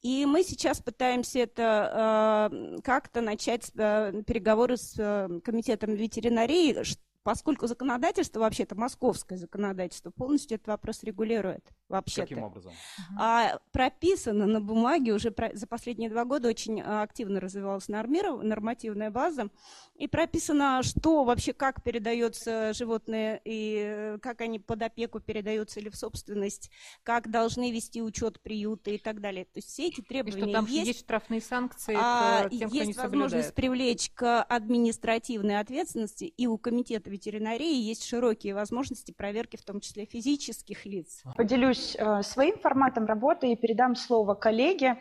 И 0.03 0.27
мы 0.27 0.45
сейчас 0.45 0.81
пытаемся 0.81 1.41
это 1.41 1.91
а, 1.93 2.51
как-то 2.85 3.21
начать 3.21 3.73
а, 3.77 4.23
переговоры 4.23 4.77
с 4.77 4.95
а, 4.99 5.29
комитетом 5.43 5.95
ветеринарии, 5.95 6.85
поскольку 7.29 7.67
законодательство, 7.67 8.41
вообще-то 8.41 8.75
московское 8.75 9.37
законодательство, 9.37 10.11
полностью 10.11 10.55
этот 10.55 10.69
вопрос 10.69 11.03
регулирует. 11.03 11.63
Вообще 11.87 12.23
Каким 12.23 12.43
образом? 12.43 12.73
А, 13.19 13.59
прописано 13.71 14.47
на 14.47 14.63
бумаге 14.63 15.13
уже 15.13 15.31
про, 15.31 15.55
за 15.55 15.67
последние 15.67 16.09
два 16.09 16.25
года 16.25 16.49
очень 16.49 16.81
а, 16.81 17.03
активно 17.03 17.39
развивалась 17.39 17.89
нормиров, 17.89 18.43
нормативная 18.43 19.11
база, 19.11 19.51
и 19.95 20.07
прописано, 20.07 20.83
что 20.83 21.25
вообще, 21.25 21.53
как 21.53 21.83
передается 21.83 22.73
животные, 22.73 23.43
и 23.45 23.83
э, 23.85 24.19
как 24.23 24.41
они 24.41 24.59
под 24.59 24.83
опеку 24.83 25.21
передаются 25.21 25.81
или 25.81 25.91
в 25.91 25.97
собственность, 25.97 26.71
как 27.03 27.31
должны 27.31 27.73
вести 27.73 28.01
учет 28.01 28.41
приюта 28.41 28.93
и 28.93 28.99
так 28.99 29.21
далее. 29.21 29.45
То 29.45 29.59
есть 29.59 29.69
все 29.69 29.89
эти 29.89 30.01
требования 30.01 30.39
и 30.39 30.45
что 30.45 30.53
там 30.53 30.67
есть. 30.67 30.87
есть 30.87 31.01
штрафные 31.01 31.41
санкции 31.41 31.97
а, 31.99 32.49
к 32.49 32.51
тем, 32.51 32.71
есть 32.71 32.93
кто 32.93 33.03
не 33.03 33.09
возможность 33.09 33.49
соблюдает. 33.49 33.55
привлечь 33.55 34.11
к 34.15 34.43
административной 34.43 35.59
ответственности, 35.59 36.25
и 36.25 36.47
у 36.47 36.59
комитета 36.59 37.11
ветеринарии 37.19 37.75
есть 37.75 38.07
широкие 38.07 38.55
возможности 38.55 39.13
проверки, 39.13 39.57
в 39.57 39.65
том 39.65 39.81
числе 39.81 40.07
физических 40.07 40.87
лиц. 40.87 41.23
Поделюсь 41.37 41.97
э, 41.99 42.23
своим 42.23 42.59
форматом 42.59 43.07
работы 43.07 43.53
и 43.53 43.57
передам 43.57 43.97
слово 43.97 44.35
коллеге. 44.35 44.99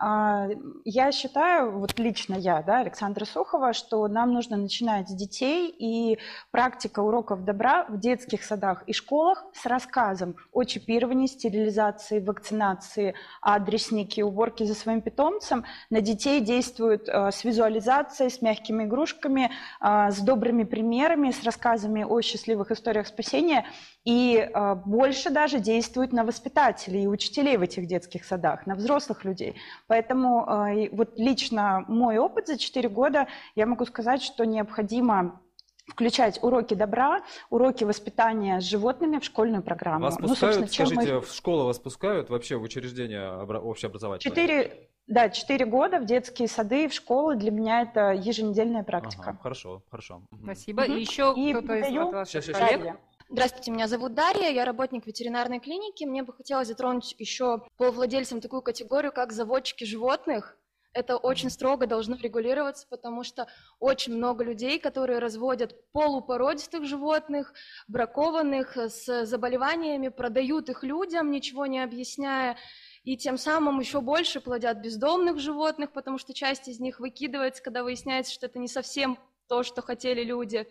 Э, 0.00 0.48
я 0.84 1.12
считаю, 1.12 1.78
вот 1.78 1.98
лично 1.98 2.34
я, 2.34 2.62
да, 2.62 2.80
Александра 2.80 3.24
Сухова, 3.24 3.72
что 3.72 4.06
нам 4.08 4.32
нужно 4.32 4.56
начинать 4.56 5.08
с 5.08 5.14
детей, 5.14 5.72
и 5.78 6.18
практика 6.50 7.00
уроков 7.00 7.44
добра 7.44 7.84
в 7.88 7.98
детских 7.98 8.42
садах 8.42 8.82
и 8.86 8.92
школах 8.92 9.44
с 9.54 9.66
рассказом 9.66 10.34
о 10.52 10.64
чипировании, 10.64 11.26
стерилизации, 11.26 12.18
вакцинации, 12.20 13.14
адреснике, 13.40 14.24
уборке 14.24 14.64
за 14.64 14.74
своим 14.74 15.00
питомцем 15.00 15.64
на 15.90 16.00
детей 16.00 16.40
действует 16.40 17.08
э, 17.08 17.30
с 17.30 17.44
визуализацией, 17.44 18.30
с 18.30 18.42
мягкими 18.42 18.84
игрушками, 18.84 19.50
э, 19.80 20.10
с 20.10 20.18
добрыми 20.18 20.64
примерами, 20.64 21.30
с 21.30 21.44
рассказами 21.50 22.04
о 22.04 22.20
счастливых 22.22 22.70
историях 22.70 23.06
спасения 23.08 23.66
и 24.04 24.36
э, 24.38 24.74
больше 24.86 25.30
даже 25.30 25.58
действует 25.58 26.12
на 26.12 26.24
воспитателей 26.24 27.02
и 27.04 27.06
учителей 27.06 27.56
в 27.56 27.62
этих 27.62 27.86
детских 27.86 28.24
садах, 28.24 28.66
на 28.66 28.74
взрослых 28.76 29.24
людей. 29.24 29.56
Поэтому 29.88 30.46
э, 30.46 30.88
вот 30.92 31.18
лично 31.18 31.84
мой 31.88 32.18
опыт 32.18 32.46
за 32.46 32.56
4 32.56 32.88
года, 32.88 33.26
я 33.56 33.66
могу 33.66 33.84
сказать, 33.84 34.22
что 34.22 34.44
необходимо 34.46 35.40
включать 35.88 36.38
уроки 36.42 36.74
добра, 36.74 37.22
уроки 37.50 37.82
воспитания 37.84 38.60
с 38.60 38.64
животными 38.64 39.18
в 39.18 39.24
школьную 39.24 39.62
программу. 39.62 40.04
Вас 40.04 40.18
ну, 40.20 40.28
пускают, 40.28 40.72
скажите, 40.72 41.14
мы... 41.14 41.20
в 41.20 41.32
школу 41.32 41.64
вас 41.64 41.78
пускают 41.80 42.30
вообще 42.30 42.56
в 42.56 42.62
учреждение 42.62 43.28
общеобразовательное? 43.42 44.36
Четыре, 44.36 44.88
да, 45.10 45.28
четыре 45.28 45.66
года 45.66 45.98
в 45.98 46.06
детские 46.06 46.48
сады 46.48 46.84
и 46.84 46.88
в 46.88 46.94
школы. 46.94 47.34
Для 47.34 47.50
меня 47.50 47.82
это 47.82 48.12
еженедельная 48.12 48.84
практика. 48.84 49.30
Ага, 49.30 49.38
хорошо, 49.42 49.82
хорошо. 49.90 50.22
Спасибо. 50.42 50.82
Угу. 50.82 50.92
И 50.92 51.00
еще 51.00 51.34
и 51.36 51.52
кто-то 51.52 51.74
из 51.74 51.94
вас 51.94 52.28
сейчас, 52.28 52.44
сейчас, 52.46 52.58
коллег? 52.58 52.96
Здравствуйте, 53.28 53.70
меня 53.70 53.86
зовут 53.86 54.14
Дарья, 54.14 54.50
я 54.50 54.64
работник 54.64 55.06
ветеринарной 55.06 55.60
клиники. 55.60 56.04
Мне 56.04 56.22
бы 56.22 56.32
хотелось 56.32 56.68
затронуть 56.68 57.14
еще 57.18 57.62
по 57.76 57.90
владельцам 57.90 58.40
такую 58.40 58.62
категорию, 58.62 59.12
как 59.12 59.32
заводчики 59.32 59.84
животных. 59.84 60.56
Это 60.92 61.16
очень 61.16 61.50
строго 61.50 61.86
должно 61.86 62.16
регулироваться, 62.16 62.86
потому 62.90 63.22
что 63.22 63.46
очень 63.78 64.16
много 64.16 64.42
людей, 64.42 64.80
которые 64.80 65.20
разводят 65.20 65.76
полупородистых 65.92 66.84
животных, 66.84 67.52
бракованных, 67.86 68.76
с 68.76 69.24
заболеваниями, 69.24 70.08
продают 70.08 70.68
их 70.68 70.82
людям, 70.82 71.30
ничего 71.30 71.66
не 71.66 71.80
объясняя 71.80 72.56
и 73.04 73.16
тем 73.16 73.38
самым 73.38 73.80
еще 73.80 74.00
больше 74.00 74.40
плодят 74.40 74.78
бездомных 74.78 75.38
животных, 75.38 75.92
потому 75.92 76.18
что 76.18 76.34
часть 76.34 76.68
из 76.68 76.80
них 76.80 77.00
выкидывается, 77.00 77.62
когда 77.62 77.82
выясняется, 77.82 78.32
что 78.32 78.46
это 78.46 78.58
не 78.58 78.68
совсем 78.68 79.18
то, 79.48 79.62
что 79.62 79.82
хотели 79.82 80.22
люди. 80.22 80.68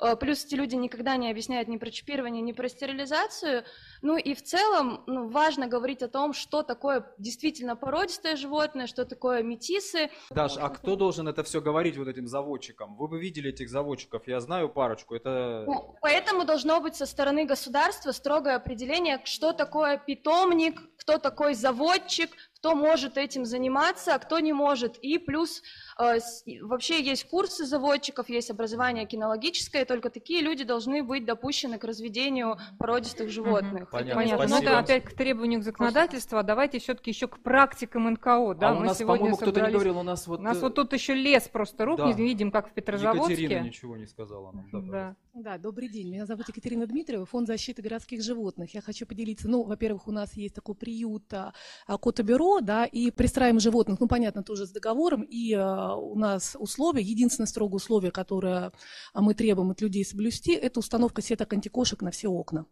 Э, 0.00 0.16
плюс 0.16 0.44
эти 0.44 0.54
люди 0.54 0.74
никогда 0.74 1.16
не 1.16 1.30
объясняют 1.30 1.68
ни 1.68 1.76
про 1.76 1.90
чипирование, 1.90 2.42
ни 2.42 2.52
про 2.52 2.68
стерилизацию. 2.68 3.64
Ну 4.02 4.16
и 4.16 4.34
в 4.34 4.42
целом 4.42 5.02
ну, 5.06 5.28
важно 5.28 5.66
говорить 5.66 6.02
о 6.02 6.08
том, 6.08 6.32
что 6.32 6.62
такое 6.62 7.12
действительно 7.18 7.76
породистое 7.76 8.36
животное, 8.36 8.86
что 8.86 9.04
такое 9.04 9.42
метисы. 9.42 10.10
Даш, 10.30 10.56
а 10.56 10.68
кто 10.68 10.96
должен 10.96 11.28
это 11.28 11.42
все 11.42 11.60
говорить 11.60 11.96
вот 11.96 12.08
этим 12.08 12.26
заводчикам? 12.26 12.96
Вы 12.96 13.08
бы 13.08 13.20
видели 13.20 13.50
этих 13.50 13.68
заводчиков, 13.68 14.26
я 14.26 14.40
знаю 14.40 14.68
парочку. 14.68 15.14
Это... 15.14 15.64
Ну, 15.66 15.96
поэтому 16.00 16.44
должно 16.44 16.80
быть 16.80 16.96
со 16.96 17.06
стороны 17.06 17.44
государства 17.44 18.12
строгое 18.12 18.56
определение, 18.56 19.20
что 19.24 19.52
такое 19.52 19.98
питомник, 19.98 20.80
кто 20.98 21.18
такой 21.18 21.54
заводчик, 21.54 22.30
кто 22.64 22.74
может 22.74 23.18
этим 23.18 23.44
заниматься, 23.44 24.14
а 24.14 24.18
кто 24.18 24.40
не 24.40 24.54
может. 24.54 24.96
И 24.96 25.18
плюс 25.18 25.62
э, 25.98 26.18
вообще 26.62 27.02
есть 27.02 27.28
курсы 27.28 27.66
заводчиков, 27.66 28.30
есть 28.30 28.50
образование 28.50 29.04
кинологическое, 29.04 29.84
только 29.84 30.08
такие 30.08 30.40
люди 30.40 30.64
должны 30.64 31.02
быть 31.02 31.26
допущены 31.26 31.76
к 31.76 31.84
разведению 31.84 32.56
породистых 32.78 33.28
животных. 33.28 33.90
Понятно, 33.90 34.14
Понятно. 34.14 34.46
Ну, 34.48 34.62
это 34.62 34.78
опять 34.78 35.04
к 35.04 35.12
требованию 35.12 35.60
к 35.60 35.62
законодательству, 35.62 36.38
а 36.38 36.42
давайте 36.42 36.78
все-таки 36.78 37.10
еще 37.10 37.28
к 37.28 37.38
практикам 37.40 38.10
НКО. 38.12 38.54
Да? 38.54 38.70
А 38.70 38.72
у 38.72 38.80
нас, 38.80 38.96
по-моему, 38.96 39.36
кто-то 39.36 39.60
не 39.60 39.70
говорил, 39.70 39.98
у 39.98 40.02
нас 40.02 40.26
вот... 40.26 40.40
У 40.40 40.42
нас 40.42 40.58
вот 40.62 40.74
тут 40.74 40.94
еще 40.94 41.12
лес 41.12 41.46
просто 41.52 41.84
рук, 41.84 41.98
да. 41.98 42.06
не 42.06 42.14
видим, 42.14 42.50
как 42.50 42.70
в 42.70 42.72
Петрозаводске. 42.72 43.34
Екатерина 43.34 43.66
ничего 43.66 43.98
не 43.98 44.06
сказала 44.06 44.52
нам. 44.52 44.70
Да, 44.72 44.80
да. 44.80 45.16
да, 45.34 45.58
добрый 45.58 45.90
день. 45.90 46.08
Меня 46.08 46.24
зовут 46.24 46.48
Екатерина 46.48 46.86
Дмитриева, 46.86 47.26
Фонд 47.26 47.46
защиты 47.46 47.82
городских 47.82 48.22
животных. 48.22 48.72
Я 48.72 48.80
хочу 48.80 49.04
поделиться, 49.04 49.50
ну, 49.50 49.64
во-первых, 49.64 50.08
у 50.08 50.12
нас 50.12 50.34
есть 50.34 50.54
такой 50.54 50.74
приют 50.74 51.30
а, 51.34 51.52
Да, 52.60 52.84
и 52.84 53.10
пристраиваем 53.10 53.60
животных, 53.60 54.00
ну, 54.00 54.08
понятно, 54.08 54.42
тоже 54.42 54.66
с 54.66 54.70
договором, 54.70 55.22
и 55.22 55.52
э, 55.54 55.94
у 55.94 56.16
нас 56.16 56.56
условия, 56.58 57.02
единственное 57.02 57.46
строгое 57.46 57.76
условие, 57.76 58.10
которое 58.10 58.72
мы 59.14 59.34
требуем 59.34 59.70
от 59.70 59.80
людей 59.80 60.04
соблюсти, 60.04 60.52
это 60.52 60.80
установка 60.80 61.22
сеток 61.22 61.52
антикошек 61.52 62.02
на 62.02 62.10
все 62.10 62.28
окна. 62.28 62.66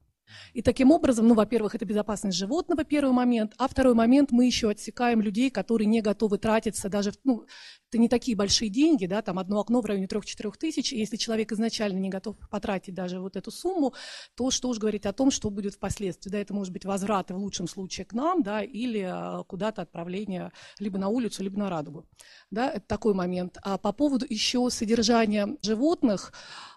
И 0.52 0.62
таким 0.62 0.90
образом, 0.90 1.28
ну, 1.28 1.34
во-первых, 1.34 1.74
это 1.74 1.84
безопасность 1.84 2.36
животного, 2.36 2.84
первый 2.84 3.12
момент, 3.12 3.54
а 3.58 3.68
второй 3.68 3.94
момент, 3.94 4.30
мы 4.32 4.46
еще 4.46 4.70
отсекаем 4.70 5.20
людей, 5.20 5.50
которые 5.50 5.86
не 5.86 6.00
готовы 6.00 6.38
тратиться 6.38 6.88
даже, 6.88 7.12
ну, 7.24 7.46
это 7.92 7.98
не 7.98 8.08
такие 8.08 8.34
большие 8.34 8.70
деньги, 8.70 9.04
да, 9.04 9.20
там 9.20 9.38
одно 9.38 9.60
окно 9.60 9.82
в 9.82 9.84
районе 9.84 10.06
3-4 10.06 10.52
тысяч, 10.58 10.94
и 10.94 10.98
если 10.98 11.16
человек 11.16 11.52
изначально 11.52 11.98
не 11.98 12.08
готов 12.08 12.36
потратить 12.50 12.94
даже 12.94 13.20
вот 13.20 13.36
эту 13.36 13.50
сумму, 13.50 13.92
то 14.34 14.50
что 14.50 14.70
уж 14.70 14.78
говорить 14.78 15.04
о 15.04 15.12
том, 15.12 15.30
что 15.30 15.50
будет 15.50 15.74
впоследствии, 15.74 16.30
да, 16.30 16.38
это 16.38 16.54
может 16.54 16.72
быть 16.72 16.86
возвраты 16.86 17.34
в 17.34 17.36
лучшем 17.36 17.68
случае 17.68 18.06
к 18.06 18.14
нам, 18.14 18.42
да, 18.42 18.62
или 18.62 19.00
а, 19.00 19.44
куда-то 19.44 19.82
отправление 19.82 20.52
либо 20.78 20.98
на 20.98 21.08
улицу, 21.08 21.42
либо 21.42 21.58
на 21.58 21.68
радугу, 21.68 22.06
да, 22.50 22.70
это 22.70 22.86
такой 22.86 23.12
момент. 23.12 23.58
А 23.62 23.76
по 23.76 23.92
поводу 23.92 24.24
еще 24.26 24.70
содержания 24.70 25.56
животных, 25.60 26.32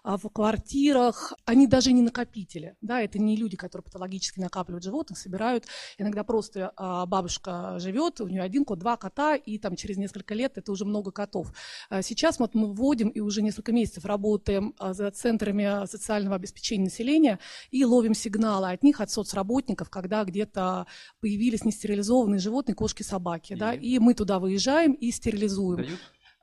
в 0.06 0.28
квартирах, 0.28 1.32
они 1.44 1.66
даже 1.66 1.92
не 1.92 2.00
накопители, 2.00 2.76
да, 2.80 3.00
это 3.00 3.18
не 3.18 3.36
люди, 3.36 3.56
которые 3.56 3.84
патологически 3.84 4.38
накапливают 4.38 4.84
животных, 4.84 5.18
собирают, 5.18 5.64
иногда 5.98 6.22
просто 6.22 6.72
а, 6.76 7.06
бабушка 7.06 7.78
живет, 7.80 8.20
у 8.20 8.28
нее 8.28 8.42
один 8.42 8.64
кот, 8.64 8.78
два 8.78 8.96
кота, 8.96 9.34
и 9.34 9.58
там 9.58 9.74
через 9.74 9.96
несколько 9.96 10.34
лет 10.34 10.58
это 10.58 10.70
уже 10.70 10.84
много 10.84 11.10
котов. 11.10 11.52
А 11.90 12.02
сейчас 12.02 12.38
вот 12.38 12.54
мы 12.54 12.72
вводим 12.72 13.08
и 13.08 13.18
уже 13.18 13.42
несколько 13.42 13.72
месяцев 13.72 14.04
работаем 14.04 14.74
за 14.80 15.10
центрами 15.10 15.86
социального 15.86 16.36
обеспечения 16.36 16.84
населения 16.84 17.40
и 17.72 17.84
ловим 17.84 18.14
сигналы 18.14 18.70
от 18.70 18.84
них, 18.84 19.00
от 19.00 19.10
соцработников, 19.10 19.90
когда 19.90 20.22
где-то 20.22 20.86
появились 21.20 21.64
нестерилизованные 21.64 22.38
животные, 22.38 22.76
кошки, 22.76 23.02
собаки, 23.02 23.54
и... 23.54 23.56
да, 23.56 23.74
и 23.74 23.98
мы 23.98 24.14
туда 24.14 24.38
выезжаем 24.38 24.92
и 24.92 25.10
стерилизуем. 25.10 25.82
Дают? 25.82 26.00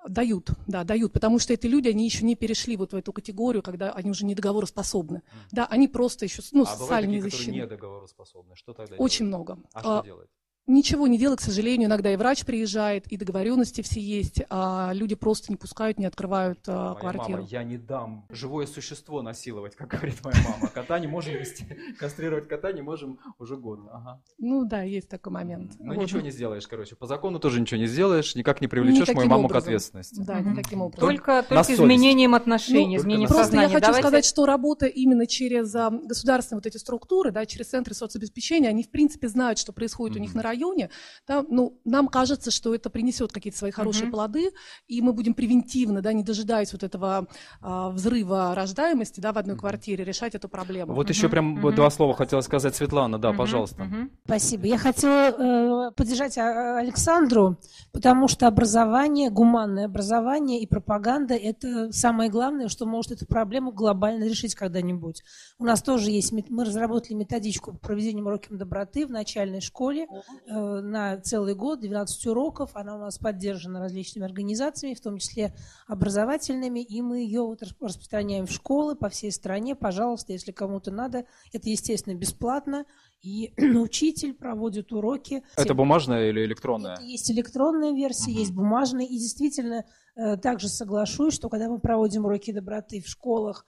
Дают, 0.07 0.49
да, 0.67 0.83
дают, 0.83 1.13
потому 1.13 1.39
что 1.39 1.53
эти 1.53 1.65
люди, 1.65 1.87
они 1.87 2.05
еще 2.05 2.25
не 2.25 2.35
перешли 2.35 2.75
вот 2.75 2.91
в 2.91 2.95
эту 2.95 3.13
категорию, 3.13 3.63
когда 3.63 3.91
они 3.91 4.09
уже 4.09 4.25
не 4.25 4.35
договороспособны. 4.35 5.17
Mm. 5.17 5.21
Да, 5.51 5.65
они 5.67 5.87
просто 5.87 6.25
еще, 6.25 6.41
ну, 6.51 6.63
а 6.63 6.65
социально 6.65 7.09
не 7.09 7.21
защищены. 7.21 7.55
не 7.55 7.65
договороспособны. 7.65 8.55
Что 8.55 8.73
тогда 8.73 8.95
Очень 8.97 9.27
делать? 9.27 9.29
много. 9.29 9.59
А, 9.73 9.79
а 9.79 9.81
что 9.81 10.03
делать? 10.03 10.29
Ничего 10.65 11.07
не 11.07 11.17
делать, 11.17 11.39
к 11.39 11.43
сожалению, 11.43 11.89
иногда 11.89 12.13
и 12.13 12.15
врач 12.15 12.45
приезжает, 12.45 13.05
и 13.07 13.17
договоренности 13.17 13.81
все 13.81 13.99
есть, 13.99 14.43
а 14.49 14.91
люди 14.93 15.13
просто 15.13 15.51
не 15.51 15.57
пускают, 15.57 15.99
не 15.99 16.05
открывают 16.05 16.59
а, 16.67 16.91
моя 16.91 16.95
квартиру. 16.95 17.39
Мама, 17.39 17.49
я 17.49 17.63
не 17.63 17.77
дам 17.77 18.25
живое 18.29 18.65
существо 18.65 19.21
насиловать, 19.21 19.75
как 19.75 19.89
говорит 19.89 20.23
моя 20.23 20.37
мама. 20.47 20.69
Кота 20.69 20.99
не 20.99 21.07
можем 21.07 21.33
вести, 21.33 21.65
кастрировать 21.99 22.47
кота 22.47 22.71
не 22.71 22.81
можем 22.81 23.19
уже 23.39 23.57
год. 23.57 23.81
Ага. 23.91 24.21
Ну 24.37 24.63
да, 24.63 24.83
есть 24.83 25.09
такой 25.09 25.33
момент. 25.33 25.73
Ну 25.79 25.95
вот. 25.95 26.03
ничего 26.03 26.21
не 26.21 26.31
сделаешь, 26.31 26.65
короче. 26.65 26.95
По 26.95 27.07
закону 27.07 27.39
тоже 27.39 27.59
ничего 27.59 27.81
не 27.81 27.87
сделаешь, 27.87 28.33
никак 28.35 28.61
не 28.61 28.69
привлечешь 28.69 29.01
никаким 29.01 29.17
мою 29.17 29.29
маму 29.29 29.45
образом. 29.47 29.63
к 29.63 29.65
ответственности. 29.65 30.21
Да, 30.21 30.37
угу. 30.37 30.49
никаким 30.51 30.81
образом. 30.81 31.09
Только, 31.09 31.43
только 31.43 31.73
изменением 31.73 32.35
отношений, 32.35 32.95
ну, 32.95 33.01
изменением 33.01 33.27
просто 33.27 33.45
сознания. 33.47 33.67
я 33.67 33.73
хочу 33.73 33.81
Давайте... 33.87 34.07
сказать, 34.07 34.25
что 34.25 34.45
работа 34.45 34.85
именно 34.85 35.27
через 35.27 35.73
государственные 35.73 36.59
вот 36.59 36.67
эти 36.67 36.77
структуры, 36.77 37.31
да, 37.31 37.45
через 37.45 37.67
центры 37.67 37.93
соцобеспечения, 37.93 38.69
они 38.69 38.83
в 38.83 38.89
принципе 38.89 39.27
знают, 39.27 39.59
что 39.59 39.73
происходит 39.73 40.15
mm-hmm. 40.15 40.19
у 40.19 40.23
них 40.23 40.35
на 40.35 40.41
районе, 40.53 40.89
да, 41.27 41.43
ну, 41.49 41.79
нам 41.83 42.07
кажется, 42.07 42.51
что 42.51 42.73
это 42.75 42.89
принесет 42.89 43.31
какие-то 43.31 43.57
свои 43.57 43.71
хорошие 43.71 44.07
mm-hmm. 44.07 44.11
плоды, 44.11 44.51
и 44.87 45.01
мы 45.01 45.13
будем 45.13 45.33
превентивно, 45.33 46.01
да, 46.01 46.13
не 46.13 46.23
дожидаясь 46.23 46.71
вот 46.73 46.83
этого 46.83 47.27
а, 47.61 47.89
взрыва 47.89 48.53
рождаемости, 48.55 49.19
да, 49.19 49.33
в 49.33 49.37
одной 49.37 49.55
mm-hmm. 49.55 49.59
квартире, 49.59 50.03
решать 50.03 50.35
эту 50.35 50.47
проблему. 50.47 50.93
Вот 50.93 51.07
mm-hmm. 51.07 51.09
еще 51.09 51.29
прям 51.29 51.57
mm-hmm. 51.57 51.75
два 51.75 51.89
слова 51.89 52.13
хотела 52.13 52.41
сказать 52.41 52.75
Светлана, 52.75 53.17
да, 53.17 53.31
mm-hmm. 53.31 53.37
пожалуйста. 53.37 53.83
Mm-hmm. 53.83 54.09
Спасибо. 54.25 54.67
Я 54.67 54.77
хотела 54.77 55.89
э, 55.89 55.91
поддержать 55.91 56.37
а, 56.37 56.77
Александру, 56.77 57.57
потому 57.91 58.27
что 58.27 58.47
образование, 58.47 59.29
гуманное 59.29 59.85
образование 59.85 60.61
и 60.61 60.67
пропаганда– 60.67 61.33
это 61.35 61.91
самое 61.91 62.29
главное, 62.29 62.67
что 62.67 62.85
может 62.85 63.11
эту 63.11 63.25
проблему 63.25 63.71
глобально 63.71 64.25
решить 64.25 64.55
когда-нибудь. 64.55 65.23
У 65.57 65.65
нас 65.65 65.81
тоже 65.81 66.11
есть, 66.11 66.31
мы 66.31 66.65
разработали 66.65 67.15
методичку 67.15 67.73
по 67.73 67.79
проведению 67.79 68.25
уроков 68.25 68.57
доброты 68.57 69.07
в 69.07 69.09
начальной 69.09 69.61
школе 69.61 70.07
на 70.47 71.17
целый 71.21 71.55
год, 71.55 71.79
12 71.81 72.27
уроков. 72.27 72.71
Она 72.73 72.95
у 72.95 72.99
нас 72.99 73.17
поддержана 73.17 73.79
различными 73.79 74.25
организациями, 74.25 74.93
в 74.93 75.01
том 75.01 75.17
числе 75.17 75.53
образовательными, 75.87 76.81
и 76.81 77.01
мы 77.01 77.19
ее 77.19 77.41
вот 77.41 77.61
распространяем 77.61 78.45
в 78.45 78.51
школы 78.51 78.95
по 78.95 79.09
всей 79.09 79.31
стране. 79.31 79.75
Пожалуйста, 79.75 80.33
если 80.33 80.51
кому-то 80.51 80.91
надо, 80.91 81.25
это, 81.51 81.69
естественно, 81.69 82.15
бесплатно. 82.15 82.85
И 83.21 83.53
учитель 83.77 84.33
проводит 84.33 84.91
уроки. 84.91 85.43
Это 85.55 85.73
бумажная 85.73 86.29
или 86.29 86.43
электронная? 86.45 86.95
Это 86.95 87.03
есть 87.03 87.31
электронная 87.31 87.93
версия, 87.93 88.31
uh-huh. 88.31 88.39
есть 88.39 88.51
бумажная. 88.51 89.05
И 89.05 89.17
действительно, 89.17 89.85
э, 90.15 90.37
также 90.37 90.67
соглашусь, 90.67 91.33
что 91.33 91.49
когда 91.49 91.69
мы 91.69 91.79
проводим 91.79 92.25
уроки 92.25 92.51
доброты 92.51 93.01
в 93.01 93.07
школах, 93.07 93.65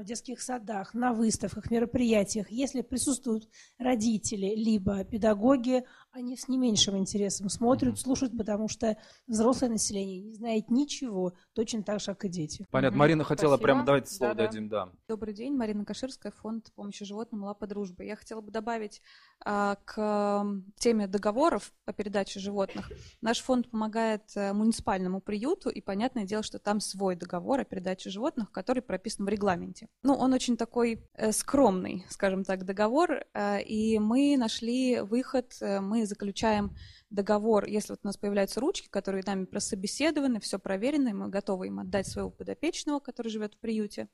в 0.00 0.04
детских 0.04 0.40
садах, 0.40 0.94
на 0.94 1.12
выставках, 1.12 1.70
мероприятиях, 1.70 2.50
если 2.50 2.82
присутствуют 2.82 3.48
родители 3.78 4.54
либо 4.54 5.04
педагоги, 5.04 5.84
они 6.12 6.36
с 6.36 6.48
не 6.48 6.58
меньшим 6.58 6.96
интересом 6.98 7.48
смотрят, 7.48 7.98
слушают, 7.98 8.36
потому 8.36 8.68
что 8.68 8.96
взрослое 9.26 9.70
население 9.70 10.20
не 10.20 10.34
знает 10.34 10.70
ничего, 10.70 11.32
точно 11.54 11.82
так 11.82 12.00
же, 12.00 12.06
как 12.06 12.26
и 12.26 12.28
дети. 12.28 12.66
Понятно. 12.70 12.98
Марина 12.98 13.24
хотела 13.24 13.52
Спасибо. 13.56 13.64
прямо 13.64 13.84
давайте 13.84 14.12
слово 14.12 14.34
да, 14.34 14.46
дадим, 14.46 14.68
да. 14.68 14.88
Добрый 15.08 15.34
день, 15.34 15.56
Марина 15.56 15.84
Каширская, 15.84 16.32
фонд 16.32 16.72
помощи 16.74 17.04
животным 17.04 17.44
«Лапа 17.44 17.66
дружбы». 17.66 18.04
Я 18.04 18.16
хотела 18.16 18.40
бы 18.40 18.50
добавить 18.50 19.00
а, 19.44 19.76
к 19.84 20.46
теме 20.78 21.06
договоров 21.06 21.72
по 21.84 21.92
передаче 21.92 22.40
животных. 22.40 22.90
Наш 23.20 23.40
фонд 23.40 23.70
помогает 23.70 24.22
а, 24.36 24.52
муниципальному 24.52 25.20
приюту, 25.20 25.70
и 25.70 25.80
понятное 25.80 26.24
дело, 26.24 26.42
что 26.42 26.58
там 26.58 26.80
свой 26.80 27.16
договор 27.16 27.60
о 27.60 27.64
передаче 27.64 28.10
животных, 28.10 28.52
который 28.52 28.82
прописан 28.82 29.24
в 29.24 29.28
регламенте. 29.28 29.81
Ну, 30.02 30.14
он 30.14 30.32
очень 30.32 30.56
такой 30.56 31.08
э, 31.14 31.32
скромный, 31.32 32.04
скажем 32.08 32.44
так, 32.44 32.64
договор, 32.64 33.24
э, 33.34 33.62
и 33.62 33.98
мы 33.98 34.36
нашли 34.36 35.00
выход, 35.00 35.54
э, 35.60 35.80
мы 35.80 36.06
заключаем 36.06 36.76
договор, 37.10 37.66
если 37.66 37.92
вот 37.92 38.00
у 38.02 38.06
нас 38.06 38.16
появляются 38.16 38.60
ручки, 38.60 38.88
которые 38.88 39.22
нами 39.26 39.44
прособеседованы, 39.44 40.40
все 40.40 40.58
проверено, 40.58 41.08
и 41.08 41.12
мы 41.12 41.28
готовы 41.28 41.68
им 41.68 41.78
отдать 41.78 42.06
своего 42.06 42.30
подопечного, 42.30 43.00
который 43.00 43.28
живет 43.28 43.54
в 43.54 43.58
приюте, 43.58 44.08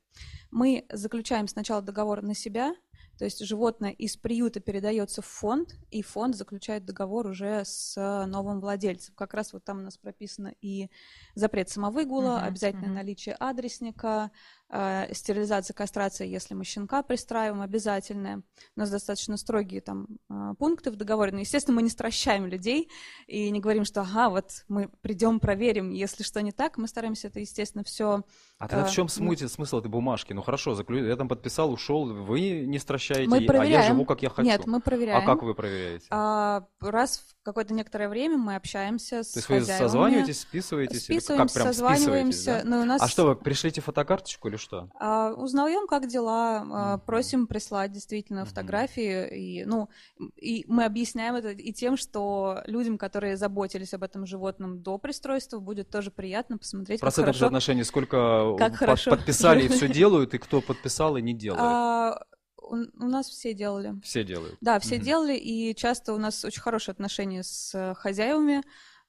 мы 0.51 0.85
заключаем 0.91 1.47
сначала 1.47 1.81
договор 1.81 2.21
на 2.21 2.35
себя, 2.35 2.75
то 3.19 3.25
есть 3.25 3.45
животное 3.45 3.91
из 3.91 4.15
приюта 4.15 4.61
передается 4.61 5.21
в 5.21 5.25
фонд, 5.25 5.75
и 5.91 6.01
фонд 6.01 6.35
заключает 6.37 6.85
договор 6.85 7.27
уже 7.27 7.65
с 7.65 7.95
новым 8.25 8.61
владельцем. 8.61 9.13
Как 9.13 9.33
раз 9.33 9.51
вот 9.51 9.65
там 9.65 9.79
у 9.79 9.81
нас 9.81 9.97
прописано 9.97 10.53
и 10.61 10.89
запрет 11.35 11.67
самовыгула, 11.67 12.39
uh-huh, 12.39 12.47
обязательное 12.47 12.89
uh-huh. 12.89 12.93
наличие 12.93 13.35
адресника, 13.35 14.31
э, 14.69 15.13
стерилизация, 15.13 15.73
кастрация, 15.73 16.27
если 16.27 16.53
мы 16.53 16.63
щенка 16.63 17.03
пристраиваем, 17.03 17.61
обязательная. 17.61 18.37
У 18.75 18.79
нас 18.79 18.89
достаточно 18.89 19.37
строгие 19.37 19.81
там 19.81 20.07
э, 20.29 20.53
пункты 20.57 20.91
в 20.91 20.95
договоре. 20.95 21.31
Но, 21.31 21.39
естественно, 21.39 21.75
мы 21.75 21.83
не 21.83 21.89
стращаем 21.89 22.45
людей 22.45 22.89
и 23.27 23.49
не 23.49 23.59
говорим, 23.59 23.85
что 23.85 24.01
ага, 24.01 24.29
вот 24.29 24.65
мы 24.67 24.89
придем, 25.01 25.39
проверим, 25.39 25.91
если 25.91 26.23
что 26.23 26.41
не 26.41 26.51
так. 26.51 26.77
Мы 26.77 26.87
стараемся 26.87 27.27
это, 27.27 27.39
естественно, 27.39 27.83
все... 27.83 28.23
А 28.59 28.67
тогда 28.67 28.85
в 28.85 28.91
чем 28.91 29.07
смысл, 29.07 29.43
мы... 29.43 29.49
смысл 29.49 29.79
этой 29.79 29.87
бумажки? 29.87 30.33
Ну 30.33 30.41
хорошо, 30.41 30.75
заклю... 30.75 31.07
я 31.07 31.15
там 31.15 31.29
подписал, 31.29 31.71
ушел, 31.71 32.13
вы 32.13 32.65
не 32.65 32.77
стращаете, 32.77 33.29
мы 33.29 33.45
проверяем. 33.45 33.79
а 33.79 33.83
я 33.83 33.87
живу, 33.87 34.03
как 34.03 34.21
я 34.21 34.29
хочу. 34.29 34.45
Нет, 34.45 34.67
мы 34.67 34.81
проверяем. 34.81 35.23
А 35.23 35.25
как 35.25 35.43
вы 35.43 35.55
проверяете? 35.55 36.05
А, 36.09 36.65
раз 36.81 37.19
в 37.19 37.43
какое-то 37.43 37.73
некоторое 37.73 38.09
время 38.09 38.37
мы 38.37 38.55
общаемся 38.55 39.23
с 39.23 39.31
То 39.31 39.37
есть 39.37 39.47
хозяевами. 39.47 39.71
вы 39.71 39.77
созваниваетесь, 39.77 40.41
списываетесь? 40.41 41.03
Списываемся, 41.03 41.53
как, 41.53 41.53
прям 41.53 41.73
созваниваемся. 41.73 42.61
Да? 42.63 42.69
Но 42.69 42.81
у 42.81 42.83
нас... 42.83 43.01
А 43.01 43.07
что, 43.07 43.27
вы 43.27 43.35
пришлите 43.37 43.79
фотокарточку 43.79 44.49
или 44.49 44.57
что? 44.57 44.89
А, 44.99 45.31
узнаем, 45.35 45.87
как 45.87 46.07
дела, 46.07 46.65
а, 46.69 46.97
просим 46.97 47.47
прислать 47.47 47.93
действительно 47.93 48.43
фотографии. 48.43 49.61
И, 49.61 49.63
ну, 49.63 49.87
и 50.35 50.65
мы 50.67 50.83
объясняем 50.83 51.35
это 51.35 51.51
и 51.51 51.71
тем, 51.71 51.95
что 51.95 52.61
людям, 52.65 52.97
которые 52.97 53.37
заботились 53.37 53.93
об 53.93 54.03
этом 54.03 54.25
животном 54.25 54.81
до 54.81 54.97
пристройства, 54.97 55.59
будет 55.59 55.89
тоже 55.89 56.11
приятно 56.11 56.57
посмотреть, 56.57 56.99
Процентов 56.99 57.35
как 57.35 57.35
хорошо... 57.35 57.45
отношений, 57.45 57.85
сколько 57.85 58.48
как 58.57 58.75
хорошо. 58.75 59.11
подписали 59.11 59.65
и 59.65 59.67
все 59.67 59.87
делают, 59.93 60.33
и 60.33 60.37
кто 60.37 60.61
подписал 60.61 61.17
и 61.17 61.21
не 61.21 61.33
делает? 61.33 61.61
А, 61.61 62.23
у, 62.61 62.75
у 62.75 63.07
нас 63.07 63.27
все 63.27 63.53
делали. 63.53 63.93
Все 64.03 64.23
делают? 64.23 64.57
Да, 64.61 64.79
все 64.79 64.95
угу. 64.95 65.03
делали, 65.03 65.35
и 65.35 65.75
часто 65.75 66.13
у 66.13 66.17
нас 66.17 66.43
очень 66.45 66.61
хорошие 66.61 66.93
отношения 66.93 67.43
с 67.43 67.73
э, 67.73 67.93
хозяевами, 67.95 68.63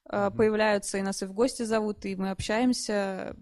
угу. 0.05 0.35
появляются, 0.35 0.97
и 0.97 1.01
нас 1.01 1.21
и 1.21 1.25
в 1.25 1.33
гости 1.33 1.63
зовут, 1.63 2.05
и 2.05 2.15
мы 2.15 2.31
общаемся. 2.31 3.35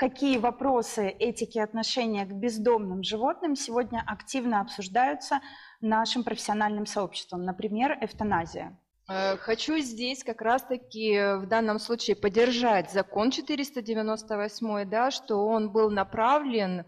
Какие 0.00 0.38
вопросы 0.38 1.08
этики 1.08 1.58
отношения 1.58 2.24
к 2.24 2.32
бездомным 2.32 3.02
животным 3.02 3.54
сегодня 3.54 4.02
активно 4.06 4.62
обсуждаются 4.62 5.40
нашим 5.82 6.24
профессиональным 6.24 6.86
сообществом, 6.86 7.44
например, 7.44 7.98
эвтаназия. 8.00 8.78
Э, 9.10 9.36
хочу 9.36 9.76
здесь 9.76 10.24
как 10.24 10.40
раз-таки 10.40 11.36
в 11.36 11.46
данном 11.46 11.78
случае 11.78 12.16
поддержать 12.16 12.90
закон 12.90 13.30
498, 13.30 14.88
да, 14.88 15.10
что 15.10 15.46
он 15.46 15.70
был 15.70 15.90
направлен 15.90 16.80
э, 16.80 16.84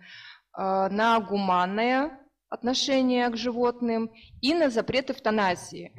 на 0.56 1.20
гуманное 1.20 2.18
отношение 2.48 3.28
к 3.28 3.36
животным 3.36 4.10
и 4.40 4.54
на 4.54 4.70
запрет 4.70 5.10
эвтаназии. 5.10 5.92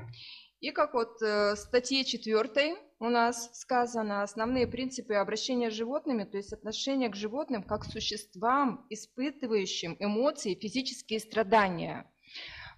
И 0.61 0.71
как 0.71 0.95
вот 0.95 1.21
э, 1.21 1.53
в 1.53 1.57
статье 1.57 2.05
4 2.05 2.75
у 3.03 3.09
нас 3.09 3.49
сказано 3.53 4.23
основные 4.23 4.65
принципы 4.65 5.15
обращения 5.15 5.69
с 5.69 5.73
животными, 5.73 6.23
то 6.23 6.37
есть 6.37 6.53
отношение 6.53 7.09
к 7.09 7.17
животным 7.17 7.61
как 7.61 7.81
к 7.81 7.91
существам, 7.91 8.85
испытывающим 8.89 9.97
эмоции, 9.99 10.55
физические 10.55 11.19
страдания. 11.19 12.09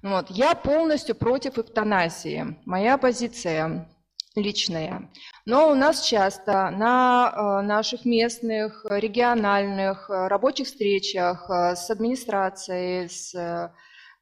Вот. 0.01 0.31
Я 0.31 0.55
полностью 0.55 1.15
против 1.15 1.59
эвтаназии. 1.59 2.57
Моя 2.65 2.97
позиция 2.97 3.87
личная. 4.35 5.11
Но 5.45 5.69
у 5.69 5.75
нас 5.75 6.01
часто 6.01 6.71
на 6.71 7.31
э, 7.31 7.61
наших 7.61 8.03
местных, 8.03 8.83
региональных 8.89 10.09
э, 10.09 10.27
рабочих 10.27 10.65
встречах 10.65 11.47
с 11.49 11.91
администрацией, 11.91 13.09
с 13.09 13.71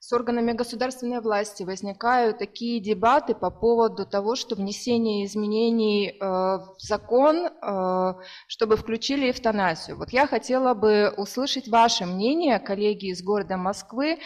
с 0.04 0.12
органами 0.12 0.52
государственной 0.52 1.22
власти 1.22 1.64
возникают 1.64 2.38
такие 2.38 2.82
дебаты 2.82 3.34
по 3.34 3.50
поводу 3.50 4.06
того, 4.06 4.36
что 4.36 4.54
внесение 4.54 5.24
изменений 5.24 6.10
э, 6.10 6.18
в 6.20 6.76
закон, 6.80 7.48
э, 7.48 8.14
чтобы 8.48 8.76
включили 8.76 9.32
эвтаназию. 9.32 9.96
Вот 9.96 10.10
я 10.10 10.28
хотела 10.28 10.74
бы 10.74 11.14
услышать 11.16 11.70
ваше 11.70 12.06
мнение, 12.06 12.60
коллеги 12.60 13.12
из 13.12 13.24
города 13.24 13.56
Москвы, 13.56 14.20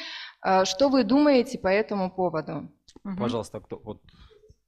э, 0.44 0.66
что 0.66 0.90
вы 0.90 1.04
думаете 1.04 1.60
по 1.60 1.68
этому 1.68 2.10
поводу? 2.10 2.72
Пожалуйста, 3.20 3.60
кто 3.60 3.80
вот 3.84 4.02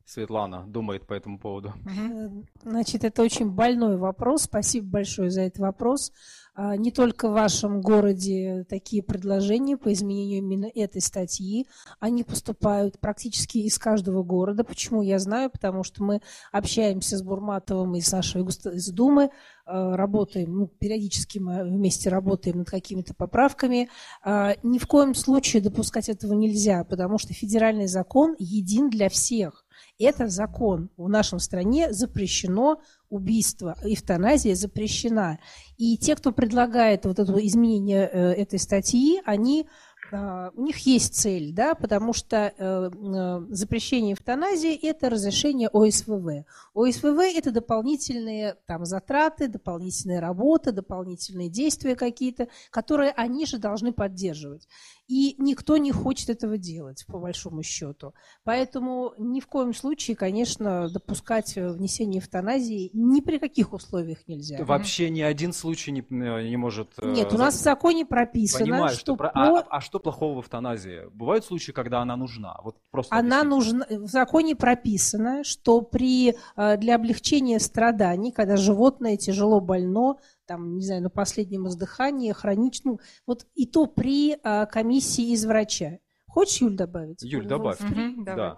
Светлана 0.09 0.65
думает 0.67 1.05
по 1.05 1.13
этому 1.13 1.37
поводу? 1.37 1.73
Значит, 2.63 3.03
это 3.03 3.21
очень 3.21 3.51
больной 3.51 3.97
вопрос. 3.97 4.43
Спасибо 4.43 4.87
большое 4.87 5.29
за 5.29 5.41
этот 5.41 5.59
вопрос. 5.59 6.11
А, 6.55 6.75
не 6.75 6.91
только 6.91 7.29
в 7.29 7.33
вашем 7.33 7.79
городе 7.79 8.65
такие 8.67 9.03
предложения 9.03 9.77
по 9.77 9.93
изменению 9.93 10.39
именно 10.39 10.65
этой 10.73 10.99
статьи, 10.99 11.67
они 11.99 12.23
поступают 12.23 12.99
практически 12.99 13.59
из 13.59 13.77
каждого 13.77 14.23
города. 14.23 14.63
Почему 14.63 15.03
я 15.03 15.19
знаю? 15.19 15.51
Потому 15.51 15.83
что 15.83 16.03
мы 16.03 16.21
общаемся 16.51 17.15
с 17.15 17.21
Бурматовым 17.21 17.95
и 17.95 18.01
с 18.01 18.11
нашей 18.11 18.41
из 18.41 18.89
Думы, 18.89 19.29
а, 19.65 19.95
работаем, 19.95 20.55
ну, 20.55 20.67
периодически 20.67 21.37
мы 21.37 21.63
вместе 21.63 22.09
работаем 22.09 22.57
над 22.57 22.69
какими-то 22.71 23.13
поправками. 23.13 23.89
А, 24.23 24.55
ни 24.63 24.79
в 24.79 24.87
коем 24.87 25.13
случае 25.13 25.61
допускать 25.61 26.09
этого 26.09 26.33
нельзя, 26.33 26.83
потому 26.83 27.19
что 27.19 27.33
федеральный 27.33 27.87
закон 27.87 28.35
един 28.39 28.89
для 28.89 29.09
всех. 29.09 29.65
Это 29.99 30.29
закон. 30.29 30.89
В 30.95 31.09
нашем 31.09 31.39
стране 31.39 31.91
запрещено 31.91 32.81
убийство, 33.09 33.75
эвтаназия 33.83 34.55
запрещена. 34.55 35.39
И 35.77 35.97
те, 35.97 36.15
кто 36.15 36.31
предлагает 36.31 37.05
вот 37.05 37.19
это 37.19 37.33
изменение 37.45 38.09
э, 38.11 38.31
этой 38.33 38.59
статьи, 38.59 39.21
они 39.25 39.67
а, 40.11 40.51
у 40.55 40.63
них 40.63 40.77
есть 40.79 41.15
цель, 41.15 41.53
да, 41.53 41.75
потому 41.75 42.13
что 42.13 42.37
э, 42.37 42.51
э, 42.57 43.45
запрещение 43.49 44.13
эвтаназии– 44.13 44.73
это 44.81 45.09
разрешение 45.09 45.69
ОСВВ. 45.69 46.45
ОСВВ– 46.73 47.19
это 47.35 47.51
дополнительные 47.51 48.55
там, 48.65 48.85
затраты, 48.85 49.47
дополнительная 49.47 50.19
работа, 50.19 50.71
дополнительные 50.71 51.49
действия 51.49 51.95
какие-то, 51.95 52.47
которые 52.71 53.11
они 53.11 53.45
же 53.45 53.57
должны 53.57 53.93
поддерживать. 53.93 54.67
И 55.09 55.33
никто 55.39 55.77
не 55.77 55.91
хочет 55.91 56.29
этого 56.29 56.59
делать, 56.59 57.03
по 57.07 57.17
большому 57.17 57.63
счету. 57.63 58.13
Поэтому 58.43 59.15
ни 59.17 59.39
в 59.39 59.47
коем 59.47 59.73
случае, 59.73 60.15
конечно, 60.15 60.87
допускать 60.87 61.55
внесение 61.55 62.21
эвтаназии 62.21 62.91
ни 62.93 63.19
при 63.19 63.39
каких 63.39 63.73
условиях 63.73 64.27
нельзя. 64.27 64.63
Вообще 64.63 65.09
ни 65.09 65.21
один 65.21 65.51
случай 65.51 65.91
не, 65.91 66.05
не 66.47 66.57
может... 66.57 66.91
Нет, 67.01 67.33
у 67.33 67.39
нас 67.39 67.55
в 67.55 67.63
законе 67.63 68.05
прописано, 68.05 68.65
Понимаю, 68.65 68.89
что... 68.89 68.99
что 68.99 69.15
про... 69.15 69.31
а, 69.33 69.65
а 69.67 69.81
что 69.81 69.99
плохого 69.99 70.41
в 70.41 70.45
эвтаназии? 70.45 71.09
Бывают 71.11 71.43
случаи, 71.43 71.71
когда 71.71 72.01
она 72.01 72.15
нужна? 72.15 72.59
Вот 72.63 72.77
просто 72.91 73.15
она 73.15 73.43
нужна... 73.43 73.87
В 73.89 74.07
законе 74.07 74.55
прописано, 74.55 75.43
что 75.43 75.81
при, 75.81 76.35
э, 76.55 76.77
для 76.77 76.95
облегчения 76.95 77.59
страданий, 77.59 78.31
когда 78.31 78.57
животное 78.57 79.17
тяжело 79.17 79.59
больно, 79.59 80.17
там, 80.49 80.77
не 80.77 80.81
знаю, 80.83 81.03
на 81.03 81.11
последнем 81.11 81.67
издыхании, 81.67 82.31
хроничном, 82.31 82.99
вот 83.27 83.45
и 83.53 83.67
то 83.67 83.85
при 83.85 84.35
а, 84.41 84.65
комиссии 84.65 85.31
из 85.31 85.45
врача. 85.45 85.99
Хочешь, 86.25 86.61
Юль, 86.61 86.75
добавить? 86.75 87.21
Юль, 87.21 87.45
добавь. 87.45 87.79
Угу, 87.79 88.23
да. 88.23 88.57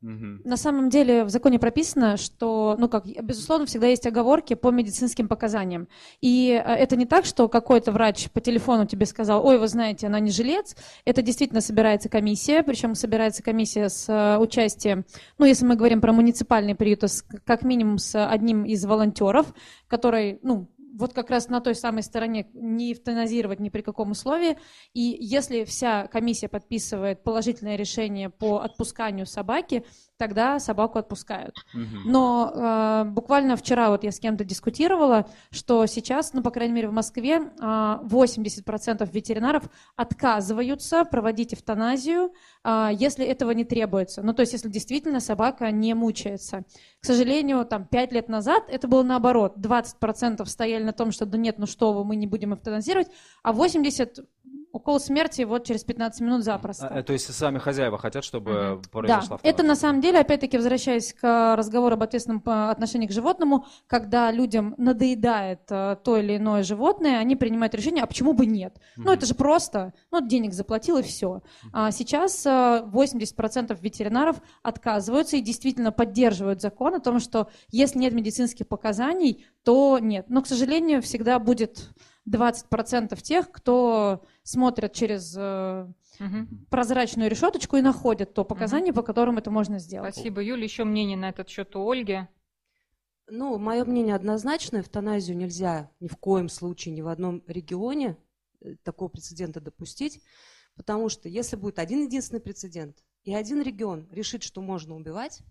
На 0.00 0.56
самом 0.56 0.90
деле 0.90 1.24
в 1.24 1.28
законе 1.28 1.58
прописано, 1.58 2.16
что, 2.16 2.76
ну 2.78 2.88
как, 2.88 3.04
безусловно, 3.04 3.66
всегда 3.66 3.88
есть 3.88 4.06
оговорки 4.06 4.54
по 4.54 4.70
медицинским 4.70 5.26
показаниям. 5.26 5.88
И 6.20 6.50
э, 6.52 6.72
это 6.72 6.94
не 6.94 7.04
так, 7.04 7.24
что 7.24 7.48
какой-то 7.48 7.90
врач 7.90 8.30
по 8.30 8.40
телефону 8.40 8.86
тебе 8.86 9.06
сказал, 9.06 9.44
ой, 9.44 9.58
вы 9.58 9.66
знаете, 9.66 10.06
она 10.06 10.20
не 10.20 10.30
жилец. 10.30 10.76
Это 11.04 11.20
действительно 11.20 11.60
собирается 11.60 12.08
комиссия, 12.08 12.62
причем 12.62 12.94
собирается 12.94 13.42
комиссия 13.42 13.88
с 13.88 14.08
э, 14.08 14.38
участием, 14.38 15.04
ну 15.36 15.46
если 15.46 15.66
мы 15.66 15.74
говорим 15.74 16.00
про 16.00 16.12
муниципальный 16.12 16.76
приют, 16.76 17.00
то 17.00 17.08
с, 17.08 17.22
как 17.44 17.62
минимум 17.62 17.98
с 17.98 18.24
одним 18.24 18.64
из 18.64 18.84
волонтеров, 18.84 19.52
который, 19.88 20.38
ну, 20.42 20.68
вот 20.98 21.14
как 21.14 21.30
раз 21.30 21.48
на 21.48 21.60
той 21.60 21.76
самой 21.76 22.02
стороне 22.02 22.48
не 22.52 22.92
эвтаназировать 22.92 23.60
ни 23.60 23.68
при 23.68 23.82
каком 23.82 24.10
условии. 24.10 24.58
И 24.94 25.16
если 25.20 25.64
вся 25.64 26.08
комиссия 26.08 26.48
подписывает 26.48 27.22
положительное 27.22 27.76
решение 27.76 28.30
по 28.30 28.58
отпусканию 28.58 29.24
собаки, 29.24 29.84
тогда 30.18 30.58
собаку 30.58 30.98
отпускают. 30.98 31.54
Но 32.04 32.52
э, 32.54 33.04
буквально 33.08 33.56
вчера 33.56 33.88
вот 33.90 34.04
я 34.04 34.10
с 34.10 34.18
кем-то 34.18 34.44
дискутировала, 34.44 35.26
что 35.50 35.86
сейчас, 35.86 36.32
ну, 36.34 36.42
по 36.42 36.50
крайней 36.50 36.74
мере, 36.74 36.88
в 36.88 36.92
Москве 36.92 37.36
э, 37.36 37.62
80% 37.62 39.08
ветеринаров 39.12 39.64
отказываются 39.96 41.04
проводить 41.04 41.54
эвтаназию, 41.54 42.32
э, 42.64 42.90
если 42.92 43.24
этого 43.24 43.52
не 43.52 43.64
требуется. 43.64 44.22
Ну, 44.22 44.34
то 44.34 44.40
есть, 44.40 44.52
если 44.52 44.68
действительно 44.68 45.20
собака 45.20 45.70
не 45.70 45.94
мучается. 45.94 46.64
К 47.00 47.06
сожалению, 47.06 47.64
там, 47.64 47.86
5 47.86 48.12
лет 48.12 48.28
назад 48.28 48.64
это 48.68 48.88
было 48.88 49.04
наоборот. 49.04 49.54
20% 49.56 50.44
стояли 50.46 50.82
на 50.82 50.92
том, 50.92 51.12
что 51.12 51.26
да 51.26 51.38
нет, 51.38 51.58
ну 51.58 51.66
что 51.66 51.92
вы, 51.92 52.04
мы 52.04 52.16
не 52.16 52.26
будем 52.26 52.54
эвтаназировать, 52.54 53.08
а 53.42 53.52
80% 53.52 54.26
укол 54.72 55.00
смерти 55.00 55.42
вот 55.42 55.64
через 55.64 55.84
15 55.84 56.20
минут 56.20 56.44
запросто. 56.44 56.88
А, 56.88 57.02
то 57.02 57.12
есть 57.12 57.32
сами 57.32 57.58
хозяева 57.58 57.98
хотят, 57.98 58.24
чтобы 58.24 58.50
mm-hmm. 58.50 58.90
произошла 58.90 59.38
Да, 59.42 59.48
это 59.48 59.62
на 59.62 59.74
самом 59.74 60.00
деле, 60.00 60.18
опять-таки, 60.20 60.56
возвращаясь 60.56 61.12
к 61.12 61.56
разговору 61.56 61.94
об 61.94 62.02
ответственном 62.02 62.42
отношении 62.44 63.06
к 63.06 63.12
животному, 63.12 63.66
когда 63.86 64.30
людям 64.30 64.74
надоедает 64.78 65.60
э, 65.70 65.96
то 66.02 66.16
или 66.16 66.36
иное 66.36 66.62
животное, 66.62 67.18
они 67.18 67.36
принимают 67.36 67.74
решение, 67.74 68.04
а 68.04 68.06
почему 68.06 68.32
бы 68.32 68.46
нет? 68.46 68.76
Mm-hmm. 68.76 69.02
Ну, 69.04 69.12
это 69.12 69.26
же 69.26 69.34
просто, 69.34 69.94
ну, 70.10 70.26
денег 70.26 70.52
заплатил 70.52 70.98
и 70.98 71.02
все. 71.02 71.42
А 71.72 71.90
сейчас 71.90 72.46
80% 72.46 73.72
э, 73.72 73.76
ветеринаров 73.80 74.36
отказываются 74.62 75.36
и 75.36 75.40
действительно 75.40 75.92
поддерживают 75.92 76.60
закон 76.60 76.94
о 76.94 77.00
том, 77.00 77.20
что 77.20 77.48
если 77.70 77.98
нет 77.98 78.12
медицинских 78.12 78.68
показаний, 78.68 79.46
то 79.64 79.98
нет. 79.98 80.26
Но, 80.28 80.42
к 80.42 80.46
сожалению, 80.46 81.02
всегда 81.02 81.38
будет 81.38 81.90
20% 82.28 83.20
тех, 83.22 83.50
кто 83.50 84.22
смотрят 84.48 84.94
через 84.94 85.36
угу. 85.36 86.46
прозрачную 86.70 87.30
решеточку 87.30 87.76
и 87.76 87.82
находят 87.82 88.32
то 88.32 88.44
показание, 88.44 88.92
угу. 88.92 89.00
по 89.00 89.02
которым 89.02 89.36
это 89.36 89.50
можно 89.50 89.78
сделать. 89.78 90.14
Спасибо, 90.14 90.42
Юля. 90.42 90.64
Еще 90.64 90.84
мнение 90.84 91.18
на 91.18 91.28
этот 91.28 91.48
счет 91.48 91.76
у 91.76 91.90
Ольги. 91.90 92.26
Ну, 93.30 93.58
мое 93.58 93.84
мнение 93.84 94.14
однозначно. 94.14 94.78
Эвтаназию 94.78 95.36
нельзя 95.36 95.90
ни 96.00 96.08
в 96.08 96.16
коем 96.16 96.48
случае, 96.48 96.94
ни 96.94 97.02
в 97.02 97.08
одном 97.08 97.42
регионе 97.46 98.16
э, 98.60 98.76
такого 98.82 99.08
прецедента 99.08 99.60
допустить. 99.60 100.22
Потому 100.76 101.10
что 101.10 101.28
если 101.28 101.56
будет 101.56 101.78
один 101.78 102.06
единственный 102.06 102.40
прецедент, 102.40 103.04
и 103.24 103.34
один 103.34 103.60
регион 103.60 104.08
решит, 104.10 104.42
что 104.42 104.62
можно 104.62 104.94
убивать, 104.94 105.42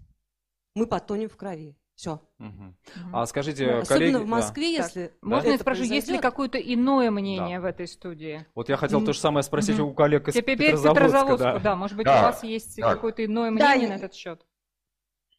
мы 0.73 0.87
потонем 0.87 1.29
в 1.29 1.37
крови. 1.37 1.77
Все. 1.97 2.21
Угу. 2.37 2.75
А 3.11 3.25
скажите, 3.25 3.65
ну, 3.65 3.71
коллеги... 3.83 4.11
Особенно 4.11 4.19
в 4.19 4.27
Москве, 4.27 4.77
да. 4.77 4.83
если... 4.83 5.05
Да? 5.07 5.27
Можно 5.27 5.49
я 5.49 5.57
спрошу, 5.57 5.81
есть 5.81 6.07
ли 6.07 6.19
какое-то 6.19 6.59
иное 6.59 7.09
мнение 7.09 7.57
да. 7.57 7.63
в 7.63 7.65
этой 7.65 7.87
студии? 7.87 8.45
Вот 8.53 8.69
я 8.69 8.77
хотел 8.77 9.03
то 9.03 9.13
же 9.13 9.19
самое 9.19 9.41
спросить 9.41 9.79
угу. 9.79 9.89
у 9.89 9.93
коллег 9.95 10.27
из 10.27 10.35
Теперь 10.35 10.59
Петрозаводска. 10.59 11.05
Петрозаводску, 11.05 11.43
да. 11.43 11.59
да. 11.59 11.75
Может 11.75 11.97
быть, 11.97 12.05
да. 12.05 12.19
у 12.19 12.21
вас 12.25 12.43
есть 12.43 12.77
да. 12.77 12.93
какое-то 12.93 13.25
иное 13.25 13.49
мнение 13.49 13.87
да, 13.87 13.93
на 13.95 13.97
этот 13.97 14.13
счет? 14.13 14.45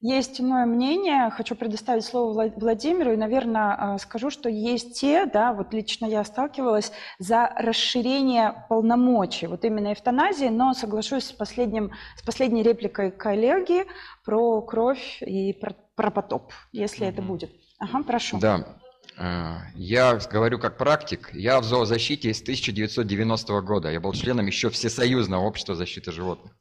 Есть 0.01 0.41
иное 0.41 0.67
мнение. 0.67 1.31
Хочу 1.31 1.55
предоставить 1.55 2.05
слово 2.05 2.53
Владимиру 2.57 3.13
и, 3.13 3.17
наверное, 3.17 3.77
а, 3.79 3.99
скажу, 3.99 4.31
что 4.31 4.49
есть 4.49 5.01
те, 5.01 5.27
да, 5.27 5.53
вот 5.53 5.73
лично 5.73 6.07
я 6.07 6.25
сталкивалась 6.25 6.91
за 7.21 7.53
расширение 7.57 8.65
полномочий, 8.69 9.47
вот 9.47 9.65
именно 9.65 9.93
эвтаназии, 9.93 10.49
но 10.49 10.73
соглашусь 10.75 11.25
с, 11.25 11.33
последним, 11.33 11.93
с 12.17 12.23
последней 12.23 12.63
репликой 12.65 13.13
коллеги 13.13 13.87
про 14.25 14.61
кровь 14.63 15.21
и 15.21 15.53
про, 15.53 15.75
про 15.99 16.11
потоп, 16.11 16.53
если 16.73 17.07
mm-hmm. 17.07 17.11
это 17.11 17.23
будет. 17.23 17.51
Ага, 17.79 18.03
прошу. 18.05 18.39
Да. 18.39 18.79
А, 19.19 19.59
я 19.75 20.15
говорю 20.15 20.59
как 20.59 20.79
практик. 20.79 21.29
Я 21.35 21.61
в 21.61 21.65
зоозащите 21.65 22.33
с 22.33 22.41
1990 22.41 23.61
года. 23.61 23.91
Я 23.91 24.01
был 24.01 24.13
членом 24.15 24.47
еще 24.47 24.71
Всесоюзного 24.71 25.43
общества 25.45 25.75
защиты 25.75 26.13
животных. 26.13 26.57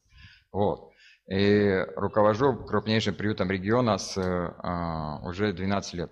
Вот 0.51 0.91
и 1.27 1.85
руковожу 1.95 2.55
крупнейшим 2.55 3.13
приютом 3.13 3.51
региона 3.51 3.97
с 3.97 4.17
а, 4.17 5.19
уже 5.23 5.51
12 5.53 5.93
лет. 5.93 6.11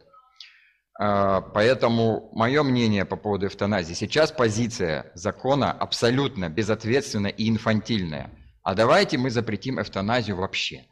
А, 1.00 1.42
поэтому 1.42 2.30
мое 2.34 2.64
мнение 2.64 3.06
по 3.06 3.16
поводу 3.16 3.48
эвтаназии. 3.48 3.94
Сейчас 3.94 4.32
позиция 4.32 5.12
закона 5.14 5.72
абсолютно 5.72 6.50
безответственная 6.50 7.32
и 7.32 7.50
инфантильная. 7.50 8.30
А 8.64 8.76
давайте 8.76 9.18
мы 9.18 9.30
запретим 9.30 9.80
эвтаназию 9.80 10.36
вообще. 10.36 10.86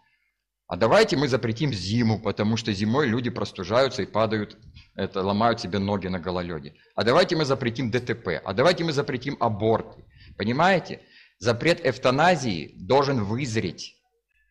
А 0.67 0.75
давайте 0.75 1.17
мы 1.17 1.27
запретим 1.27 1.73
зиму, 1.73 2.19
потому 2.19 2.57
что 2.57 2.73
зимой 2.73 3.07
люди 3.07 3.29
простужаются 3.29 4.01
и 4.01 4.05
падают, 4.05 4.57
это, 4.95 5.21
ломают 5.21 5.59
себе 5.59 5.79
ноги 5.79 6.07
на 6.07 6.19
гололеде. 6.19 6.75
А 6.95 7.03
давайте 7.03 7.35
мы 7.35 7.45
запретим 7.45 7.91
ДТП. 7.91 8.41
А 8.43 8.53
давайте 8.53 8.83
мы 8.83 8.93
запретим 8.93 9.37
аборты. 9.39 10.05
Понимаете? 10.37 11.01
Запрет 11.37 11.85
эвтаназии 11.85 12.75
должен 12.77 13.23
вызреть 13.23 13.95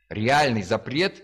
реальный 0.09 0.63
запрет 0.63 1.23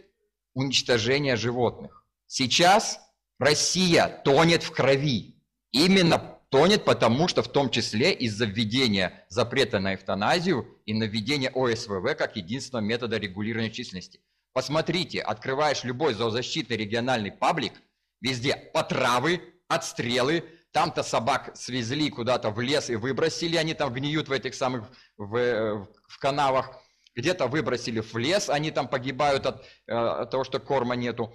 уничтожения 0.55 1.37
животных. 1.37 2.07
Сейчас 2.27 2.99
Россия 3.39 4.09
тонет 4.25 4.63
в 4.63 4.71
крови. 4.73 5.37
Именно 5.73 6.39
Тонет, 6.51 6.85
потому 6.85 7.29
что 7.29 7.43
в 7.43 7.49
том 7.49 7.69
числе 7.69 8.13
из-за 8.13 8.47
введения 8.47 9.27
запрета 9.29 9.81
на 9.81 9.95
эвтаназию 9.95 10.67
и 10.87 10.95
на 10.95 11.05
введение 11.05 11.51
ОСВВ 11.51 12.17
как 12.17 12.37
единственного 12.37 12.83
метода 12.83 13.19
регулирования 13.19 13.71
численности. 13.71 14.21
Посмотрите, 14.53 15.21
открываешь 15.21 15.85
любой 15.85 16.15
зоозащитный 16.15 16.77
региональный 16.77 17.31
паблик, 17.31 17.73
везде 18.21 18.57
потравы, 18.73 19.43
отстрелы, 19.69 20.45
там-то 20.73 21.03
собак 21.03 21.53
свезли 21.55 22.11
куда-то 22.11 22.51
в 22.51 22.61
лес 22.61 22.91
и 22.91 22.97
выбросили, 22.97 23.57
они 23.57 23.75
там 23.75 23.93
гниют 23.93 24.29
в 24.29 24.33
этих 24.33 24.55
самых, 24.55 24.85
в, 25.17 25.89
в 26.07 26.19
канавах, 26.19 26.79
где-то 27.15 27.47
выбросили 27.47 28.01
в 28.01 28.15
лес, 28.17 28.49
они 28.49 28.71
там 28.71 28.89
погибают 28.89 29.47
от, 29.47 29.65
э, 29.87 29.93
от 29.93 30.31
того, 30.31 30.45
что 30.45 30.61
корма 30.61 30.95
нету 30.95 31.35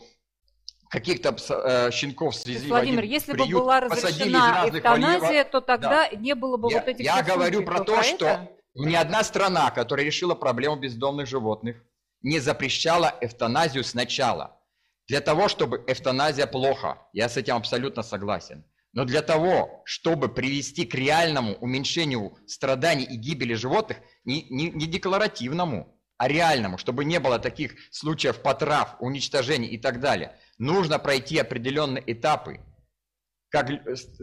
каких-то 0.89 1.35
э, 1.49 1.91
щенков 1.91 2.35
свезли 2.35 2.69
Владимир, 2.69 2.97
в 2.97 2.99
один 2.99 3.11
если 3.11 3.31
приют, 3.33 3.51
бы 3.51 3.59
была 3.59 3.79
разрешена 3.79 4.69
эвтаназия, 4.69 5.43
то 5.43 5.59
тогда 5.59 6.09
да. 6.09 6.15
не 6.15 6.35
было 6.35 6.57
бы 6.57 6.71
я, 6.71 6.79
вот 6.79 6.87
этих 6.87 7.03
Я 7.03 7.23
говорю 7.23 7.63
про 7.65 7.79
Вы 7.79 7.85
то, 7.85 7.95
про 7.95 8.03
что 8.03 8.27
это? 8.27 8.49
ни 8.75 8.93
одна 8.93 9.23
страна, 9.23 9.71
которая 9.71 10.05
решила 10.05 10.35
проблему 10.35 10.75
бездомных 10.75 11.27
животных, 11.27 11.77
не 12.23 12.39
запрещала 12.39 13.15
эвтаназию 13.21 13.83
сначала. 13.83 14.59
Для 15.07 15.19
того, 15.19 15.49
чтобы 15.49 15.83
эвтаназия 15.87 16.47
плохо, 16.47 17.05
я 17.13 17.29
с 17.29 17.37
этим 17.37 17.55
абсолютно 17.55 18.03
согласен. 18.03 18.63
Но 18.93 19.05
для 19.05 19.21
того, 19.21 19.81
чтобы 19.85 20.29
привести 20.29 20.85
к 20.85 20.93
реальному 20.93 21.55
уменьшению 21.55 22.37
страданий 22.47 23.03
и 23.05 23.15
гибели 23.15 23.55
животных, 23.55 23.97
не, 24.23 24.43
не, 24.49 24.69
не 24.69 24.85
декларативному, 24.85 25.99
а 26.17 26.27
реальному, 26.27 26.77
чтобы 26.77 27.03
не 27.03 27.19
было 27.19 27.39
таких 27.39 27.73
случаев 27.91 28.41
потрав, 28.41 28.95
уничтожений 28.99 29.67
и 29.67 29.77
так 29.77 29.99
далее, 29.99 30.37
нужно 30.57 30.99
пройти 30.99 31.39
определенные 31.39 32.03
этапы, 32.05 32.61
как 33.49 33.67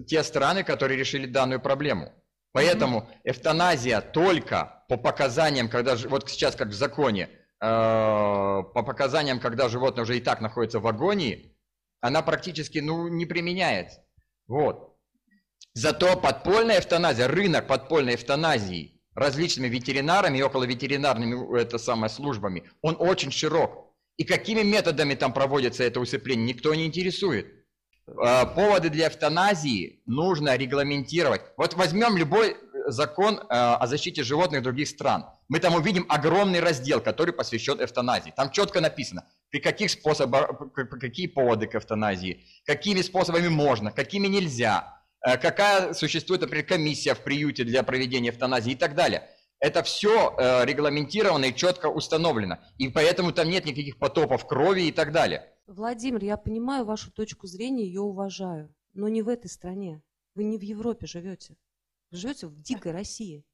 те 0.07 0.23
страны, 0.23 0.63
которые 0.63 0.99
решили 0.99 1.27
данную 1.27 1.61
проблему. 1.61 2.13
Поэтому 2.53 3.09
эвтаназия 3.25 4.01
только 4.01 4.85
по 4.89 4.97
показаниям, 4.97 5.69
когда 5.69 5.97
вот 5.97 6.31
сейчас 6.31 6.55
как 6.57 6.69
в 6.69 6.75
законе, 6.75 7.29
по 7.61 8.83
показаниям, 8.87 9.39
когда 9.39 9.69
животное 9.69 10.05
уже 10.05 10.17
и 10.17 10.21
так 10.21 10.41
находится 10.41 10.81
в 10.81 10.87
агонии, 10.87 11.57
она 12.01 12.23
практически 12.23 12.79
ну, 12.79 13.09
не 13.09 13.27
применяется. 13.27 14.03
Вот. 14.49 14.97
Зато 15.75 16.17
подпольная 16.17 16.81
эвтаназия, 16.81 17.29
рынок 17.29 17.67
подпольной 17.67 18.15
эвтаназии 18.15 19.01
различными 19.15 19.69
ветеринарами 19.69 20.39
и 20.39 20.43
около 20.43 20.65
ветеринарными 20.65 21.59
это 21.59 21.79
самое, 21.79 22.11
службами, 22.11 22.65
он 22.81 22.97
очень 22.99 23.31
широк. 23.31 23.95
И 24.17 24.25
какими 24.25 24.63
методами 24.63 25.15
там 25.15 25.33
проводится 25.33 25.85
это 25.85 26.01
усыпление, 26.01 26.47
никто 26.47 26.75
не 26.75 26.87
интересует. 26.87 27.47
Поводы 28.07 28.91
для 28.91 29.09
эвтаназии 29.09 30.03
нужно 30.07 30.57
регламентировать. 30.57 31.43
Вот 31.57 31.75
возьмем 31.75 32.17
любой 32.17 32.57
закон 32.87 33.41
о 33.49 33.87
защите 33.87 34.23
животных 34.23 34.63
других 34.63 34.89
стран. 34.89 35.27
Мы 35.49 35.59
там 35.59 35.75
увидим 35.75 36.07
огромный 36.09 36.61
раздел, 36.61 37.01
который 37.01 37.33
посвящен 37.35 37.83
эвтаназии. 37.83 38.33
Там 38.37 38.51
четко 38.51 38.81
написано, 38.81 39.27
при 39.51 39.61
каких 39.61 39.91
способах, 39.91 40.73
какие 41.01 41.27
поводы 41.27 41.67
к 41.67 41.75
эвтаназии, 41.75 42.45
какими 42.65 43.03
способами 43.03 43.49
можно, 43.49 43.93
какими 43.93 44.27
нельзя, 44.29 45.03
какая 45.21 45.93
существует, 45.93 46.41
например, 46.41 46.67
комиссия 46.67 47.15
в 47.15 47.23
приюте 47.23 47.65
для 47.65 47.83
проведения 47.83 48.31
эвтаназии 48.31 48.73
и 48.73 48.77
так 48.77 48.95
далее. 48.95 49.29
Это 49.59 49.83
все 49.83 50.35
регламентировано 50.65 51.47
и 51.47 51.55
четко 51.55 51.87
установлено. 51.87 52.59
И 52.79 52.89
поэтому 52.89 53.33
там 53.33 53.51
нет 53.51 53.67
никаких 53.67 53.99
потопов 53.99 54.47
крови 54.47 54.83
и 54.83 54.93
так 54.93 55.13
далее. 55.13 55.53
Владимир, 55.67 56.25
я 56.25 56.37
понимаю 56.37 56.85
вашу 56.85 57.13
точку 57.13 57.47
зрения, 57.47 57.85
ее 57.85 58.01
уважаю, 58.01 58.75
но 58.95 59.09
не 59.09 59.23
в 59.23 59.29
этой 59.29 59.49
стране. 59.49 60.03
Вы 60.35 60.45
не 60.45 60.57
в 60.57 60.63
Европе 60.63 61.07
живете. 61.07 61.57
Вы 62.11 62.17
живете 62.17 62.47
в 62.47 62.61
дикой 62.61 62.93
России. 62.93 63.45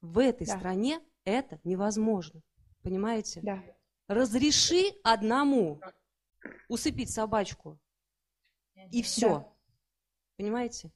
В 0.00 0.18
этой 0.18 0.46
Да. 0.46 0.58
стране 0.58 1.00
это 1.24 1.60
невозможно. 1.64 2.42
Понимаете? 2.82 3.40
Да. 3.42 3.62
Разреши 4.06 4.92
одному 5.02 5.80
усыпить 6.68 7.10
собачку. 7.10 7.78
И 8.90 9.02
все. 9.02 9.28
Да. 9.28 9.52
Понимаете? 10.36 10.92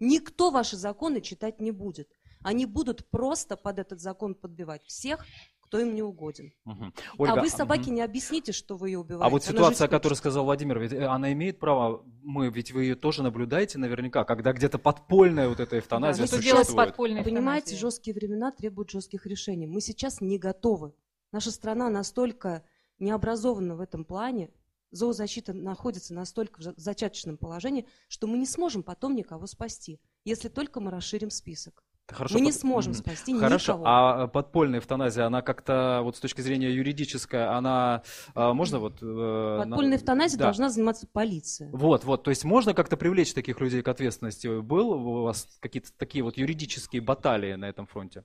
Никто 0.00 0.50
ваши 0.50 0.76
законы 0.76 1.20
читать 1.20 1.60
не 1.60 1.70
будет. 1.70 2.10
Они 2.42 2.66
будут 2.66 3.08
просто 3.10 3.56
под 3.56 3.78
этот 3.78 4.00
закон 4.00 4.34
подбивать 4.34 4.84
всех, 4.84 5.24
кто 5.68 5.80
им 5.80 5.94
не 5.94 6.02
угоден. 6.02 6.52
А 6.64 6.72
Ольга, 7.18 7.40
вы 7.40 7.50
собаке 7.50 7.86
мгм. 7.88 7.94
не 7.96 8.00
объясните, 8.00 8.52
что 8.52 8.76
вы 8.76 8.88
ее 8.88 8.98
убиваете. 9.00 9.26
А 9.26 9.28
вот 9.28 9.44
ситуация, 9.44 9.84
о 9.86 9.88
которой 9.88 10.14
сказал 10.14 10.44
Владимир, 10.46 10.78
ведь 10.78 10.94
э, 10.94 11.04
она 11.04 11.30
имеет 11.34 11.58
право, 11.58 12.02
мы, 12.22 12.48
ведь 12.48 12.72
вы 12.72 12.84
ее 12.84 12.94
тоже 12.94 13.22
наблюдаете 13.22 13.78
наверняка, 13.78 14.24
когда 14.24 14.54
где-то 14.54 14.78
подпольная 14.78 15.48
вот 15.48 15.60
эта 15.60 15.78
эвтаназия 15.78 16.22
Да, 16.22 16.26
что 16.26 16.36
существует. 16.36 16.66
делать 16.66 16.70
с 16.70 16.74
подпольной 16.74 17.22
Понимаете, 17.22 17.76
жесткие 17.76 18.14
времена 18.14 18.50
требуют 18.50 18.90
жестких 18.90 19.26
решений. 19.26 19.66
Мы 19.66 19.82
сейчас 19.82 20.22
не 20.22 20.38
готовы. 20.38 20.94
Наша 21.32 21.50
страна 21.50 21.90
настолько 21.90 22.64
не 22.98 23.10
образована 23.10 23.76
в 23.76 23.80
этом 23.82 24.06
плане, 24.06 24.50
зоозащита 24.90 25.52
находится 25.52 26.14
настолько 26.14 26.60
в 26.60 26.62
за- 26.62 26.74
зачаточном 26.78 27.36
положении, 27.36 27.86
что 28.08 28.26
мы 28.26 28.38
не 28.38 28.46
сможем 28.46 28.82
потом 28.82 29.14
никого 29.14 29.46
спасти, 29.46 30.00
если 30.24 30.48
только 30.48 30.80
мы 30.80 30.90
расширим 30.90 31.28
список. 31.28 31.84
Хорошо, 32.10 32.34
мы 32.34 32.40
не 32.40 32.50
под- 32.52 32.60
сможем 32.60 32.94
спасти 32.94 33.38
Хорошо, 33.38 33.72
никого. 33.74 33.84
а 33.86 34.26
подпольная 34.28 34.80
эвтаназия, 34.80 35.26
она 35.26 35.42
как-то, 35.42 36.00
вот 36.02 36.16
с 36.16 36.20
точки 36.20 36.40
зрения 36.40 36.70
юридической, 36.72 37.46
она, 37.46 38.02
а, 38.34 38.54
можно 38.54 38.78
вот... 38.78 39.02
э, 39.02 39.04
на- 39.04 39.64
Подпольной 39.66 39.96
эвтаназией 39.98 40.38
Да. 40.38 40.44
должна 40.46 40.70
заниматься 40.70 41.06
полиция. 41.12 41.70
Вот, 41.72 42.04
вот, 42.04 42.22
то 42.22 42.30
есть 42.30 42.44
можно 42.44 42.72
как-то 42.74 42.96
привлечь 42.96 43.34
таких 43.34 43.60
людей 43.60 43.82
к 43.82 43.88
ответственности? 43.88 44.60
Был 44.60 44.90
у 44.92 45.22
вас 45.24 45.46
какие-то 45.60 45.90
такие 45.96 46.24
вот 46.24 46.36
юридические 46.38 47.02
баталии 47.02 47.54
на 47.54 47.66
этом 47.66 47.86
фронте? 47.86 48.24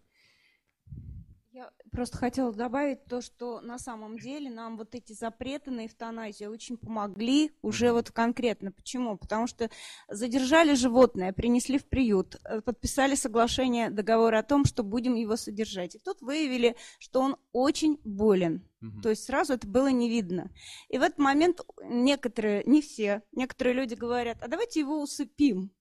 Я 1.53 1.69
просто 1.91 2.17
хотела 2.17 2.51
добавить 2.51 3.05
то, 3.05 3.21
что 3.21 3.61
на 3.61 3.77
самом 3.77 4.17
деле 4.17 4.49
нам 4.49 4.75
вот 4.75 4.95
эти 4.95 5.13
запреты 5.13 5.69
на 5.69 5.85
эвтаназию 5.85 6.49
очень 6.49 6.77
помогли 6.77 7.51
уже 7.61 7.91
вот 7.91 8.09
конкретно. 8.09 8.71
Почему? 8.71 9.19
Потому 9.19 9.45
что 9.45 9.69
задержали 10.07 10.73
животное, 10.73 11.31
принесли 11.31 11.77
в 11.77 11.85
приют, 11.85 12.37
э, 12.43 12.61
подписали 12.61 13.13
соглашение, 13.13 13.91
договор 13.91 14.33
о 14.33 14.41
том, 14.41 14.65
что 14.65 14.81
будем 14.81 15.13
его 15.13 15.35
содержать. 15.35 15.93
И 15.93 15.99
тут 15.99 16.21
выявили, 16.21 16.75
что 16.97 17.21
он 17.21 17.37
очень 17.51 17.99
болен. 18.03 18.67
То 19.03 19.11
есть 19.11 19.25
сразу 19.25 19.53
это 19.53 19.67
было 19.67 19.89
не 19.91 20.09
видно. 20.09 20.49
И 20.89 20.97
в 20.97 21.03
этот 21.03 21.19
момент 21.19 21.61
некоторые, 21.83 22.63
не 22.65 22.81
все, 22.81 23.21
некоторые 23.31 23.75
люди 23.75 23.93
говорят, 23.93 24.41
а 24.41 24.47
давайте 24.47 24.79
его 24.79 24.99
усыпим. 24.99 25.71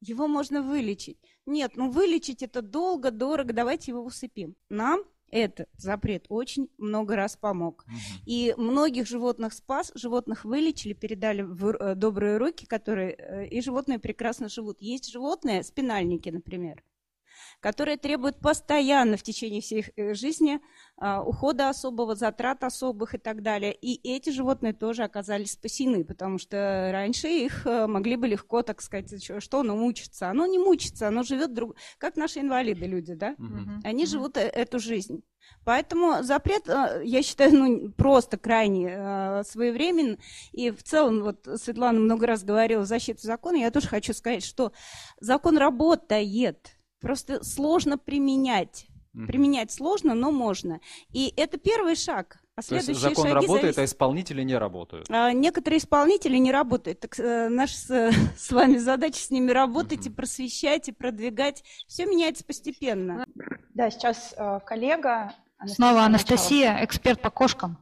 Его 0.00 0.28
можно 0.28 0.60
вылечить. 0.60 1.18
Нет, 1.46 1.72
ну 1.76 1.90
вылечить 1.90 2.42
это 2.42 2.60
долго, 2.60 3.10
дорого, 3.10 3.54
давайте 3.54 3.90
его 3.90 4.04
усыпим. 4.04 4.54
Нам 4.68 5.00
этот 5.30 5.68
запрет 5.76 6.26
очень 6.28 6.68
много 6.78 7.16
раз 7.16 7.36
помог. 7.36 7.84
И 8.26 8.54
многих 8.56 9.06
животных 9.06 9.52
спас, 9.52 9.92
животных 9.94 10.44
вылечили, 10.44 10.92
передали 10.92 11.42
в 11.42 11.70
э, 11.70 11.94
добрые 11.94 12.36
руки, 12.36 12.66
которые 12.66 13.16
э, 13.18 13.46
и 13.48 13.60
животные 13.60 13.98
прекрасно 13.98 14.48
живут. 14.48 14.80
Есть 14.80 15.10
животные, 15.10 15.62
спинальники, 15.62 16.28
например, 16.28 16.82
которые 17.60 17.96
требуют 17.96 18.38
постоянно 18.40 19.16
в 19.16 19.22
течение 19.22 19.60
всей 19.60 19.80
их 19.80 19.90
э, 19.96 20.14
жизни 20.14 20.60
а, 20.96 21.22
ухода 21.22 21.68
особого, 21.68 22.14
затрат 22.14 22.62
особых 22.62 23.14
и 23.14 23.18
так 23.18 23.42
далее. 23.42 23.74
И 23.74 24.00
эти 24.08 24.30
животные 24.30 24.72
тоже 24.72 25.02
оказались 25.02 25.52
спасены, 25.52 26.04
потому 26.04 26.38
что 26.38 26.90
раньше 26.92 27.28
их 27.28 27.66
э, 27.66 27.86
могли 27.86 28.16
бы 28.16 28.28
легко, 28.28 28.62
так 28.62 28.80
сказать, 28.80 29.42
что 29.42 29.60
оно 29.60 29.76
мучится. 29.76 30.28
Оно 30.28 30.46
не 30.46 30.58
мучится, 30.58 31.08
оно 31.08 31.22
живет 31.22 31.52
друг... 31.52 31.76
как 31.98 32.16
наши 32.16 32.40
инвалиды 32.40 32.86
люди, 32.86 33.14
да? 33.14 33.34
Они 33.82 34.06
живут 34.06 34.36
э- 34.36 34.42
эту 34.42 34.78
жизнь. 34.78 35.22
Поэтому 35.64 36.22
запрет, 36.22 36.68
я 37.02 37.22
считаю, 37.22 37.54
ну, 37.54 37.92
просто 37.92 38.36
крайне 38.36 38.94
э, 38.96 39.42
своевременен. 39.44 40.18
И 40.52 40.70
в 40.70 40.82
целом, 40.82 41.22
вот 41.22 41.48
Светлана 41.56 41.98
много 41.98 42.26
раз 42.26 42.44
говорила 42.44 42.82
в 42.82 42.86
защиту 42.86 43.20
закона, 43.22 43.56
я 43.56 43.70
тоже 43.70 43.88
хочу 43.88 44.12
сказать, 44.12 44.44
что 44.44 44.72
закон 45.20 45.56
работает, 45.56 46.73
просто 47.04 47.44
сложно 47.44 47.98
применять. 47.98 48.86
Мгм. 49.12 49.26
Применять 49.28 49.70
сложно, 49.70 50.14
но 50.14 50.32
можно. 50.32 50.80
И 51.12 51.32
это 51.36 51.56
первый 51.56 51.94
шаг. 51.94 52.38
А 52.56 52.62
То 52.62 52.76
есть 52.76 52.94
закон 52.94 53.24
шаги 53.24 53.34
работает, 53.34 53.74
зависят- 53.74 53.78
а 53.78 53.84
исполнители 53.84 54.42
не 54.42 54.56
работают. 54.56 55.06
а, 55.10 55.32
Некоторые 55.32 55.78
исполнители 55.78 56.36
не 56.36 56.50
работают. 56.52 57.00
Так 57.00 57.18
э, 57.18 57.48
наша 57.48 57.74
с, 57.76 58.10
с 58.38 58.50
вами 58.52 58.78
задача 58.78 59.20
с 59.20 59.30
ними 59.30 59.50
работать 59.50 60.06
и 60.06 60.10
просвещать, 60.10 60.88
и 60.88 60.92
продвигать. 60.92 61.62
Все 61.86 62.06
меняется 62.06 62.44
постепенно. 62.44 63.24
Да, 63.74 63.90
сейчас 63.90 64.34
э, 64.36 64.60
коллега. 64.66 65.32
Снова 65.66 66.04
Анастасия, 66.04 66.84
эксперт 66.84 67.20
по 67.22 67.30
кошкам. 67.30 67.78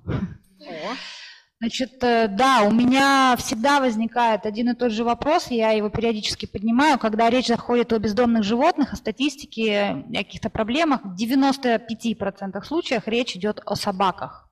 Значит, 1.62 2.02
э, 2.02 2.26
да, 2.26 2.64
у 2.64 2.72
меня 2.72 3.36
всегда 3.38 3.78
возникает 3.78 4.46
один 4.46 4.70
и 4.70 4.74
тот 4.74 4.90
же 4.90 5.04
вопрос, 5.04 5.46
я 5.48 5.70
его 5.70 5.90
периодически 5.90 6.44
поднимаю, 6.44 6.98
когда 6.98 7.30
речь 7.30 7.46
заходит 7.46 7.92
о 7.92 8.00
бездомных 8.00 8.42
животных, 8.42 8.92
о 8.92 8.96
статистике, 8.96 10.04
о 10.12 10.24
каких-то 10.24 10.50
проблемах, 10.50 11.02
в 11.04 11.14
95% 11.14 12.60
случаев 12.64 13.04
речь 13.06 13.36
идет 13.36 13.60
о 13.64 13.76
собаках. 13.76 14.50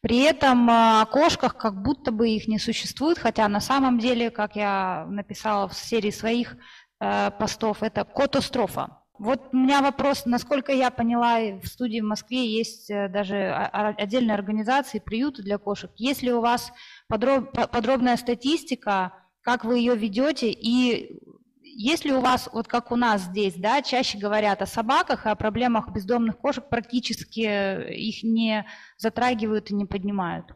При 0.00 0.22
этом 0.22 0.68
э, 0.68 1.02
о 1.02 1.06
кошках 1.06 1.56
как 1.56 1.80
будто 1.80 2.10
бы 2.10 2.28
их 2.28 2.48
не 2.48 2.58
существует, 2.58 3.16
хотя 3.16 3.46
на 3.46 3.60
самом 3.60 4.00
деле, 4.00 4.30
как 4.30 4.56
я 4.56 5.06
написала 5.08 5.68
в 5.68 5.74
серии 5.74 6.10
своих 6.10 6.56
э, 6.98 7.30
постов, 7.38 7.84
это 7.84 8.02
катастрофа. 8.04 8.99
Вот 9.20 9.50
у 9.52 9.56
меня 9.58 9.82
вопрос, 9.82 10.24
насколько 10.24 10.72
я 10.72 10.90
поняла, 10.90 11.60
в 11.60 11.66
студии 11.66 12.00
в 12.00 12.06
Москве 12.06 12.46
есть 12.46 12.90
э, 12.90 13.06
даже 13.10 13.52
отдельные 13.52 14.34
организации, 14.34 14.98
приюты 14.98 15.42
для 15.42 15.58
кошек. 15.58 15.90
Есть 15.96 16.22
ли 16.22 16.32
у 16.32 16.40
вас 16.40 16.72
подроб, 17.06 17.52
подробная 17.52 18.16
статистика, 18.16 19.12
как 19.42 19.66
вы 19.66 19.76
ее 19.76 19.94
ведете, 19.94 20.50
и 20.50 21.20
есть 21.62 22.06
ли 22.06 22.14
у 22.14 22.20
вас, 22.22 22.48
вот 22.50 22.66
как 22.66 22.92
у 22.92 22.96
нас 22.96 23.24
здесь, 23.24 23.56
да, 23.56 23.82
чаще 23.82 24.16
говорят 24.16 24.62
о 24.62 24.66
собаках, 24.66 25.26
о 25.26 25.34
проблемах 25.34 25.92
бездомных 25.92 26.38
кошек, 26.38 26.66
практически 26.70 27.92
их 27.92 28.22
не 28.22 28.64
затрагивают 28.96 29.70
и 29.70 29.74
не 29.74 29.84
поднимают? 29.84 30.46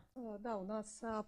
Да, 0.40 0.56
у 0.56 0.64
нас 0.64 1.02
а, 1.02 1.24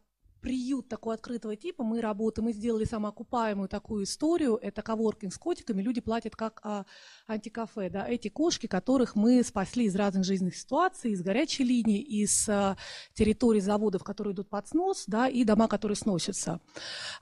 приют 0.46 0.88
такой 0.88 1.16
открытого 1.16 1.56
типа, 1.56 1.82
мы 1.82 2.00
работаем, 2.00 2.44
мы 2.44 2.52
сделали 2.52 2.84
самоокупаемую 2.84 3.68
такую 3.68 4.04
историю, 4.04 4.60
это 4.62 4.80
коворкинг 4.80 5.34
с 5.34 5.38
котиками, 5.38 5.82
люди 5.82 6.00
платят 6.00 6.36
как 6.36 6.60
а, 6.62 6.84
антикафе, 7.26 7.90
да, 7.90 8.06
эти 8.06 8.28
кошки, 8.28 8.68
которых 8.68 9.16
мы 9.16 9.42
спасли 9.42 9.86
из 9.86 9.96
разных 9.96 10.24
жизненных 10.24 10.54
ситуаций, 10.54 11.10
из 11.10 11.22
горячей 11.22 11.64
линии, 11.64 12.00
из 12.00 12.48
а, 12.48 12.76
территорий 13.12 13.58
заводов, 13.58 14.04
которые 14.04 14.34
идут 14.34 14.48
под 14.48 14.68
снос, 14.68 15.02
да, 15.08 15.26
и 15.26 15.42
дома, 15.42 15.66
которые 15.66 15.96
сносятся. 15.96 16.60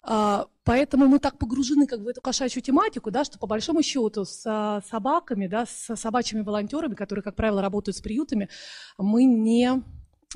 А, 0.02 0.46
поэтому 0.64 1.06
мы 1.06 1.18
так 1.18 1.38
погружены 1.38 1.86
как 1.86 2.00
бы 2.00 2.04
в 2.04 2.08
эту 2.08 2.20
кошачью 2.20 2.60
тематику, 2.60 3.10
да, 3.10 3.24
что 3.24 3.38
по 3.38 3.46
большому 3.46 3.82
счету 3.82 4.26
с 4.26 4.42
а, 4.44 4.82
собаками, 4.82 5.46
да, 5.46 5.64
с 5.64 5.96
собачьими 5.96 6.42
волонтерами, 6.42 6.94
которые, 6.94 7.22
как 7.22 7.36
правило, 7.36 7.62
работают 7.62 7.96
с 7.96 8.02
приютами, 8.02 8.50
мы 8.98 9.24
не 9.24 9.82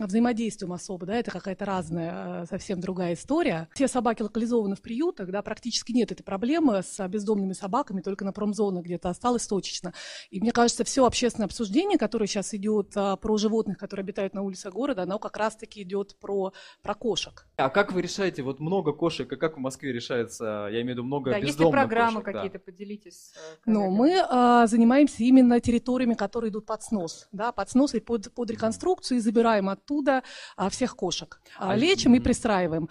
взаимодействуем 0.06 0.72
особо, 0.72 1.06
да, 1.06 1.16
это 1.16 1.30
какая-то 1.30 1.64
разная, 1.64 2.42
э, 2.42 2.46
совсем 2.46 2.80
другая 2.80 3.14
история. 3.14 3.68
Все 3.74 3.88
собаки 3.88 4.22
локализованы 4.22 4.76
в 4.76 4.82
приютах, 4.82 5.30
да, 5.30 5.42
практически 5.42 5.92
нет 5.92 6.12
этой 6.12 6.22
проблемы 6.22 6.82
с 6.82 7.06
бездомными 7.08 7.52
собаками, 7.52 8.00
только 8.00 8.24
на 8.24 8.32
промзонах 8.32 8.84
где-то 8.84 9.08
осталось 9.08 9.46
точечно. 9.46 9.92
И 10.30 10.40
мне 10.40 10.52
кажется, 10.52 10.84
все 10.84 11.04
общественное 11.06 11.46
обсуждение, 11.46 11.98
которое 11.98 12.26
сейчас 12.26 12.54
идет 12.54 12.92
а, 12.96 13.16
про 13.16 13.36
животных, 13.36 13.78
которые 13.78 14.04
обитают 14.04 14.34
на 14.34 14.42
улице 14.42 14.70
города, 14.70 15.02
оно 15.02 15.18
как 15.18 15.36
раз-таки 15.36 15.82
идет 15.82 16.16
про, 16.18 16.52
про 16.82 16.94
кошек. 16.94 17.46
А 17.56 17.70
как 17.70 17.92
вы 17.92 18.02
решаете, 18.02 18.42
вот 18.42 18.60
много 18.60 18.92
кошек, 18.92 19.30
и 19.32 19.36
как 19.36 19.56
в 19.56 19.60
Москве 19.60 19.92
решается, 19.92 20.68
я 20.70 20.82
имею 20.82 20.86
в 20.86 20.90
виду 20.90 21.04
много 21.04 21.30
да, 21.30 21.40
бездомных 21.40 21.48
есть 21.48 21.60
ли 21.60 21.70
программы 21.70 22.20
кошек, 22.20 22.34
какие-то, 22.34 22.58
да. 22.58 22.64
поделитесь. 22.64 23.32
Э, 23.34 23.56
ну, 23.66 23.90
мы 23.90 24.22
а, 24.28 24.66
занимаемся 24.66 25.22
именно 25.22 25.60
территориями, 25.60 26.14
которые 26.14 26.50
идут 26.50 26.66
под 26.66 26.82
снос, 26.82 27.28
да, 27.32 27.52
под 27.52 27.70
снос 27.70 27.94
и 27.94 28.00
под, 28.00 28.32
под 28.32 28.50
реконструкцию, 28.50 29.18
и 29.18 29.20
забираем 29.20 29.68
от 29.68 29.84
оттуда 29.88 30.22
а, 30.56 30.68
всех 30.68 30.96
кошек. 30.96 31.40
А, 31.56 31.74
лечим 31.74 32.14
и 32.14 32.20
пристраиваем. 32.20 32.88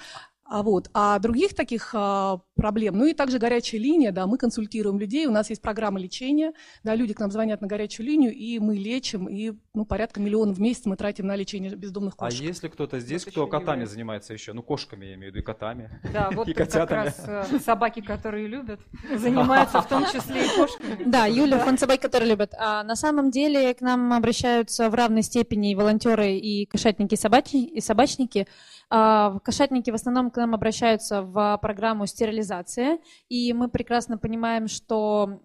А, 0.50 0.64
вот. 0.64 0.90
а 0.94 1.20
других 1.20 1.54
таких 1.56 1.92
а, 1.94 2.40
проблем, 2.56 2.98
ну 2.98 3.06
и 3.06 3.14
также 3.14 3.38
горячая 3.38 3.82
линия, 3.82 4.12
да, 4.12 4.28
мы 4.28 4.38
консультируем 4.38 5.00
людей, 5.00 5.28
у 5.28 5.32
нас 5.32 5.50
есть 5.50 5.62
программа 5.62 6.00
лечения, 6.00 6.54
да, 6.84 6.96
люди 6.96 7.14
к 7.14 7.20
нам 7.20 7.32
звонят 7.32 7.62
на 7.62 7.68
горячую 7.68 8.06
линию, 8.06 8.34
и 8.34 8.58
мы 8.60 8.76
лечим, 8.76 9.28
и 9.28 9.54
ну, 9.74 9.86
порядка 9.86 10.22
миллиона 10.22 10.54
в 10.54 10.60
месяц 10.60 10.86
мы 10.86 10.96
тратим 10.96 11.28
на 11.28 11.36
лечение 11.36 11.76
бездомных 11.76 12.14
а 12.18 12.26
кошек. 12.26 12.42
А 12.42 12.44
если 12.44 12.68
кто-то 12.70 13.00
здесь, 13.00 13.26
вот 13.26 13.32
кто 13.32 13.48
котами 13.48 13.80
Юлия. 13.80 13.88
занимается 13.88 14.34
еще, 14.34 14.54
ну 14.54 14.64
кошками 14.64 15.06
я 15.06 15.16
имею 15.16 15.32
в 15.32 15.36
виду, 15.36 15.44
и 15.44 15.46
котами, 15.46 16.02
Да, 16.14 16.30
вот 16.34 16.48
и 16.48 16.54
как 16.54 16.92
раз 16.92 17.22
э, 17.28 17.60
собаки, 17.60 18.02
которые 18.02 18.48
любят, 18.48 18.80
занимаются 19.16 19.82
в 19.82 19.88
том 19.88 20.06
числе 20.06 20.46
и 20.46 20.56
кошками. 20.56 21.04
Да, 21.06 21.26
Юля, 21.26 21.60
фонд 21.60 21.80
собаки, 21.80 22.02
которые 22.02 22.30
любят. 22.30 22.54
А 22.58 22.84
на 22.84 22.96
самом 22.96 23.32
деле 23.32 23.74
к 23.74 23.82
нам 23.82 24.14
обращаются 24.14 24.90
в 24.90 24.96
равной 24.96 25.24
степени 25.24 25.72
и 25.72 25.76
волонтеры, 25.76 26.36
и 26.38 26.66
кошатники, 26.66 27.16
и 27.16 27.82
собачники, 27.82 28.48
кошатники 28.90 29.92
в 29.92 29.96
основном 29.96 30.32
к 30.32 30.38
нам 30.38 30.56
обращаются 30.56 31.22
в 31.22 31.58
программу 31.62 32.06
стерилизации, 32.06 33.00
и 33.28 33.52
мы 33.54 33.70
прекрасно 33.70 34.18
понимаем, 34.18 34.68
что 34.68 35.42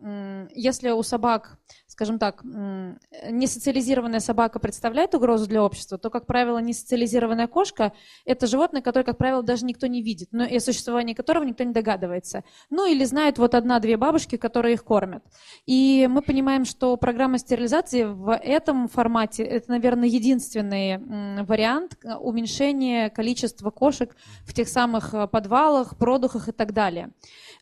если 0.54 0.90
у 0.90 1.02
собак 1.02 1.58
скажем 1.92 2.18
так, 2.18 2.42
несоциализированная 2.42 4.20
собака 4.20 4.58
представляет 4.58 5.14
угрозу 5.14 5.46
для 5.46 5.62
общества, 5.62 5.98
то, 5.98 6.08
как 6.08 6.24
правило, 6.24 6.56
несоциализированная 6.58 7.48
кошка– 7.48 7.92
это 8.24 8.46
животное, 8.46 8.80
которое, 8.80 9.04
как 9.04 9.18
правило, 9.18 9.42
даже 9.42 9.66
никто 9.66 9.86
не 9.86 10.00
видит, 10.00 10.28
но 10.32 10.44
и 10.44 10.56
о 10.56 10.60
существовании 10.60 11.12
которого 11.12 11.44
никто 11.44 11.64
не 11.64 11.72
догадывается. 11.74 12.44
Ну 12.70 12.90
или 12.90 13.04
знают 13.04 13.36
вот 13.36 13.54
одна-две 13.54 13.98
бабушки, 13.98 14.36
которые 14.36 14.74
их 14.74 14.84
кормят. 14.84 15.22
И 15.66 16.08
мы 16.10 16.22
понимаем, 16.22 16.64
что 16.64 16.96
программа 16.96 17.36
стерилизации 17.36 18.04
в 18.04 18.34
этом 18.34 18.88
формате– 18.88 19.42
это, 19.44 19.72
наверное, 19.72 20.08
единственный 20.08 21.44
вариант 21.44 21.98
уменьшения 22.20 23.10
количества 23.10 23.70
кошек 23.70 24.16
в 24.46 24.54
тех 24.54 24.66
самых 24.66 25.12
э, 25.12 25.26
подвалах, 25.26 25.98
продухах 25.98 26.48
и 26.48 26.52
так 26.52 26.72
далее. 26.72 27.10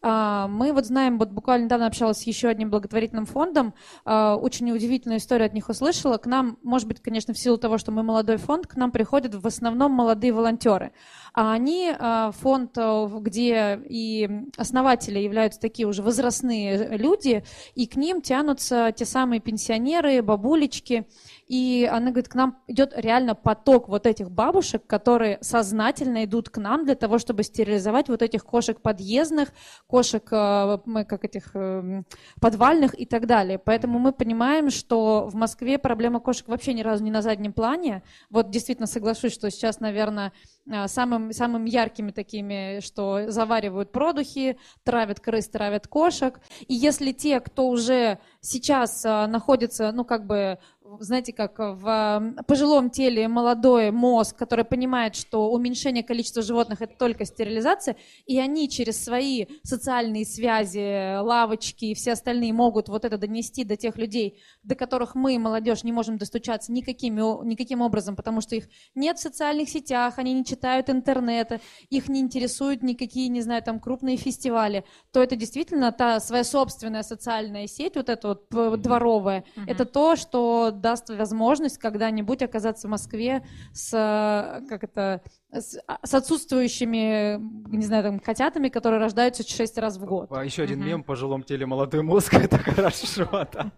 А, 0.02 0.46
мы 0.46 0.72
вот 0.72 0.86
знаем, 0.86 1.18
вот 1.18 1.30
буквально 1.30 1.64
недавно 1.64 1.86
общалась 1.86 2.18
с 2.18 2.22
еще 2.22 2.48
одним 2.48 2.70
благотворительным 2.70 3.26
фондом, 3.26 3.74
а, 4.20 4.36
очень 4.36 4.70
удивительную 4.70 5.18
историю 5.18 5.46
от 5.46 5.54
них 5.54 5.68
услышала. 5.68 6.18
К 6.18 6.26
нам, 6.26 6.58
может 6.62 6.86
быть, 6.86 7.00
конечно, 7.00 7.32
в 7.32 7.38
силу 7.38 7.56
того, 7.56 7.78
что 7.78 7.90
мы 7.92 8.02
молодой 8.02 8.36
фонд, 8.36 8.66
к 8.66 8.76
нам 8.76 8.90
приходят 8.90 9.34
в 9.34 9.46
основном 9.46 9.92
молодые 9.92 10.32
волонтеры. 10.32 10.92
А 11.32 11.52
они 11.52 11.92
а, 11.98 12.32
фонд, 12.32 12.76
где 13.20 13.80
и 13.88 14.28
основатели 14.56 15.18
являются 15.18 15.60
такие 15.60 15.86
уже 15.88 16.02
возрастные 16.02 16.98
люди, 16.98 17.44
и 17.74 17.86
к 17.86 17.96
ним 17.96 18.20
тянутся 18.20 18.92
те 18.96 19.04
самые 19.04 19.40
пенсионеры, 19.40 20.22
бабулечки, 20.22 21.06
и 21.50 21.84
она 21.90 22.10
говорит, 22.12 22.28
к 22.28 22.36
нам 22.36 22.58
идет 22.68 22.92
реально 22.94 23.34
поток 23.34 23.88
вот 23.88 24.06
этих 24.06 24.30
бабушек, 24.30 24.86
которые 24.86 25.36
сознательно 25.40 26.24
идут 26.24 26.48
к 26.48 26.58
нам 26.58 26.84
для 26.84 26.94
того, 26.94 27.18
чтобы 27.18 27.42
стерилизовать 27.42 28.08
вот 28.08 28.22
этих 28.22 28.44
кошек 28.44 28.80
подъездных, 28.80 29.48
кошек 29.88 30.22
э, 30.30 30.78
как 31.08 31.24
этих 31.24 31.50
эм, 31.54 32.06
подвальных 32.40 32.96
и 32.96 33.04
так 33.04 33.26
далее. 33.26 33.58
Поэтому 33.58 33.98
мы 33.98 34.12
понимаем, 34.12 34.70
что 34.70 35.26
в 35.26 35.34
Москве 35.34 35.76
проблема 35.78 36.20
кошек 36.20 36.46
вообще 36.46 36.72
ни 36.72 36.82
разу 36.82 37.02
не 37.02 37.10
на 37.10 37.20
заднем 37.20 37.52
плане. 37.52 38.04
Вот 38.30 38.50
действительно 38.50 38.86
соглашусь, 38.86 39.32
что 39.32 39.50
сейчас, 39.50 39.80
наверное, 39.80 40.32
э, 40.70 40.86
самым, 40.86 41.32
самым 41.32 41.64
яркими 41.64 42.12
такими, 42.12 42.78
что 42.78 43.28
заваривают 43.28 43.90
продухи, 43.90 44.56
травят 44.84 45.18
крыс, 45.18 45.48
травят 45.48 45.88
кошек. 45.88 46.38
И 46.68 46.74
если 46.74 47.10
те, 47.10 47.40
кто 47.40 47.70
уже 47.70 48.20
сейчас 48.40 49.04
э, 49.04 49.26
находится, 49.26 49.90
ну, 49.90 50.04
как 50.04 50.28
бы 50.28 50.60
знаете, 50.98 51.32
как 51.32 51.58
в 51.58 52.34
пожилом 52.46 52.90
теле 52.90 53.28
молодой 53.28 53.90
мозг, 53.90 54.36
который 54.36 54.64
понимает, 54.64 55.14
что 55.14 55.50
уменьшение 55.50 56.02
количества 56.02 56.42
животных– 56.42 56.80
это 56.82 56.96
только 56.96 57.24
стерилизация, 57.24 57.96
и 58.26 58.38
они 58.38 58.68
через 58.68 59.02
свои 59.02 59.46
социальные 59.62 60.24
связи, 60.24 61.18
лавочки 61.20 61.86
и 61.86 61.94
все 61.94 62.12
остальные 62.12 62.52
могут 62.52 62.88
вот 62.88 63.04
это 63.04 63.18
донести 63.18 63.64
до 63.64 63.76
тех 63.76 63.96
людей, 63.96 64.40
до 64.62 64.74
которых 64.74 65.14
мы, 65.14 65.38
молодежь, 65.38 65.84
не 65.84 65.92
можем 65.92 66.18
достучаться 66.18 66.72
никакими, 66.72 67.20
никаким 67.44 67.80
образом, 67.80 68.16
потому 68.16 68.40
что 68.40 68.56
их 68.56 68.68
нет 68.94 69.18
в 69.18 69.22
социальных 69.22 69.68
сетях, 69.68 70.14
они 70.18 70.32
не 70.32 70.44
читают 70.44 70.90
интернета, 70.90 71.60
их 71.88 72.08
не 72.08 72.20
интересуют 72.20 72.82
никакие, 72.82 73.28
не 73.28 73.42
знаю, 73.42 73.62
там 73.62 73.80
крупные 73.80 74.16
фестивали, 74.16 74.84
то 75.12 75.22
это 75.22 75.36
действительно 75.36 75.92
та 75.92 76.20
своя 76.20 76.44
собственная 76.44 77.02
социальная 77.02 77.66
сеть, 77.66 77.96
вот 77.96 78.08
эта 78.08 78.28
вот 78.50 78.80
дворовая, 78.82 79.44
mm-hmm. 79.56 79.64
это 79.66 79.84
то, 79.84 80.16
что 80.16 80.70
даст 80.80 81.10
возможность 81.10 81.78
когда-нибудь 81.78 82.42
оказаться 82.42 82.88
в 82.88 82.90
Москве 82.90 83.44
с, 83.72 83.90
как 83.90 84.84
это, 84.84 85.22
с, 85.52 85.78
с 86.02 86.14
отсутствующими, 86.14 87.38
не 87.74 87.84
знаю, 87.84 88.04
там, 88.04 88.20
котятами, 88.20 88.68
которые 88.68 89.00
рождаются 89.00 89.42
шесть 89.42 89.78
раз 89.78 89.96
в 89.96 90.04
год. 90.04 90.30
А 90.32 90.44
еще 90.44 90.62
один 90.62 90.80
угу. 90.80 90.88
мем 90.88 91.04
пожилом 91.04 91.42
теле 91.42 91.66
молодой 91.66 92.02
мозг, 92.02 92.34
это 92.34 92.58
хорошо, 92.58 93.28
да. 93.52 93.72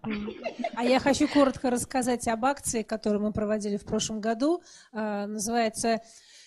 А 0.74 0.84
я 0.84 1.00
хочу 1.00 1.28
коротко 1.28 1.70
рассказать 1.70 2.26
об 2.28 2.44
акции, 2.44 2.82
которую 2.82 3.22
мы 3.22 3.32
проводили 3.32 3.76
в 3.76 3.84
прошлом 3.84 4.20
году. 4.20 4.62
А, 4.92 5.26
называется 5.26 6.00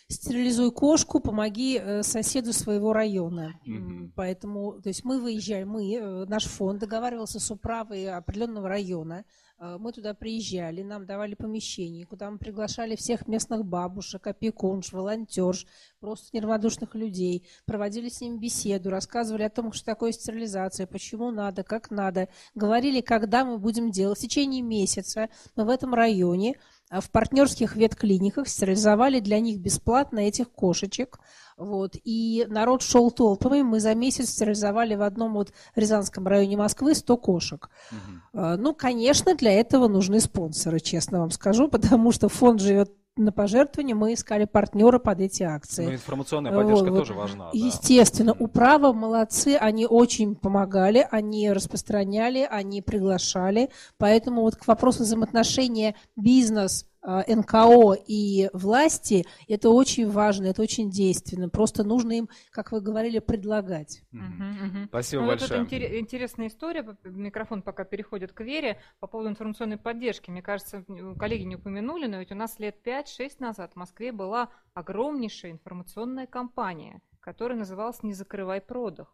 стерилизуй 0.07 0.71
кошку, 0.71 1.19
помоги 1.19 1.79
э, 1.81 2.03
соседу 2.03 2.53
своего 2.53 2.93
района. 2.93 3.59
Mm-hmm. 3.67 4.11
Поэтому, 4.15 4.79
то 4.81 4.89
есть 4.89 5.03
мы 5.03 5.19
выезжаем, 5.19 5.69
мы, 5.69 5.95
э, 5.95 6.25
наш 6.25 6.45
фонд 6.45 6.79
договаривался 6.79 7.39
с 7.39 7.49
управой 7.49 8.07
определенного 8.07 8.69
района, 8.69 9.23
Э, 9.23 9.44
мы 9.57 9.93
туда 9.93 10.13
приезжали, 10.13 10.81
нам 10.81 11.05
давали 11.05 11.33
помещение, 11.33 12.05
куда 12.05 12.29
мы 12.29 12.37
приглашали 12.37 12.95
всех 12.95 13.27
местных 13.27 13.65
бабушек, 13.65 14.27
опекунш, 14.27 14.91
волонтерш, 14.91 15.65
просто 15.99 16.35
неравнодушных 16.35 16.93
людей, 16.95 17.47
проводили 17.65 18.09
с 18.09 18.19
ними 18.21 18.37
беседу, 18.37 18.89
рассказывали 18.89 19.43
о 19.43 19.49
том, 19.49 19.71
что 19.71 19.85
такое 19.85 20.11
стерилизация, 20.11 20.87
почему 20.87 21.31
надо, 21.31 21.63
как 21.63 21.89
надо, 21.89 22.27
говорили, 22.53 23.01
когда 23.01 23.45
мы 23.45 23.57
будем 23.57 23.91
делать. 23.91 24.17
В 24.17 24.21
течение 24.21 24.61
месяца 24.61 25.29
мы 25.55 25.65
в 25.65 25.69
этом 25.69 25.93
районе 25.93 26.51
э, 26.51 26.57
в 26.91 27.09
партнерских 27.09 27.75
ветклиниках 27.75 28.47
стерилизовали 28.47 29.19
для 29.19 29.39
них 29.39 29.59
бесплатно 29.59 30.19
этих 30.19 30.51
кошечек. 30.51 31.19
Вот. 31.57 31.95
И 32.03 32.45
народ 32.47 32.81
шел 32.83 33.11
толпами. 33.11 33.61
Мы 33.61 33.79
за 33.79 33.95
месяц 33.95 34.29
стерилизовали 34.29 34.95
в 34.95 35.01
одном 35.01 35.33
вот 35.33 35.51
Рязанском 35.75 36.27
районе 36.27 36.57
Москвы 36.57 36.93
100 36.93 37.17
кошек. 37.17 37.69
Угу. 37.91 38.39
Ну, 38.57 38.73
конечно, 38.73 39.35
для 39.35 39.53
этого 39.53 39.87
нужны 39.87 40.19
спонсоры, 40.19 40.79
честно 40.79 41.19
вам 41.19 41.31
скажу, 41.31 41.67
потому 41.69 42.11
что 42.11 42.29
фонд 42.29 42.61
живет 42.61 42.91
на 43.17 43.31
пожертвования 43.31 43.95
мы 43.95 44.13
искали 44.13 44.45
партнера 44.45 44.99
под 44.99 45.21
эти 45.21 45.43
акции. 45.43 45.85
Ну, 45.85 45.93
информационная 45.93 46.51
поддержка 46.51 46.89
вот, 46.89 46.99
тоже 46.99 47.13
важна. 47.13 47.49
Естественно, 47.53 48.33
да. 48.33 48.43
управа 48.43 48.93
молодцы, 48.93 49.57
они 49.59 49.85
очень 49.85 50.35
помогали, 50.35 51.07
они 51.09 51.51
распространяли, 51.51 52.47
они 52.49 52.81
приглашали. 52.81 53.69
Поэтому 53.97 54.41
вот 54.41 54.55
к 54.57 54.67
вопросу 54.67 55.03
взаимоотношения 55.03 55.95
бизнес 56.15 56.85
НКО 57.05 57.93
и 58.07 58.49
власти, 58.53 59.25
это 59.47 59.69
очень 59.69 60.09
важно, 60.09 60.47
это 60.47 60.61
очень 60.61 60.89
действенно. 60.89 61.49
Просто 61.49 61.83
нужно 61.83 62.13
им, 62.13 62.29
как 62.51 62.71
вы 62.71 62.81
говорили, 62.81 63.19
предлагать. 63.19 64.01
Угу, 64.11 64.21
угу. 64.21 64.85
Спасибо 64.87 65.21
ну, 65.21 65.27
большое. 65.29 65.61
Вот 65.61 65.71
это 65.71 65.99
интересная 65.99 66.47
история. 66.47 66.97
Микрофон 67.03 67.61
пока 67.61 67.83
переходит 67.83 68.33
к 68.33 68.41
Вере 68.41 68.79
по 68.99 69.07
поводу 69.07 69.29
информационной 69.29 69.77
поддержки. 69.77 70.29
Мне 70.29 70.41
кажется, 70.41 70.83
коллеги 71.19 71.43
не 71.43 71.55
упомянули, 71.55 72.07
но 72.07 72.19
ведь 72.19 72.31
у 72.31 72.35
нас 72.35 72.59
лет 72.59 72.77
5-6 72.85 73.35
назад 73.39 73.73
в 73.73 73.75
Москве 73.75 74.11
была 74.11 74.49
огромнейшая 74.73 75.51
информационная 75.51 76.27
кампания, 76.27 77.01
которая 77.19 77.57
называлась 77.57 78.03
«Не 78.03 78.13
закрывай 78.13 78.61
продах». 78.61 79.13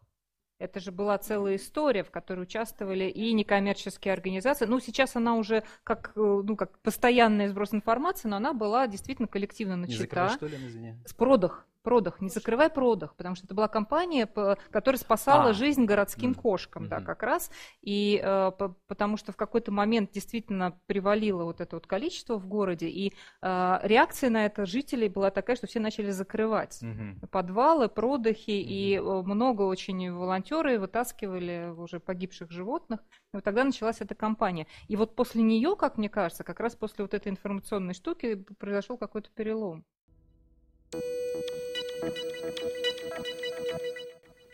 Это 0.62 0.78
же 0.78 0.92
была 0.92 1.18
целая 1.18 1.56
история, 1.56 2.04
в 2.04 2.12
которой 2.12 2.42
участвовали 2.42 3.06
и 3.06 3.32
некоммерческие 3.32 4.14
организации. 4.14 4.64
Ну, 4.64 4.78
сейчас 4.78 5.16
она 5.16 5.34
уже 5.34 5.64
как, 5.82 6.12
э, 6.14 6.20
ну, 6.20 6.54
как 6.54 6.78
постоянный 6.78 7.48
сброс 7.48 7.74
информации, 7.74 8.28
но 8.28 8.36
она 8.36 8.52
была 8.52 8.86
действительно 8.86 9.26
коллективно 9.26 9.74
начата. 9.74 9.98
Не 9.98 10.02
закрывай, 10.02 10.30
что 10.36 10.46
ли, 10.46 10.56
извини? 10.68 10.94
С 11.04 11.14
продах. 11.14 11.66
Продах, 11.82 12.20
не 12.20 12.28
закрывай 12.28 12.70
продах, 12.70 13.16
потому 13.16 13.34
что 13.34 13.46
это 13.46 13.54
была 13.54 13.66
компания, 13.66 14.26
которая 14.26 14.98
спасала 14.98 15.50
а. 15.50 15.52
жизнь 15.52 15.84
городским 15.84 16.32
кошкам, 16.34 16.84
mm-hmm. 16.84 16.88
да, 16.88 17.00
как 17.00 17.24
раз. 17.24 17.50
И 17.80 18.20
э, 18.22 18.52
потому 18.86 19.16
что 19.16 19.32
в 19.32 19.36
какой-то 19.36 19.72
момент 19.72 20.12
действительно 20.12 20.78
привалило 20.86 21.42
вот 21.42 21.60
это 21.60 21.76
вот 21.76 21.88
количество 21.88 22.38
в 22.38 22.46
городе, 22.46 22.88
и 22.88 23.12
э, 23.42 23.78
реакция 23.82 24.30
на 24.30 24.46
это 24.46 24.64
жителей 24.64 25.08
была 25.08 25.30
такая, 25.30 25.56
что 25.56 25.66
все 25.66 25.80
начали 25.80 26.10
закрывать 26.10 26.80
mm-hmm. 26.82 27.26
подвалы, 27.28 27.88
продахи, 27.88 28.50
mm-hmm. 28.50 28.62
и 28.62 28.96
э, 28.96 29.22
много 29.22 29.62
очень 29.62 30.12
волонтеры 30.12 30.78
вытаскивали 30.78 31.74
уже 31.76 31.98
погибших 31.98 32.52
животных. 32.52 33.00
И 33.32 33.36
вот 33.36 33.44
тогда 33.44 33.64
началась 33.64 34.00
эта 34.00 34.14
кампания. 34.14 34.68
И 34.86 34.94
вот 34.94 35.16
после 35.16 35.42
нее, 35.42 35.74
как 35.74 35.98
мне 35.98 36.08
кажется, 36.08 36.44
как 36.44 36.60
раз 36.60 36.76
после 36.76 37.04
вот 37.04 37.14
этой 37.14 37.28
информационной 37.28 37.94
штуки 37.94 38.36
произошел 38.58 38.96
какой-то 38.96 39.30
перелом. 39.34 39.84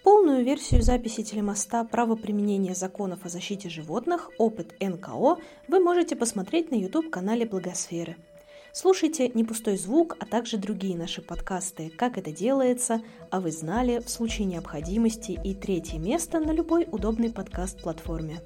Полную 0.03 0.45
версию 0.45 0.83
записи 0.83 1.23
телемоста 1.23 1.85
«Право 1.85 2.15
применения 2.15 2.75
законов 2.75 3.25
о 3.25 3.29
защите 3.29 3.69
животных. 3.69 4.31
Опыт 4.39 4.75
НКО» 4.81 5.39
вы 5.69 5.81
можете 5.81 6.15
посмотреть 6.15 6.71
на 6.71 6.77
YouTube-канале 6.77 7.47
Благосферы. 7.47 8.17
Слушайте 8.73 9.29
«Не 9.31 9.45
пустой 9.45 9.79
звук», 9.79 10.17
а 10.21 10.27
также 10.27 10.59
другие 10.59 10.97
наши 10.97 11.23
подкасты 11.23 11.91
«Как 11.91 12.19
это 12.19 12.31
делается», 12.33 13.01
«А 13.31 13.41
вы 13.41 13.51
знали», 13.51 14.01
«В 14.01 14.11
случае 14.11 14.47
необходимости» 14.47 15.39
и 15.43 15.55
«Третье 15.55 15.99
место» 15.99 16.41
на 16.41 16.53
любой 16.53 16.87
удобной 16.91 17.31
подкаст-платформе. 17.31 18.41